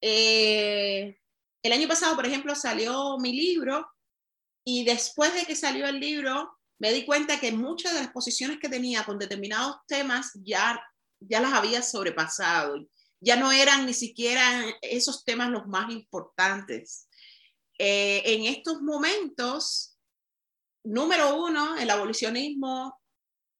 eh, 0.00 1.18
el 1.62 1.72
año 1.72 1.88
pasado, 1.88 2.14
por 2.14 2.26
ejemplo, 2.26 2.54
salió 2.54 3.18
mi 3.18 3.32
libro 3.32 3.86
y 4.64 4.84
después 4.84 5.34
de 5.34 5.44
que 5.44 5.56
salió 5.56 5.86
el 5.86 5.98
libro, 5.98 6.57
me 6.78 6.92
di 6.92 7.04
cuenta 7.04 7.40
que 7.40 7.52
muchas 7.52 7.94
de 7.94 8.00
las 8.00 8.12
posiciones 8.12 8.58
que 8.58 8.68
tenía 8.68 9.04
con 9.04 9.18
determinados 9.18 9.76
temas 9.86 10.32
ya, 10.42 10.80
ya 11.20 11.40
las 11.40 11.52
había 11.52 11.82
sobrepasado. 11.82 12.86
Ya 13.20 13.36
no 13.36 13.50
eran 13.50 13.84
ni 13.84 13.94
siquiera 13.94 14.64
esos 14.80 15.24
temas 15.24 15.50
los 15.50 15.66
más 15.66 15.90
importantes. 15.90 17.08
Eh, 17.78 18.22
en 18.24 18.44
estos 18.44 18.80
momentos, 18.80 19.98
número 20.84 21.42
uno, 21.42 21.76
el 21.76 21.90
abolicionismo, 21.90 23.00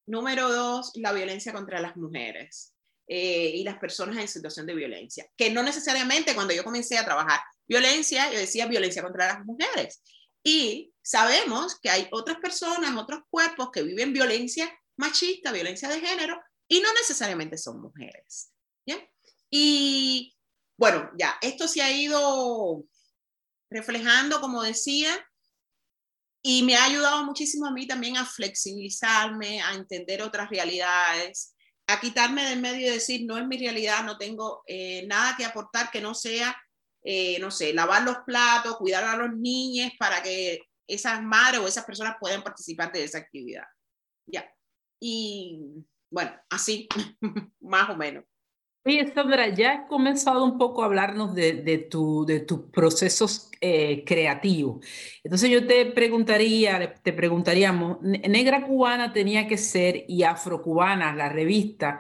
número 0.07 0.49
dos, 0.49 0.93
la 0.95 1.13
violencia 1.13 1.53
contra 1.53 1.81
las 1.81 1.97
mujeres 1.97 2.73
eh, 3.07 3.53
y 3.55 3.65
las 3.65 3.79
personas 3.79 4.19
en 4.19 4.29
situación 4.29 4.67
de 4.67 4.75
violencia, 4.75 5.29
que 5.37 5.51
no 5.51 5.63
necesariamente 5.63 6.35
cuando 6.35 6.55
yo 6.55 6.63
comencé 6.63 6.99
a 6.99 7.05
trabajar 7.05 7.41
violencia, 7.67 8.31
yo 8.33 8.39
decía 8.39 8.67
violencia 8.67 9.03
contra 9.03 9.27
las 9.27 9.45
mujeres, 9.45 10.03
y 10.43 10.93
sabemos 11.03 11.79
que 11.81 11.91
hay 11.91 12.09
otras 12.11 12.39
personas, 12.39 12.97
otros 12.97 13.23
cuerpos 13.31 13.71
que 13.73 13.83
viven 13.83 14.13
violencia 14.13 14.73
machista, 14.97 15.53
violencia 15.53 15.89
de 15.89 16.01
género, 16.01 16.41
y 16.69 16.81
no 16.81 16.93
necesariamente 16.93 17.57
son 17.57 17.81
mujeres. 17.81 18.53
Y 19.51 20.37
bueno, 20.77 21.11
ya, 21.19 21.39
esto 21.41 21.67
se 21.67 21.81
ha 21.81 21.91
ido 21.91 22.85
reflejando, 23.71 24.41
como 24.41 24.63
decía, 24.63 25.11
y 26.43 26.63
me 26.63 26.77
ha 26.77 26.85
ayudado 26.85 27.25
muchísimo 27.25 27.67
a 27.67 27.73
mí 27.73 27.87
también 27.87 28.17
a 28.17 28.27
flexibilizarme, 28.27 29.63
a 29.63 29.73
entender 29.73 30.23
otras 30.23 30.51
realidades, 30.51 31.55
a 31.87 32.01
quitarme 32.01 32.45
del 32.45 32.61
medio 32.61 32.87
y 32.87 32.91
decir, 32.91 33.25
no 33.27 33.39
es 33.39 33.47
mi 33.47 33.59
realidad, 33.59 34.05
no 34.05 34.19
tengo 34.19 34.63
eh, 34.67 35.07
nada 35.07 35.35
que 35.37 35.45
aportar 35.45 35.91
que 35.91 36.01
no 36.01 36.15
sea 36.15 36.57
eh, 37.11 37.39
no 37.41 37.51
sé, 37.51 37.73
lavar 37.73 38.03
los 38.03 38.19
platos, 38.27 38.77
cuidar 38.77 39.03
a 39.03 39.17
los 39.17 39.35
niños 39.35 39.91
para 39.99 40.23
que 40.23 40.61
esas 40.87 41.23
madres 41.23 41.59
o 41.59 41.67
esas 41.67 41.87
personas 41.87 42.17
puedan 42.21 42.43
participar 42.43 42.93
de 42.93 43.03
esa 43.03 43.17
actividad. 43.17 43.65
Ya. 44.27 44.47
Y 45.01 45.87
bueno, 46.11 46.39
así, 46.51 46.87
más 47.61 47.89
o 47.89 47.97
menos. 47.97 48.27
Oye, 48.85 49.13
Sandra, 49.13 49.49
ya 49.49 49.73
has 49.73 49.89
comenzado 49.89 50.43
un 50.45 50.57
poco 50.57 50.83
a 50.83 50.87
hablarnos 50.87 51.35
de, 51.35 51.55
de, 51.55 51.79
tu, 51.79 52.25
de 52.25 52.41
tus 52.41 52.61
procesos 52.71 53.51
eh, 53.61 54.05
creativos. 54.07 54.87
Entonces 55.23 55.51
yo 55.51 55.67
te 55.67 55.85
preguntaría, 55.87 56.95
te 56.95 57.13
preguntaríamos, 57.13 57.99
Negra 58.01 58.67
Cubana 58.67 59.13
tenía 59.13 59.47
que 59.47 59.59
ser 59.59 60.05
y 60.09 60.23
Afrocubana, 60.23 61.15
la 61.15 61.29
revista, 61.29 61.99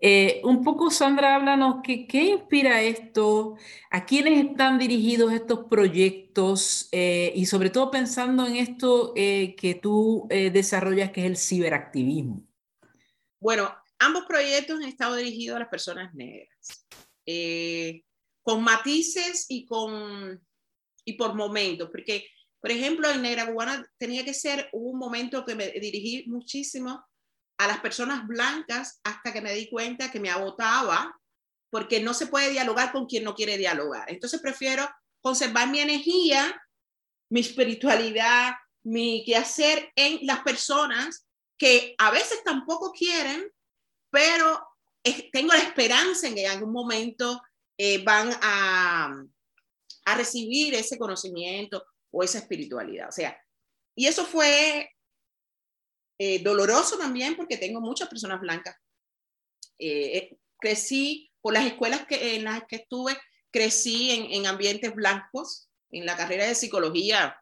eh, 0.00 0.40
un 0.44 0.64
poco, 0.64 0.90
Sandra, 0.90 1.36
háblanos, 1.36 1.76
¿qué, 1.84 2.06
¿qué, 2.06 2.24
inspira 2.24 2.82
esto? 2.82 3.56
¿A 3.90 4.04
quiénes 4.04 4.44
están 4.44 4.78
dirigidos 4.78 5.32
estos 5.32 5.66
proyectos? 5.70 6.88
Eh, 6.90 7.32
y 7.36 7.46
sobre 7.46 7.70
todo 7.70 7.90
pensando 7.90 8.46
en 8.46 8.56
esto 8.56 9.12
que 9.14 9.78
tú 9.80 10.26
desarrollas, 10.28 11.10
que 11.10 11.20
es 11.20 11.26
el 11.26 11.36
ciberactivismo. 11.36 12.42
Bueno, 13.40 13.70
ambos 14.04 14.24
proyectos 14.26 14.76
han 14.76 14.88
estado 14.88 15.16
dirigidos 15.16 15.56
a 15.56 15.60
las 15.60 15.68
personas 15.68 16.14
negras, 16.14 16.86
con 18.42 18.62
matices 18.62 19.46
y, 19.48 19.64
con, 19.66 20.40
y 21.04 21.14
por 21.14 21.34
momentos, 21.34 21.88
porque, 21.90 22.26
por 22.60 22.70
ejemplo, 22.70 23.10
en 23.10 23.22
Negra 23.22 23.46
Cubana 23.46 23.86
tenía 23.98 24.24
que 24.24 24.34
ser 24.34 24.68
un 24.72 24.98
momento 24.98 25.44
que 25.44 25.54
me 25.54 25.68
dirigí 25.70 26.24
muchísimo 26.28 27.04
a 27.58 27.66
las 27.66 27.80
personas 27.80 28.26
blancas 28.26 29.00
hasta 29.04 29.32
que 29.32 29.40
me 29.40 29.54
di 29.54 29.70
cuenta 29.70 30.10
que 30.10 30.20
me 30.20 30.30
agotaba 30.30 31.14
porque 31.70 32.00
no 32.00 32.14
se 32.14 32.26
puede 32.26 32.50
dialogar 32.50 32.92
con 32.92 33.06
quien 33.06 33.24
no 33.24 33.34
quiere 33.34 33.56
dialogar. 33.58 34.10
Entonces 34.10 34.40
prefiero 34.40 34.88
conservar 35.20 35.68
mi 35.70 35.80
energía, 35.80 36.62
mi 37.30 37.40
espiritualidad, 37.40 38.52
mi 38.84 39.24
quehacer 39.24 39.90
en 39.96 40.24
las 40.26 40.40
personas 40.40 41.26
que 41.58 41.94
a 41.98 42.10
veces 42.10 42.42
tampoco 42.44 42.92
quieren, 42.92 43.50
pero 44.14 44.64
tengo 45.32 45.52
la 45.52 45.58
esperanza 45.58 46.28
en 46.28 46.36
que 46.36 46.44
en 46.44 46.52
algún 46.52 46.72
momento 46.72 47.42
eh, 47.76 48.00
van 48.04 48.30
a, 48.40 49.24
a 50.04 50.14
recibir 50.14 50.72
ese 50.76 50.96
conocimiento 50.96 51.84
o 52.12 52.22
esa 52.22 52.38
espiritualidad. 52.38 53.08
O 53.08 53.12
sea, 53.12 53.36
y 53.96 54.06
eso 54.06 54.24
fue 54.24 54.88
eh, 56.16 56.38
doloroso 56.44 56.96
también 56.96 57.34
porque 57.34 57.56
tengo 57.56 57.80
muchas 57.80 58.08
personas 58.08 58.40
blancas. 58.40 58.76
Eh, 59.80 60.36
crecí 60.60 61.32
por 61.40 61.52
las 61.52 61.66
escuelas 61.66 62.06
que, 62.06 62.36
en 62.36 62.44
las 62.44 62.62
que 62.68 62.76
estuve, 62.76 63.18
crecí 63.50 64.12
en, 64.12 64.30
en, 64.30 64.46
ambientes 64.46 64.94
blancos, 64.94 65.68
en 65.90 66.06
la 66.06 66.16
carrera 66.16 66.46
de 66.46 66.54
psicología, 66.54 67.36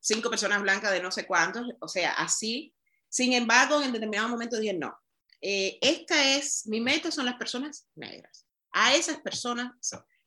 cinco 0.00 0.30
personas 0.30 0.62
blancas 0.62 0.90
de 0.90 1.00
no 1.00 1.12
sé 1.12 1.28
cuántos, 1.28 1.64
o 1.78 1.86
sea, 1.86 2.14
así. 2.14 2.74
Sin 3.08 3.34
embargo, 3.34 3.80
en 3.80 3.92
determinado 3.92 4.28
momento 4.28 4.58
dije, 4.58 4.74
no, 4.74 4.98
esta 5.46 6.36
es, 6.36 6.66
mi 6.66 6.80
meta 6.80 7.10
son 7.10 7.26
las 7.26 7.36
personas 7.36 7.86
negras. 7.94 8.46
A 8.72 8.94
esas 8.94 9.20
personas, 9.20 9.72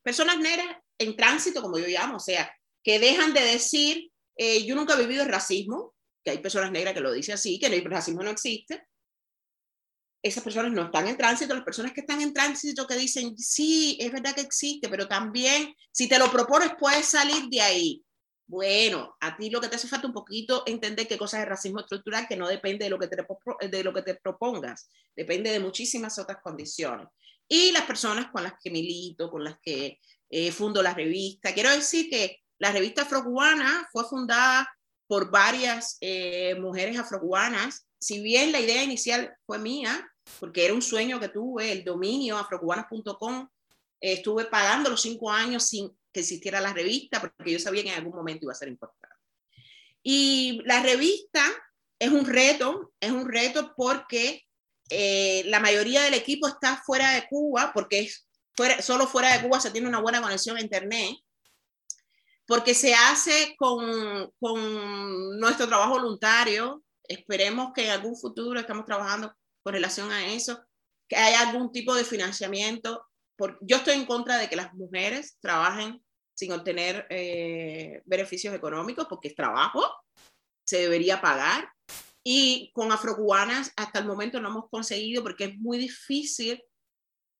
personas 0.03 0.37
negras 0.37 0.77
en 0.99 1.15
tránsito, 1.15 1.61
como 1.61 1.79
yo 1.79 1.87
llamo, 1.87 2.17
o 2.17 2.19
sea, 2.19 2.51
que 2.83 2.99
dejan 2.99 3.33
de 3.33 3.41
decir, 3.41 4.11
yo 4.65 4.75
nunca 4.75 4.93
he 4.93 5.01
vivido 5.01 5.23
el 5.23 5.29
racismo, 5.29 5.95
que 6.23 6.31
hay 6.31 6.37
personas 6.37 6.71
negras 6.71 6.93
que 6.93 7.01
lo 7.01 7.11
dicen 7.11 7.33
así, 7.33 7.59
que 7.59 7.65
el 7.65 7.83
racismo 7.85 8.21
no 8.21 8.29
existe, 8.29 8.87
esas 10.23 10.43
personas 10.43 10.71
no 10.71 10.83
están 10.83 11.07
en 11.07 11.17
tránsito, 11.17 11.53
las 11.53 11.63
personas 11.63 11.93
que 11.93 12.01
están 12.01 12.21
en 12.21 12.33
tránsito 12.33 12.85
que 12.85 12.95
dicen, 12.95 13.37
sí, 13.37 13.97
es 13.99 14.11
verdad 14.11 14.35
que 14.35 14.41
existe, 14.41 14.89
pero 14.89 15.07
también 15.07 15.73
si 15.91 16.07
te 16.07 16.19
lo 16.19 16.31
propones 16.31 16.71
puedes 16.79 17.05
salir 17.05 17.47
de 17.49 17.61
ahí. 17.61 18.03
Bueno, 18.47 19.15
a 19.19 19.35
ti 19.35 19.49
lo 19.49 19.59
que 19.59 19.67
te 19.67 19.75
hace 19.75 19.87
falta 19.87 20.07
un 20.07 20.13
poquito 20.13 20.63
entender 20.65 21.07
qué 21.07 21.17
cosas 21.17 21.41
es 21.41 21.49
racismo 21.49 21.81
estructural, 21.81 22.27
que 22.27 22.37
no 22.37 22.47
depende 22.47 22.85
de 22.85 22.89
lo 22.89 22.97
que 22.97 23.07
te, 23.07 23.17
de 23.67 23.83
lo 23.83 23.93
que 23.93 24.01
te 24.01 24.15
propongas, 24.15 24.89
depende 25.15 25.51
de 25.51 25.59
muchísimas 25.59 26.17
otras 26.17 26.37
condiciones. 26.41 27.07
Y 27.47 27.71
las 27.71 27.83
personas 27.83 28.31
con 28.31 28.43
las 28.43 28.53
que 28.61 28.71
milito, 28.71 29.29
con 29.29 29.43
las 29.43 29.59
que 29.61 29.99
eh, 30.29 30.51
fundo 30.51 30.81
la 30.81 30.93
revista. 30.93 31.53
Quiero 31.53 31.71
decir 31.71 32.09
que 32.09 32.41
la 32.57 32.71
revista 32.71 33.03
afrocubana 33.03 33.87
fue 33.91 34.05
fundada 34.05 34.67
por 35.07 35.29
varias 35.29 35.97
eh, 36.01 36.55
mujeres 36.59 36.97
afrocubanas 36.97 37.87
si 37.99 38.21
bien 38.21 38.51
la 38.51 38.59
idea 38.59 38.83
inicial 38.83 39.35
fue 39.45 39.57
mía, 39.59 40.07
porque 40.39 40.65
era 40.65 40.73
un 40.73 40.81
sueño 40.81 41.19
que 41.19 41.29
tuve, 41.29 41.71
el 41.71 41.83
dominio 41.83 42.37
afrocubanas.com, 42.37 43.47
eh, 43.99 44.13
estuve 44.13 44.45
pagando 44.45 44.89
los 44.89 45.01
cinco 45.01 45.31
años 45.31 45.63
sin 45.63 45.97
que 46.17 46.21
existiera 46.21 46.59
la 46.59 46.73
revista, 46.73 47.21
porque 47.21 47.51
yo 47.51 47.59
sabía 47.59 47.83
que 47.83 47.89
en 47.89 47.95
algún 47.95 48.15
momento 48.15 48.45
iba 48.45 48.53
a 48.53 48.55
ser 48.55 48.69
importante. 48.69 49.15
Y 50.01 50.61
la 50.65 50.81
revista 50.81 51.43
es 51.99 52.09
un 52.09 52.25
reto, 52.25 52.91
es 52.99 53.11
un 53.11 53.27
reto 53.27 53.73
porque 53.75 54.43
eh, 54.89 55.43
la 55.45 55.59
mayoría 55.59 56.01
del 56.01 56.15
equipo 56.15 56.47
está 56.47 56.81
fuera 56.83 57.11
de 57.11 57.27
Cuba, 57.27 57.71
porque 57.71 57.99
es 57.99 58.27
fuera, 58.55 58.81
solo 58.81 59.05
fuera 59.05 59.33
de 59.33 59.47
Cuba 59.47 59.59
se 59.59 59.69
tiene 59.69 59.87
una 59.87 60.01
buena 60.01 60.21
conexión 60.21 60.57
a 60.57 60.61
Internet, 60.61 61.17
porque 62.47 62.73
se 62.73 62.95
hace 62.95 63.55
con, 63.57 64.31
con 64.39 65.39
nuestro 65.39 65.67
trabajo 65.67 65.99
voluntario. 65.99 66.83
Esperemos 67.03 67.73
que 67.75 67.85
en 67.85 67.91
algún 67.91 68.17
futuro 68.17 68.59
estamos 68.59 68.85
trabajando 68.85 69.35
con 69.61 69.73
relación 69.73 70.11
a 70.11 70.33
eso, 70.33 70.65
que 71.07 71.15
haya 71.15 71.41
algún 71.41 71.71
tipo 71.71 71.93
de 71.93 72.03
financiamiento. 72.03 73.05
Por, 73.35 73.59
yo 73.61 73.77
estoy 73.77 73.93
en 73.93 74.05
contra 74.05 74.37
de 74.37 74.49
que 74.49 74.55
las 74.55 74.73
mujeres 74.73 75.37
trabajen 75.39 76.01
sin 76.37 76.51
obtener 76.51 77.07
eh, 77.09 78.03
beneficios 78.05 78.53
económicos, 78.53 79.07
porque 79.09 79.29
es 79.29 79.35
trabajo, 79.35 79.83
se 80.63 80.81
debería 80.81 81.19
pagar. 81.19 81.67
Y 82.23 82.71
con 82.73 82.91
afrocubanas 82.91 83.71
hasta 83.75 83.99
el 83.99 84.05
momento 84.05 84.39
no 84.39 84.49
hemos 84.49 84.69
conseguido 84.69 85.23
porque 85.23 85.45
es 85.45 85.57
muy 85.57 85.77
difícil. 85.79 86.61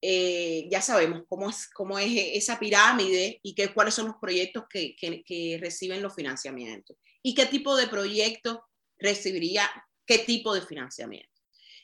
Eh, 0.02 0.68
ya 0.72 0.82
sabemos 0.82 1.24
cómo 1.28 1.50
es, 1.50 1.70
cómo 1.70 2.00
es 2.00 2.12
esa 2.34 2.58
pirámide 2.58 3.40
y 3.44 3.54
qué 3.54 3.74
cuáles 3.74 3.94
son 3.94 4.08
los 4.08 4.16
proyectos 4.20 4.66
que, 4.70 4.96
que, 4.96 5.24
que 5.24 5.58
reciben 5.60 6.02
los 6.02 6.14
financiamientos 6.14 6.98
y 7.24 7.34
qué 7.36 7.48
tipo 7.48 7.76
de 7.76 7.88
proyectos 7.88 8.60
recibiría 8.98 9.70
qué 10.06 10.20
tipo 10.20 10.54
de 10.54 10.62
financiamiento. 10.62 11.30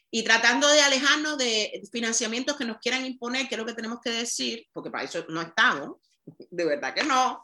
Y 0.09 0.23
tratando 0.23 0.67
de 0.67 0.81
alejarnos 0.81 1.37
de 1.37 1.81
financiamientos 1.91 2.55
que 2.55 2.65
nos 2.65 2.77
quieran 2.77 3.05
imponer, 3.05 3.47
que 3.47 3.55
es 3.55 3.59
lo 3.59 3.65
que 3.65 3.73
tenemos 3.73 3.99
que 3.99 4.11
decir, 4.11 4.67
porque 4.71 4.91
para 4.91 5.03
eso 5.03 5.25
no 5.29 5.41
estamos, 5.41 5.97
de 6.25 6.65
verdad 6.65 6.93
que 6.93 7.03
no. 7.03 7.41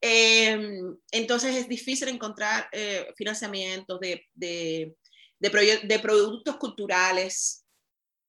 Eh, 0.00 0.80
entonces 1.12 1.54
es 1.54 1.68
difícil 1.68 2.08
encontrar 2.08 2.68
eh, 2.72 3.12
financiamientos 3.16 4.00
de, 4.00 4.26
de, 4.34 4.96
de, 5.38 5.80
de, 5.84 5.98
productos 6.00 6.56
culturales 6.56 7.64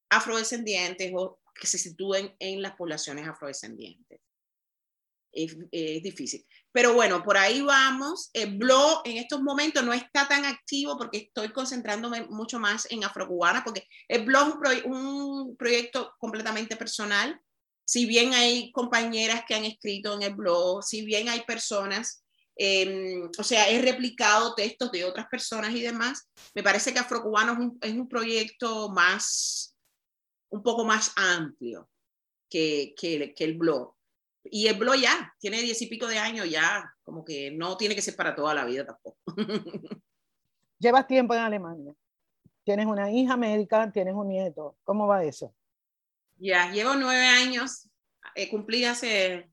afrodescendientes 0.09 1.11
o 1.15 1.39
que 1.59 1.65
se 1.65 1.79
sitúen 1.79 2.35
en 2.37 2.61
las 2.61 2.75
poblaciones 2.75 3.27
afrodescendientes. 3.27 4.19
Es, 5.31 5.57
difícil. 6.03 6.45
Pero 6.71 6.93
bueno, 6.93 7.23
por 7.23 7.37
ahí 7.37 7.61
vamos. 7.61 8.29
El 8.33 8.55
blog 8.55 9.01
en 9.05 9.17
estos 9.17 9.41
momentos 9.41 9.83
no 9.83 9.93
está 9.93 10.27
tan 10.27 10.45
activo 10.45 10.95
porque 10.95 11.17
estoy 11.17 11.49
concentrándome 11.49 12.27
mucho 12.27 12.59
más 12.59 12.85
en 12.91 13.03
afrocubana, 13.03 13.63
porque 13.63 13.87
el 14.07 14.25
blog 14.25 14.59
es 14.71 14.83
un 14.83 15.57
proyecto 15.57 16.13
completamente 16.19 16.75
personal 16.75 17.41
si 17.85 18.05
bien 18.05 18.33
hay 18.33 18.71
compañeras 18.71 19.43
que 19.47 19.55
han 19.55 19.65
escrito 19.65 20.13
en 20.13 20.23
el 20.23 20.35
blog, 20.35 20.83
si 20.83 21.03
bien 21.05 21.29
hay 21.29 21.41
personas, 21.41 22.23
eh, 22.55 23.21
o 23.37 23.43
sea, 23.43 23.69
he 23.69 23.81
replicado 23.81 24.53
textos 24.53 24.91
de 24.91 25.05
otras 25.05 25.27
personas 25.27 25.71
y 25.71 25.81
demás, 25.81 26.29
me 26.53 26.63
parece 26.63 26.93
que 26.93 26.99
Afrocubano 26.99 27.53
es 27.53 27.59
un, 27.59 27.77
es 27.81 27.93
un 27.93 28.07
proyecto 28.07 28.89
más, 28.89 29.75
un 30.49 30.61
poco 30.61 30.85
más 30.85 31.11
amplio 31.15 31.89
que, 32.49 32.93
que, 32.97 33.33
que 33.35 33.43
el 33.43 33.57
blog. 33.57 33.93
Y 34.45 34.67
el 34.67 34.77
blog 34.77 34.95
ya, 34.95 35.33
tiene 35.39 35.61
diez 35.61 35.81
y 35.81 35.87
pico 35.87 36.07
de 36.07 36.19
años 36.19 36.49
ya, 36.49 36.93
como 37.03 37.23
que 37.23 37.51
no 37.51 37.77
tiene 37.77 37.95
que 37.95 38.01
ser 38.01 38.15
para 38.15 38.35
toda 38.35 38.53
la 38.53 38.65
vida 38.65 38.85
tampoco. 38.85 39.17
Llevas 40.79 41.07
tiempo 41.07 41.33
en 41.33 41.39
Alemania. 41.39 41.93
Tienes 42.63 42.85
una 42.85 43.11
hija 43.11 43.35
médica, 43.35 43.91
tienes 43.91 44.13
un 44.13 44.27
nieto. 44.27 44.77
¿Cómo 44.83 45.07
va 45.07 45.23
eso? 45.23 45.53
Ya, 46.37 46.71
llevo 46.71 46.95
nueve 46.95 47.25
años, 47.25 47.89
eh, 48.35 48.49
cumplí 48.49 48.85
hace 48.85 49.49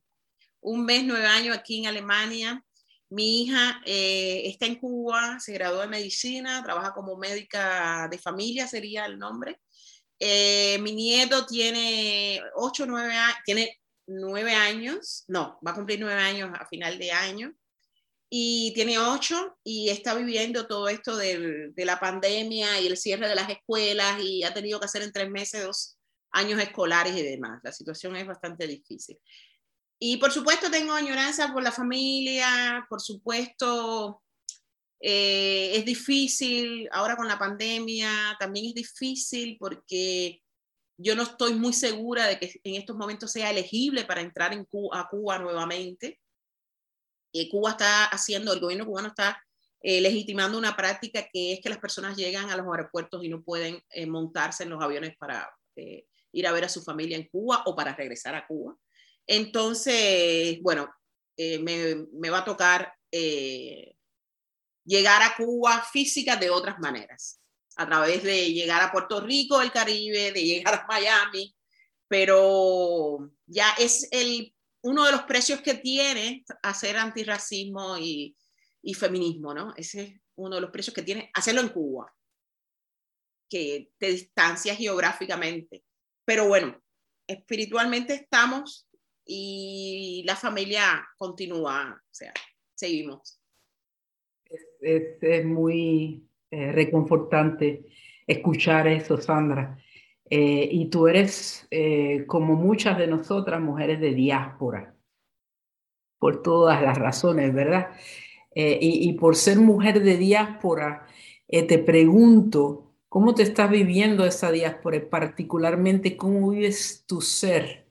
un 0.60 0.84
mes, 0.84 1.04
nueve 1.04 1.26
años 1.26 1.56
aquí 1.56 1.78
en 1.78 1.86
Alemania. 1.86 2.64
Mi 3.10 3.42
hija 3.42 3.82
eh, 3.84 4.42
está 4.46 4.66
en 4.66 4.76
Cuba, 4.76 5.38
se 5.40 5.52
graduó 5.52 5.80
de 5.80 5.88
medicina, 5.88 6.62
trabaja 6.62 6.92
como 6.92 7.16
médica 7.16 8.08
de 8.10 8.18
familia, 8.18 8.68
sería 8.68 9.06
el 9.06 9.18
nombre. 9.18 9.60
Eh, 10.18 10.78
mi 10.80 10.92
nieto 10.92 11.46
tiene 11.46 12.40
ocho, 12.54 12.86
nueve 12.86 13.14
años, 13.14 13.38
tiene 13.44 13.80
nueve 14.06 14.54
años, 14.54 15.24
no, 15.28 15.58
va 15.66 15.72
a 15.72 15.74
cumplir 15.74 16.00
nueve 16.00 16.20
años 16.20 16.50
a 16.58 16.66
final 16.66 16.98
de 16.98 17.12
año 17.12 17.54
y 18.28 18.72
tiene 18.74 18.98
ocho 18.98 19.58
y 19.64 19.88
está 19.88 20.14
viviendo 20.14 20.66
todo 20.66 20.88
esto 20.88 21.16
del, 21.16 21.74
de 21.74 21.84
la 21.84 21.98
pandemia 21.98 22.80
y 22.80 22.86
el 22.86 22.96
cierre 22.96 23.28
de 23.28 23.34
las 23.34 23.50
escuelas 23.50 24.22
y 24.22 24.44
ha 24.44 24.54
tenido 24.54 24.78
que 24.78 24.86
hacer 24.86 25.02
en 25.02 25.12
tres 25.12 25.30
meses 25.30 25.64
dos, 25.64 25.96
años 26.32 26.60
escolares 26.60 27.16
y 27.16 27.22
demás. 27.22 27.60
La 27.62 27.72
situación 27.72 28.16
es 28.16 28.26
bastante 28.26 28.66
difícil. 28.66 29.18
Y 29.98 30.16
por 30.16 30.32
supuesto 30.32 30.70
tengo 30.70 30.94
añoranza 30.94 31.52
por 31.52 31.62
la 31.62 31.72
familia, 31.72 32.86
por 32.88 33.00
supuesto 33.00 34.22
eh, 34.98 35.72
es 35.74 35.84
difícil, 35.84 36.88
ahora 36.92 37.16
con 37.16 37.28
la 37.28 37.38
pandemia 37.38 38.36
también 38.38 38.66
es 38.66 38.74
difícil 38.74 39.56
porque 39.58 40.42
yo 41.02 41.14
no 41.14 41.22
estoy 41.22 41.54
muy 41.54 41.72
segura 41.72 42.26
de 42.26 42.38
que 42.38 42.60
en 42.62 42.74
estos 42.74 42.96
momentos 42.96 43.32
sea 43.32 43.50
elegible 43.50 44.04
para 44.04 44.20
entrar 44.20 44.52
en 44.52 44.64
Cuba, 44.66 45.00
a 45.00 45.08
Cuba 45.08 45.38
nuevamente. 45.38 46.20
Y 47.32 47.48
Cuba 47.48 47.70
está 47.70 48.06
haciendo, 48.06 48.52
el 48.52 48.60
gobierno 48.60 48.86
cubano 48.86 49.08
está 49.08 49.42
eh, 49.82 50.00
legitimando 50.02 50.58
una 50.58 50.76
práctica 50.76 51.26
que 51.32 51.54
es 51.54 51.60
que 51.60 51.70
las 51.70 51.78
personas 51.78 52.16
llegan 52.16 52.50
a 52.50 52.56
los 52.56 52.66
aeropuertos 52.66 53.24
y 53.24 53.30
no 53.30 53.42
pueden 53.42 53.82
eh, 53.90 54.06
montarse 54.06 54.64
en 54.64 54.70
los 54.70 54.82
aviones 54.82 55.16
para 55.16 55.50
eh, 55.76 56.06
ir 56.32 56.46
a 56.46 56.52
ver 56.52 56.64
a 56.64 56.68
su 56.68 56.82
familia 56.82 57.16
en 57.16 57.28
Cuba 57.28 57.62
o 57.66 57.74
para 57.74 57.94
regresar 57.94 58.34
a 58.34 58.46
Cuba. 58.46 58.76
Entonces, 59.26 60.60
bueno, 60.62 60.90
eh, 61.36 61.58
me, 61.58 62.06
me, 62.12 62.30
va 62.30 62.38
a 62.38 62.44
tocar 62.44 62.92
eh, 63.10 63.94
llegar 64.84 65.22
a 65.22 65.36
Cuba 65.36 65.82
física 65.82 66.36
de 66.36 66.50
otras 66.50 66.78
maneras, 66.78 67.40
a 67.76 67.86
través 67.86 68.22
de 68.22 68.52
llegar 68.52 68.82
a 68.82 68.92
Puerto 68.92 69.20
Rico, 69.20 69.60
el 69.60 69.70
Caribe, 69.70 70.32
de 70.32 70.42
llegar 70.42 70.74
a 70.74 70.86
Miami, 70.88 71.54
pero 72.08 73.30
ya 73.46 73.72
es 73.78 74.08
el, 74.10 74.54
uno 74.82 75.06
de 75.06 75.12
los 75.12 75.22
precios 75.22 75.60
que 75.60 75.74
tiene 75.74 76.44
hacer 76.62 76.96
antirracismo 76.96 77.98
y, 77.98 78.36
y 78.82 78.94
feminismo, 78.94 79.54
¿no? 79.54 79.72
Ese 79.76 80.02
es 80.02 80.20
uno 80.36 80.56
de 80.56 80.60
los 80.62 80.70
precios 80.70 80.94
que 80.94 81.02
tiene 81.02 81.30
hacerlo 81.34 81.60
en 81.60 81.68
Cuba, 81.68 82.12
que 83.48 83.92
te 83.98 84.08
distancias 84.08 84.76
geográficamente 84.76 85.84
pero 86.24 86.48
bueno, 86.48 86.80
espiritualmente 87.26 88.14
estamos 88.14 88.88
y 89.24 90.22
la 90.26 90.36
familia 90.36 91.06
continúa, 91.16 92.00
o 92.02 92.14
sea, 92.14 92.32
seguimos. 92.74 93.40
Es, 94.44 94.66
es, 94.80 95.22
es 95.22 95.44
muy 95.44 96.28
eh, 96.50 96.72
reconfortante 96.72 97.86
escuchar 98.26 98.88
eso, 98.88 99.20
Sandra. 99.20 99.78
Eh, 100.28 100.68
y 100.70 100.86
tú 100.86 101.08
eres, 101.08 101.66
eh, 101.70 102.24
como 102.26 102.54
muchas 102.54 102.96
de 102.98 103.08
nosotras, 103.08 103.60
mujeres 103.60 104.00
de 104.00 104.14
diáspora, 104.14 104.94
por 106.18 106.42
todas 106.42 106.80
las 106.82 106.96
razones, 106.96 107.52
¿verdad? 107.52 107.90
Eh, 108.54 108.78
y, 108.80 109.08
y, 109.08 109.12
por 109.14 109.36
ser 109.36 109.58
mujer 109.58 110.02
de 110.02 110.16
diáspora, 110.16 111.06
eh, 111.48 111.64
te 111.64 111.78
pregunto, 111.78 112.89
¿Cómo 113.10 113.34
te 113.34 113.42
estás 113.42 113.68
viviendo 113.68 114.24
esa 114.24 114.52
diáspora? 114.52 115.10
Particularmente, 115.10 116.16
¿cómo 116.16 116.50
vives 116.50 117.02
tu 117.08 117.20
ser 117.20 117.88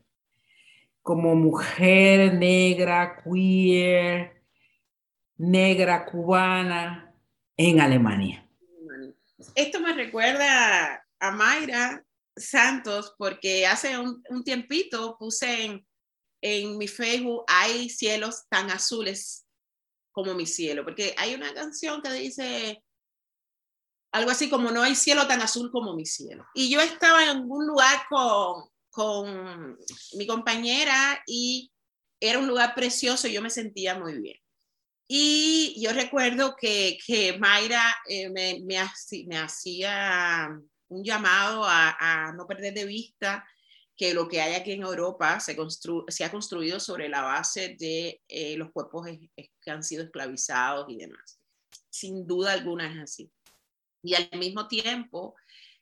como 1.01 1.35
mujer 1.35 2.35
negra, 2.35 3.21
queer, 3.21 4.41
negra, 5.35 6.05
cubana 6.05 7.13
en 7.57 7.81
Alemania? 7.81 8.49
Esto 9.55 9.81
me 9.81 9.91
recuerda 9.91 11.05
a 11.19 11.31
Mayra 11.31 12.01
Santos 12.37 13.13
porque 13.17 13.67
hace 13.67 13.99
un, 13.99 14.23
un 14.29 14.45
tiempito 14.45 15.17
puse 15.19 15.65
en, 15.65 15.85
en 16.39 16.77
mi 16.77 16.87
Facebook, 16.87 17.43
hay 17.45 17.89
cielos 17.89 18.45
tan 18.47 18.71
azules 18.71 19.45
como 20.13 20.33
mi 20.33 20.45
cielo, 20.45 20.85
porque 20.85 21.13
hay 21.17 21.35
una 21.35 21.53
canción 21.53 22.01
que 22.01 22.13
dice 22.13 22.81
algo 24.11 24.31
así 24.31 24.49
como 24.49 24.71
no 24.71 24.83
hay 24.83 24.95
cielo 24.95 25.27
tan 25.27 25.41
azul 25.41 25.71
como 25.71 25.95
mi 25.95 26.05
cielo. 26.05 26.45
Y 26.53 26.69
yo 26.69 26.81
estaba 26.81 27.23
en 27.25 27.49
un 27.49 27.67
lugar 27.67 28.05
con, 28.09 28.63
con 28.89 29.77
mi 30.13 30.27
compañera 30.27 31.21
y 31.27 31.71
era 32.19 32.39
un 32.39 32.47
lugar 32.47 32.73
precioso 32.75 33.27
y 33.27 33.33
yo 33.33 33.41
me 33.41 33.49
sentía 33.49 33.97
muy 33.97 34.19
bien. 34.19 34.37
Y 35.07 35.75
yo 35.81 35.91
recuerdo 35.91 36.55
que, 36.55 36.97
que 37.05 37.37
Mayra 37.39 37.83
eh, 38.07 38.29
me, 38.29 38.61
me, 38.63 39.37
hacía 39.37 40.49
un 40.89 41.03
llamado 41.03 41.63
a, 41.63 41.95
a, 41.99 42.31
no 42.33 42.45
perder 42.45 42.75
de 42.75 42.85
vista 42.85 43.43
que 43.95 44.13
lo 44.13 44.27
que 44.27 44.39
hay 44.39 44.53
aquí 44.53 44.71
en 44.71 44.83
Europa 44.83 45.39
se, 45.39 45.55
constru 45.55 46.05
se 46.07 46.23
ha 46.23 46.31
construido 46.31 46.79
sobre 46.79 47.09
la 47.09 47.21
base 47.21 47.75
de 47.79 48.21
eh, 48.27 48.55
los 48.55 48.71
cuerpos 48.71 49.07
que 49.35 49.71
han 49.71 49.83
sido 49.83 50.03
esclavizados 50.03 50.85
y 50.89 50.97
demás. 50.97 51.41
Sin 51.89 52.27
duda 52.27 52.53
alguna 52.53 52.91
es 52.91 52.99
así. 52.99 53.31
Y 54.01 54.15
al 54.15 54.29
mismo 54.37 54.67
tiempo, 54.67 55.35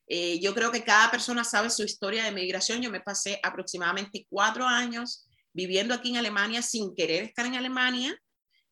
eh, 0.07 0.39
yo 0.39 0.55
creo 0.55 0.72
que 0.72 0.84
cada 0.84 1.11
persona 1.11 1.43
sabe 1.43 1.70
su 1.70 1.84
historia 1.84 2.24
de 2.24 2.32
migración. 2.32 2.82
Yo 2.82 2.89
me 2.89 3.01
pasé 3.01 3.39
aproximadamente 3.43 4.26
cuatro 4.30 4.65
años 4.65 5.28
viviendo 5.53 5.93
aquí 5.93 6.09
en 6.09 6.18
Alemania 6.18 6.61
sin 6.61 6.95
querer 6.95 7.24
estar 7.24 7.45
en 7.45 7.55
Alemania, 7.55 8.18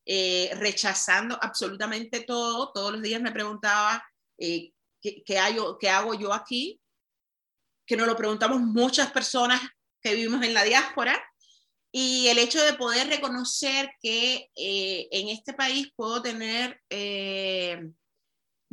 eh, 0.05 0.51
rechazando 0.55 1.37
absolutamente 1.41 2.21
todo. 2.21 2.71
Todos 2.71 2.93
los 2.93 3.01
días 3.01 3.21
me 3.21 3.31
preguntaba, 3.31 4.03
eh, 4.37 4.71
¿qué, 5.01 5.23
qué, 5.25 5.39
¿qué 5.79 5.89
hago 5.89 6.13
yo 6.13 6.33
aquí? 6.33 6.79
Que 7.85 7.97
nos 7.97 8.07
lo 8.07 8.15
preguntamos 8.15 8.61
muchas 8.61 9.11
personas 9.11 9.61
que 10.01 10.15
vivimos 10.15 10.43
en 10.43 10.53
la 10.53 10.63
diáspora. 10.63 11.21
Y 11.91 12.27
el 12.27 12.37
hecho 12.37 12.61
de 12.61 12.73
poder 12.73 13.07
reconocer 13.07 13.89
que 14.01 14.49
en 14.53 15.29
este 15.29 15.53
país 15.53 15.93
puedo 15.95 16.21
tener 16.21 16.81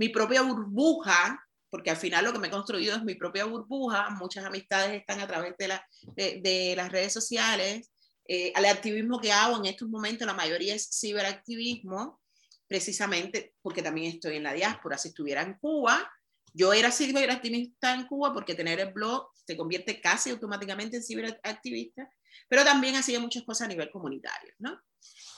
mi 0.03 0.09
propia 0.09 0.43
burbuja, 0.43 1.47
porque 1.71 1.91
al 1.91 1.97
final 1.97 2.25
lo 2.25 2.33
que 2.33 2.41
me 2.41 2.49
he 2.49 2.51
construido 2.51 2.97
es 2.97 3.05
mi 3.05 3.15
propia 3.15 3.45
burbuja, 3.45 4.11
muchas 4.11 4.45
amistades 4.45 4.99
están 4.99 5.21
a 5.21 5.29
través 5.29 5.55
de, 5.57 5.69
la, 5.69 5.87
de, 6.17 6.75
las 6.77 6.91
redes 6.91 7.13
sociales, 7.13 7.93
eh, 8.27 8.53
el 8.57 8.65
activismo 8.65 9.21
que 9.21 9.31
hago 9.31 9.59
en 9.59 9.67
estos 9.67 9.89
momentos, 9.89 10.27
la 10.27 10.35
mayoría 10.35 10.75
es 10.75 10.91
ciberactivismo, 10.99 12.21
precisamente 12.67 13.55
porque 13.63 13.81
también 13.81 14.13
estoy 14.13 14.39
en 14.39 14.43
la 14.43 14.53
diáspora. 14.53 14.99
Si 14.99 15.11
estuviera 15.11 15.43
en 15.43 15.55
Cuba, 15.55 16.11
yo 16.53 16.73
era 16.73 16.91
ciberactivista 16.91 17.95
en 17.95 18.09
Cuba 18.09 18.33
porque 18.33 18.57
tener 18.57 18.81
el 18.81 18.93
blog 18.93 19.31
se 19.47 19.57
convierte 19.57 20.01
casi 20.01 20.31
automáticamente 20.31 20.97
en 20.97 21.05
ciberactivista, 21.05 22.11
pero 22.49 22.65
también 22.65 22.97
hacía 22.97 23.21
muchas 23.21 23.45
cosas 23.45 23.67
a 23.67 23.69
nivel 23.69 23.89
comunitario, 23.93 24.53
¿no? 24.59 24.81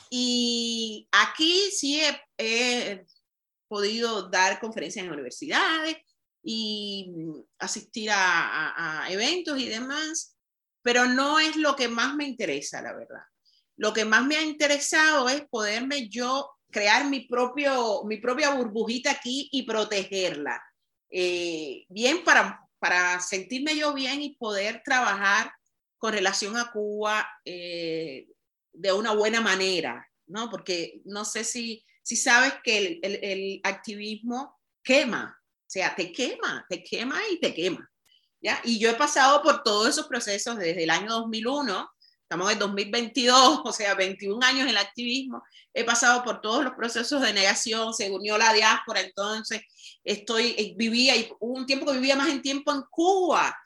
Y 0.09 1.07
aquí 1.13 1.71
sí 1.71 2.01
he 2.39 3.05
podido 3.69 4.29
dar 4.29 4.61
conferencias 4.61 5.05
en 5.05 5.13
universidades 5.13 5.97
y 6.43 7.13
asistir 7.59 8.11
a, 8.13 9.07
eventos 9.09 9.59
y 9.59 9.69
demás, 9.69 10.37
pero 10.83 11.07
no 11.07 11.41
es 11.41 11.57
lo 11.57 11.75
que 11.75 11.89
más 11.89 12.15
me 12.15 12.27
interesa, 12.27 12.83
la 12.83 12.95
verdad. 12.95 13.23
Lo 13.77 13.93
que 13.93 14.05
más 14.05 14.25
me 14.25 14.37
ha 14.37 14.43
interesado 14.43 15.29
es 15.29 15.43
poderme 15.49 16.09
yo 16.09 16.51
crear 16.71 17.09
mi, 17.09 17.21
propio, 17.21 18.05
mi 18.05 18.19
propia 18.19 18.51
burbujita 18.51 19.13
aquí 19.13 19.49
y 19.53 19.63
protegerla. 19.63 20.63
Eh, 21.11 21.87
bien 21.89 22.25
para, 22.25 22.61
para 22.79 23.21
sentirme 23.21 23.77
yo 23.77 23.95
bien 23.95 24.21
y 24.21 24.37
poder 24.37 24.83
trabajar 24.85 25.53
con 25.97 26.13
relación 26.13 26.57
a 26.57 26.71
Cuba 26.71 27.27
eh, 27.45 28.29
de 28.73 28.93
una 28.93 29.15
buena 29.15 29.41
manera, 29.41 30.07
¿no? 30.27 30.51
Porque 30.51 31.01
no 31.05 31.25
sé 31.25 31.45
si 31.45 31.85
si 32.05 32.17
sabes 32.17 32.53
que 32.63 33.01
el, 33.03 33.61
activismo 33.65 34.61
quema, 34.83 35.37
o 35.41 35.65
sea, 35.67 35.97
te 35.97 36.13
quema, 36.13 36.65
te 36.69 36.85
quema 36.85 37.19
y 37.33 37.41
te 37.41 37.55
quema. 37.55 37.91
¿ya? 38.41 38.61
Y 38.63 38.79
yo 38.79 38.91
he 38.91 38.95
pasado 38.95 39.43
por 39.43 39.63
todos 39.63 39.89
esos 39.89 40.07
procesos 40.07 40.59
desde 40.59 40.85
el 40.85 40.91
año 40.91 41.09
2001, 41.09 41.91
estamos 42.21 42.53
en 42.53 42.59
2022, 42.59 43.63
o 43.65 43.73
sea, 43.73 43.95
21 43.95 44.45
años 44.45 44.63
en 44.63 44.69
el 44.69 44.77
activismo, 44.77 45.43
he 45.73 45.83
pasado 45.83 46.23
por 46.23 46.43
todos 46.43 46.63
los 46.63 46.75
procesos 46.75 47.23
de 47.23 47.33
negación, 47.33 47.95
se 47.95 48.11
unió 48.11 48.37
la 48.37 48.53
diáspora, 48.53 49.01
entonces 49.01 49.63
estoy, 50.05 50.55
eh, 50.59 50.75
vivía, 50.77 51.17
y 51.17 51.31
hubo 51.41 51.55
un 51.55 51.65
tiempo 51.65 51.87
que 51.87 51.95
vivía 51.95 52.17
más 52.17 52.29
en 52.29 52.43
tiempo 52.43 52.71
en 52.71 52.83
Cuba, 52.91 53.57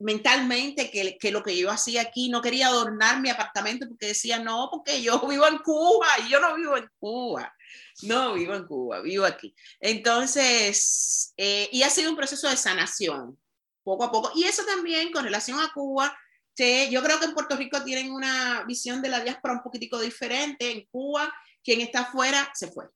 mentalmente 0.00 0.90
que, 0.90 1.16
que, 1.16 1.30
lo 1.30 1.42
que 1.42 1.56
yo 1.56 1.70
hacía 1.70 2.02
aquí, 2.02 2.28
no 2.28 2.42
quería 2.42 2.66
adornar 2.66 3.20
mi 3.20 3.30
apartamento 3.30 3.88
porque 3.88 4.08
decía, 4.08 4.38
no, 4.38 4.68
porque 4.70 5.00
yo 5.00 5.26
vivo 5.26 5.46
en 5.46 5.58
Cuba 5.58 6.06
y 6.26 6.30
yo 6.30 6.40
no 6.40 6.54
vivo 6.54 6.76
en 6.76 6.88
Cuba. 6.98 7.53
No, 8.02 8.34
vivo 8.34 8.54
en 8.54 8.66
Cuba, 8.66 9.00
vivo 9.00 9.24
aquí. 9.24 9.54
Entonces, 9.80 11.32
eh, 11.36 11.68
y 11.72 11.82
ha 11.82 11.90
sido 11.90 12.10
un 12.10 12.16
proceso 12.16 12.48
de 12.48 12.56
sanación, 12.56 13.38
poco 13.82 14.04
a 14.04 14.12
poco. 14.12 14.32
Y 14.34 14.44
eso 14.44 14.64
también 14.64 15.12
con 15.12 15.24
relación 15.24 15.58
a 15.60 15.72
Cuba, 15.72 16.16
yo 16.56 17.02
creo 17.02 17.18
que 17.18 17.26
en 17.26 17.34
Puerto 17.34 17.56
Rico 17.56 17.82
tienen 17.82 18.12
una 18.12 18.64
visión 18.64 19.02
de 19.02 19.08
la 19.08 19.20
diáspora 19.20 19.54
un 19.54 19.62
poquitico 19.62 19.98
diferente. 19.98 20.70
En 20.70 20.86
Cuba, 20.86 21.32
quien 21.62 21.80
está 21.80 22.00
afuera, 22.00 22.50
se 22.54 22.70
fue. 22.70 22.86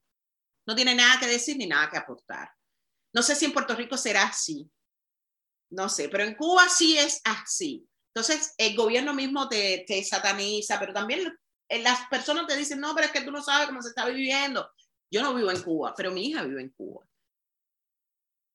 No 0.66 0.76
tiene 0.76 0.94
nada 0.94 1.18
que 1.18 1.26
decir 1.26 1.56
ni 1.56 1.66
nada 1.66 1.90
que 1.90 1.96
aportar. 1.96 2.50
No 3.12 3.22
sé 3.22 3.34
si 3.34 3.46
en 3.46 3.52
Puerto 3.52 3.74
Rico 3.74 3.96
será 3.96 4.24
así, 4.24 4.70
no 5.70 5.88
sé, 5.88 6.08
pero 6.08 6.24
en 6.24 6.34
Cuba 6.34 6.68
sí 6.68 6.96
es 6.98 7.20
así. 7.24 7.86
Entonces, 8.14 8.54
el 8.58 8.74
gobierno 8.74 9.14
mismo 9.14 9.48
te, 9.48 9.84
te 9.86 10.02
sataniza, 10.02 10.78
pero 10.78 10.92
también 10.92 11.36
las 11.70 12.06
personas 12.08 12.46
te 12.46 12.56
dicen, 12.56 12.80
no, 12.80 12.94
pero 12.94 13.06
es 13.06 13.12
que 13.12 13.20
tú 13.20 13.30
no 13.30 13.42
sabes 13.42 13.66
cómo 13.66 13.82
se 13.82 13.90
está 13.90 14.06
viviendo. 14.06 14.70
Yo 15.10 15.22
no 15.22 15.34
vivo 15.34 15.50
en 15.50 15.62
Cuba, 15.62 15.94
pero 15.96 16.10
mi 16.10 16.26
hija 16.26 16.42
vive 16.42 16.62
en 16.62 16.70
Cuba. 16.70 17.06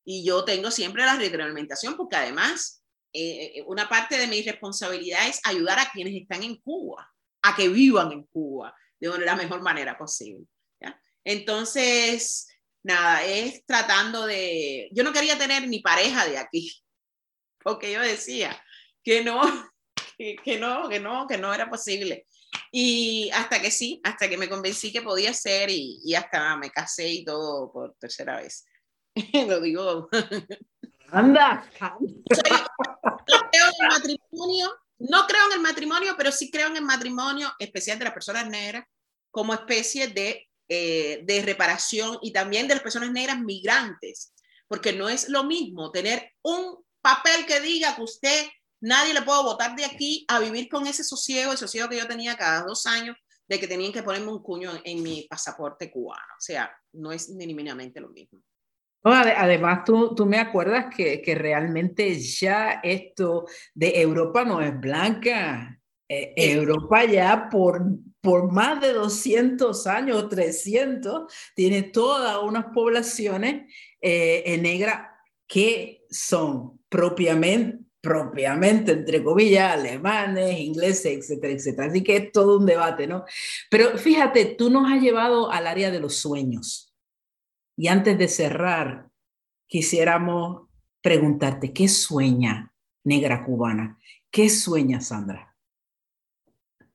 Y 0.05 0.25
yo 0.25 0.43
tengo 0.43 0.71
siempre 0.71 1.05
la 1.05 1.15
retroalimentación 1.15 1.95
porque 1.95 2.17
además 2.17 2.83
eh, 3.13 3.53
eh, 3.55 3.63
una 3.67 3.87
parte 3.87 4.17
de 4.17 4.27
mi 4.27 4.41
responsabilidad 4.41 5.27
es 5.27 5.39
ayudar 5.45 5.79
a 5.79 5.89
quienes 5.91 6.21
están 6.21 6.43
en 6.43 6.57
Cuba, 6.57 7.11
a 7.41 7.55
que 7.55 7.69
vivan 7.69 8.11
en 8.11 8.23
Cuba 8.23 8.75
de 9.11 9.25
la 9.25 9.35
mejor 9.35 9.61
manera 9.61 9.97
posible. 9.97 10.45
¿ya? 10.79 10.99
Entonces, 11.23 12.47
nada, 12.83 13.23
es 13.25 13.65
tratando 13.65 14.25
de... 14.25 14.89
Yo 14.93 15.03
no 15.03 15.13
quería 15.13 15.37
tener 15.37 15.67
ni 15.67 15.79
pareja 15.79 16.25
de 16.25 16.37
aquí, 16.37 16.73
porque 17.63 17.91
yo 17.91 18.01
decía 18.01 18.61
que 19.03 19.23
no, 19.23 19.41
que, 20.17 20.57
no, 20.59 20.89
que 20.89 20.99
no, 20.99 21.27
que 21.27 21.37
no 21.37 21.53
era 21.53 21.69
posible. 21.69 22.25
Y 22.71 23.29
hasta 23.31 23.61
que 23.61 23.71
sí, 23.71 24.01
hasta 24.03 24.29
que 24.29 24.37
me 24.37 24.49
convencí 24.49 24.91
que 24.91 25.01
podía 25.01 25.33
ser 25.33 25.69
y, 25.69 25.99
y 26.03 26.15
hasta 26.15 26.55
me 26.57 26.69
casé 26.69 27.09
y 27.09 27.25
todo 27.25 27.71
por 27.71 27.95
tercera 27.95 28.37
vez. 28.37 28.65
Lo 29.47 29.61
digo. 29.61 30.09
Anda. 31.11 31.69
no 31.79 33.49
creo 33.51 33.65
en 33.67 33.81
el 33.81 33.89
matrimonio, 33.89 34.73
no 34.99 35.27
creo 35.27 35.45
en 35.47 35.53
el 35.53 35.59
matrimonio, 35.59 36.15
pero 36.17 36.31
sí 36.31 36.49
creo 36.49 36.67
en 36.67 36.77
el 36.77 36.83
matrimonio, 36.83 37.53
especial 37.59 37.99
de 37.99 38.05
las 38.05 38.13
personas 38.13 38.47
negras, 38.47 38.85
como 39.29 39.53
especie 39.53 40.07
de, 40.07 40.47
eh, 40.67 41.21
de 41.23 41.41
reparación 41.43 42.17
y 42.21 42.31
también 42.31 42.67
de 42.67 42.75
las 42.75 42.83
personas 42.83 43.11
negras 43.11 43.39
migrantes, 43.39 44.33
porque 44.67 44.93
no 44.93 45.09
es 45.09 45.29
lo 45.29 45.43
mismo 45.43 45.91
tener 45.91 46.31
un 46.41 46.83
papel 47.01 47.45
que 47.45 47.61
diga 47.61 47.95
que 47.95 48.01
usted, 48.01 48.47
nadie 48.83 49.13
le 49.13 49.21
puede 49.21 49.43
votar 49.43 49.75
de 49.75 49.85
aquí 49.85 50.25
a 50.27 50.39
vivir 50.39 50.67
con 50.67 50.85
ese 50.85 51.03
sosiego, 51.03 51.51
el 51.51 51.57
sosiego 51.57 51.89
que 51.89 51.97
yo 51.97 52.07
tenía 52.07 52.35
cada 52.35 52.63
dos 52.63 52.85
años, 52.85 53.15
de 53.47 53.59
que 53.59 53.67
tenían 53.67 53.93
que 53.93 54.03
ponerme 54.03 54.31
un 54.31 54.43
cuño 54.43 54.71
en, 54.83 55.01
mi 55.01 55.25
pasaporte 55.29 55.89
cubano. 55.89 56.33
O 56.37 56.41
sea, 56.41 56.71
no 56.93 57.11
es 57.11 57.29
ni 57.29 57.47
mínimamente 57.47 57.99
lo 57.99 58.09
mismo. 58.09 58.39
además, 59.03 59.83
tú, 59.85 60.13
tú 60.15 60.25
me 60.25 60.37
acuerdas 60.37 60.93
que, 60.93 61.21
que, 61.21 61.35
realmente 61.35 62.19
ya 62.19 62.81
esto 62.83 63.45
de 63.73 64.01
Europa 64.01 64.43
no 64.43 64.61
es 64.61 64.77
blanca. 64.79 65.79
Eh, 66.09 66.33
Europa 66.35 67.05
ya 67.05 67.49
por, 67.49 67.81
por 68.21 68.51
más 68.51 68.81
de 68.81 68.93
200 68.93 69.87
años, 69.87 70.29
300, 70.29 71.31
tiene 71.55 71.83
todas 71.83 72.41
unas 72.43 72.65
poblaciones 72.73 73.73
eh, 74.01 74.57
negras 74.61 75.07
que 75.47 76.05
son 76.09 76.79
propiamente, 76.89 77.82
propiamente, 78.03 78.91
entre 78.91 79.23
comillas, 79.23 79.71
alemanes, 79.71 80.59
ingleses, 80.59 81.05
etcétera, 81.05 81.53
etcétera. 81.53 81.87
Así 81.87 82.03
que 82.03 82.17
es 82.17 82.31
todo 82.33 82.59
un 82.59 82.65
debate, 82.65 83.07
¿no? 83.07 83.23
Pero 83.69 83.97
fíjate, 83.97 84.43
tú 84.43 84.69
nos 84.69 84.91
has 84.91 85.01
llevado 85.01 85.49
al 85.49 85.65
área 85.67 85.89
de 85.89 86.01
los 86.01 86.17
sueños. 86.17 86.93
Y 87.77 87.87
antes 87.87 88.17
de 88.17 88.27
cerrar, 88.27 89.07
quisiéramos 89.67 90.67
preguntarte, 91.01 91.71
¿qué 91.71 91.87
sueña 91.87 92.73
negra 93.05 93.45
cubana? 93.45 93.97
¿Qué 94.29 94.49
sueña 94.49 94.99
Sandra? 94.99 95.55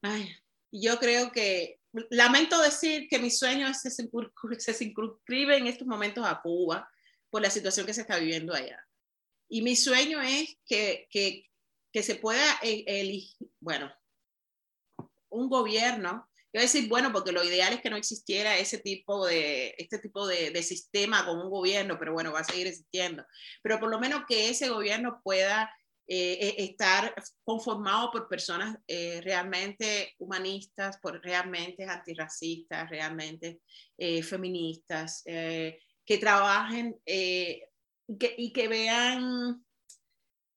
Ay, 0.02 0.28
yo 0.70 0.98
creo 0.98 1.32
que, 1.32 1.80
lamento 2.10 2.60
decir 2.60 3.08
que 3.08 3.18
mi 3.18 3.30
sueño 3.30 3.72
se, 3.72 3.90
se 3.90 4.74
circunscribe 4.74 5.56
en 5.56 5.68
estos 5.68 5.88
momentos 5.88 6.26
a 6.26 6.42
Cuba 6.42 6.86
por 7.30 7.40
la 7.40 7.48
situación 7.48 7.86
que 7.86 7.94
se 7.94 8.02
está 8.02 8.18
viviendo 8.18 8.52
allá. 8.52 8.87
Y 9.48 9.62
mi 9.62 9.76
sueño 9.76 10.20
es 10.20 10.56
que, 10.66 11.08
que, 11.10 11.46
que 11.92 12.02
se 12.02 12.16
pueda 12.16 12.58
e, 12.62 12.84
elegir, 12.86 13.48
bueno, 13.60 13.92
un 15.30 15.48
gobierno, 15.48 16.28
yo 16.52 16.60
voy 16.60 16.60
a 16.60 16.62
decir, 16.62 16.88
bueno, 16.88 17.12
porque 17.12 17.32
lo 17.32 17.44
ideal 17.44 17.74
es 17.74 17.82
que 17.82 17.90
no 17.90 17.96
existiera 17.96 18.56
ese 18.56 18.78
tipo 18.78 19.26
de, 19.26 19.74
este 19.76 19.98
tipo 19.98 20.26
de, 20.26 20.50
de, 20.50 20.62
sistema 20.62 21.26
con 21.26 21.38
un 21.38 21.50
gobierno, 21.50 21.98
pero 21.98 22.14
bueno, 22.14 22.32
va 22.32 22.40
a 22.40 22.44
seguir 22.44 22.66
existiendo. 22.66 23.24
Pero 23.62 23.78
por 23.78 23.90
lo 23.90 24.00
menos 24.00 24.22
que 24.26 24.48
ese 24.48 24.70
gobierno 24.70 25.20
pueda 25.22 25.70
eh, 26.10 26.54
e, 26.56 26.64
estar 26.64 27.14
conformado 27.44 28.10
por 28.10 28.28
personas 28.28 28.78
eh, 28.86 29.20
realmente 29.22 30.14
humanistas, 30.18 30.96
por 31.02 31.22
realmente 31.22 31.84
antirracistas, 31.84 32.88
realmente 32.88 33.60
eh, 33.98 34.22
feministas, 34.22 35.22
que 35.22 36.18
trabajen 36.18 36.98
y 38.08 38.52
que 38.52 38.68
vean, 38.68 39.50
o 39.52 39.60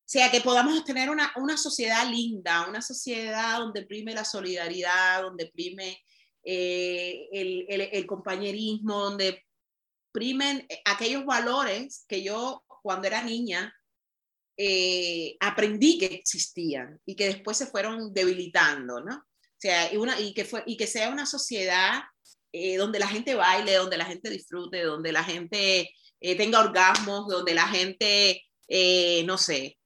sea, 0.05 0.31
que 0.31 0.41
podamos 0.41 0.83
tener 0.85 1.09
una, 1.09 1.31
una, 1.35 1.57
sociedad 1.57 2.09
linda, 2.09 2.67
una 2.67 2.81
sociedad 2.81 3.59
donde 3.59 3.85
prime 3.85 4.13
la 4.13 4.25
solidaridad, 4.25 5.21
donde 5.23 5.47
prime 5.47 5.99
eh, 6.43 7.27
el, 7.31 7.65
el, 7.69 8.05
compañerismo, 8.07 8.99
donde 8.99 9.43
exprimen 10.07 10.65
eh, 10.69 10.81
aquellos 10.85 11.25
valores 11.25 12.05
que 12.07 12.23
yo 12.23 12.63
cuando 12.81 13.07
era 13.07 13.21
niña 13.21 13.73
eh, 14.57 15.37
aprendí 15.39 15.97
que 15.97 16.07
existían 16.07 16.99
y 17.05 17.15
que 17.15 17.27
después 17.27 17.57
se 17.57 17.67
fueron 17.67 18.13
debilitando, 18.13 19.01
¿no? 19.01 19.15
O 19.15 19.59
sea, 19.61 19.93
y, 19.93 19.97
una, 19.97 20.19
y, 20.19 20.33
que, 20.33 20.45
fue, 20.45 20.63
y 20.65 20.75
que 20.75 20.87
sea 20.87 21.09
una 21.09 21.25
sociedad 21.25 22.01
eh, 22.51 22.77
donde 22.77 22.99
la 22.99 23.07
gente 23.07 23.35
baile, 23.35 23.75
donde 23.75 23.97
la 23.97 24.05
gente 24.05 24.29
disfrute, 24.29 24.83
donde 24.83 25.11
la 25.11 25.23
gente 25.23 25.93
tenga 26.19 26.59
orgasmos, 26.59 27.27
donde 27.27 27.55
la 27.55 27.67
gente, 27.67 28.43
no 29.25 29.39
sé, 29.39 29.79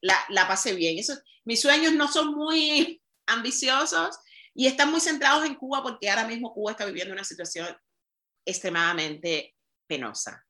la, 0.00 0.16
la 0.30 0.48
pase 0.48 0.74
bien. 0.74 0.98
Eso, 0.98 1.14
mis 1.44 1.60
sueños 1.60 1.92
no 1.92 2.08
son 2.08 2.34
muy 2.34 3.02
ambiciosos 3.26 4.18
y 4.54 4.66
están 4.66 4.90
muy 4.90 5.00
centrados 5.00 5.44
en 5.44 5.54
Cuba 5.56 5.82
porque 5.82 6.08
ahora 6.08 6.26
mismo 6.26 6.52
Cuba 6.52 6.72
está 6.72 6.86
viviendo 6.86 7.12
una 7.12 7.24
situación 7.24 7.66
extremadamente 8.46 9.54
penosa. 9.86 10.44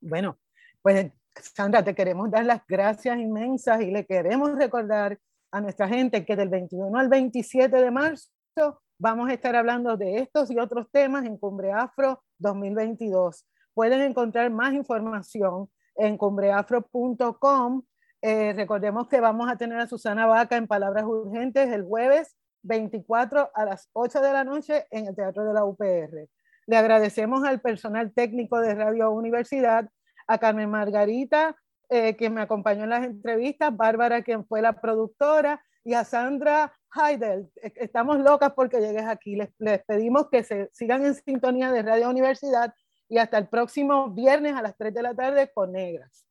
Bueno, 0.00 0.38
pues 0.82 1.10
Sandra, 1.34 1.84
te 1.84 1.94
queremos 1.94 2.30
dar 2.30 2.44
las 2.44 2.62
gracias 2.66 3.18
inmensas 3.18 3.82
y 3.82 3.90
le 3.90 4.06
queremos 4.06 4.54
recordar 4.56 5.18
a 5.50 5.60
nuestra 5.60 5.88
gente 5.88 6.24
que 6.24 6.36
del 6.36 6.48
21 6.48 6.98
al 6.98 7.08
27 7.08 7.76
de 7.76 7.90
marzo 7.90 8.82
vamos 8.98 9.28
a 9.28 9.34
estar 9.34 9.54
hablando 9.56 9.96
de 9.96 10.18
estos 10.18 10.50
y 10.50 10.58
otros 10.58 10.90
temas 10.90 11.24
en 11.24 11.36
Cumbre 11.36 11.72
Afro 11.72 12.22
2022. 12.38 13.46
Pueden 13.74 14.00
encontrar 14.00 14.50
más 14.50 14.72
información 14.72 15.68
en 15.96 16.16
cumbreafro.com. 16.16 17.82
Eh, 18.22 18.52
recordemos 18.54 19.08
que 19.08 19.20
vamos 19.20 19.50
a 19.50 19.56
tener 19.56 19.78
a 19.78 19.86
Susana 19.86 20.26
Vaca 20.26 20.56
en 20.56 20.66
Palabras 20.66 21.04
Urgentes 21.04 21.70
el 21.70 21.84
jueves 21.84 22.36
24 22.62 23.50
a 23.54 23.64
las 23.64 23.88
8 23.92 24.20
de 24.20 24.32
la 24.32 24.44
noche 24.44 24.86
en 24.90 25.06
el 25.06 25.14
Teatro 25.14 25.44
de 25.44 25.52
la 25.52 25.64
UPR. 25.64 26.28
Le 26.66 26.76
agradecemos 26.76 27.44
al 27.44 27.60
personal 27.60 28.12
técnico 28.12 28.58
de 28.60 28.74
Radio 28.74 29.10
Universidad, 29.12 29.88
a 30.26 30.38
Carmen 30.38 30.70
Margarita, 30.70 31.54
eh, 31.88 32.16
quien 32.16 32.34
me 32.34 32.40
acompañó 32.40 32.84
en 32.84 32.90
las 32.90 33.04
entrevistas, 33.04 33.76
Bárbara, 33.76 34.22
quien 34.22 34.44
fue 34.44 34.60
la 34.60 34.80
productora, 34.80 35.62
y 35.86 35.94
a 35.94 36.04
Sandra 36.04 36.72
Heidel. 36.92 37.48
E, 37.62 37.72
estamos 37.76 38.18
locas 38.18 38.52
porque 38.54 38.80
llegues 38.80 39.06
aquí. 39.06 39.36
Les, 39.36 39.50
les 39.58 39.84
pedimos 39.84 40.28
que 40.28 40.42
se 40.42 40.68
sigan 40.72 41.06
en 41.06 41.14
sintonía 41.14 41.70
de 41.70 41.82
Radio 41.82 42.10
Universidad 42.10 42.74
y 43.08 43.18
hasta 43.18 43.38
el 43.38 43.46
próximo 43.46 44.10
viernes 44.10 44.54
a 44.54 44.62
las 44.62 44.76
3 44.76 44.92
de 44.92 45.02
la 45.02 45.14
tarde 45.14 45.50
con 45.54 45.72
Negras. 45.72 46.24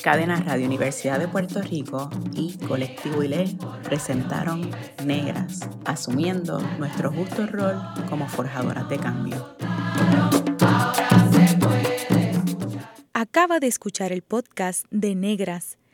Cadena 0.00 0.40
Radio 0.46 0.66
Universidad 0.66 1.18
de 1.18 1.26
Puerto 1.26 1.60
Rico 1.60 2.08
y 2.32 2.56
Colectivo 2.58 3.22
ILE 3.22 3.56
presentaron 3.82 4.70
Negras, 5.04 5.68
asumiendo 5.84 6.60
nuestro 6.78 7.10
justo 7.12 7.46
rol 7.46 7.80
como 8.08 8.28
forjadoras 8.28 8.88
de 8.88 8.98
cambio. 8.98 9.56
Acaba 13.12 13.60
de 13.60 13.68
escuchar 13.68 14.12
el 14.12 14.22
podcast 14.22 14.86
de 14.90 15.14
Negras. 15.14 15.78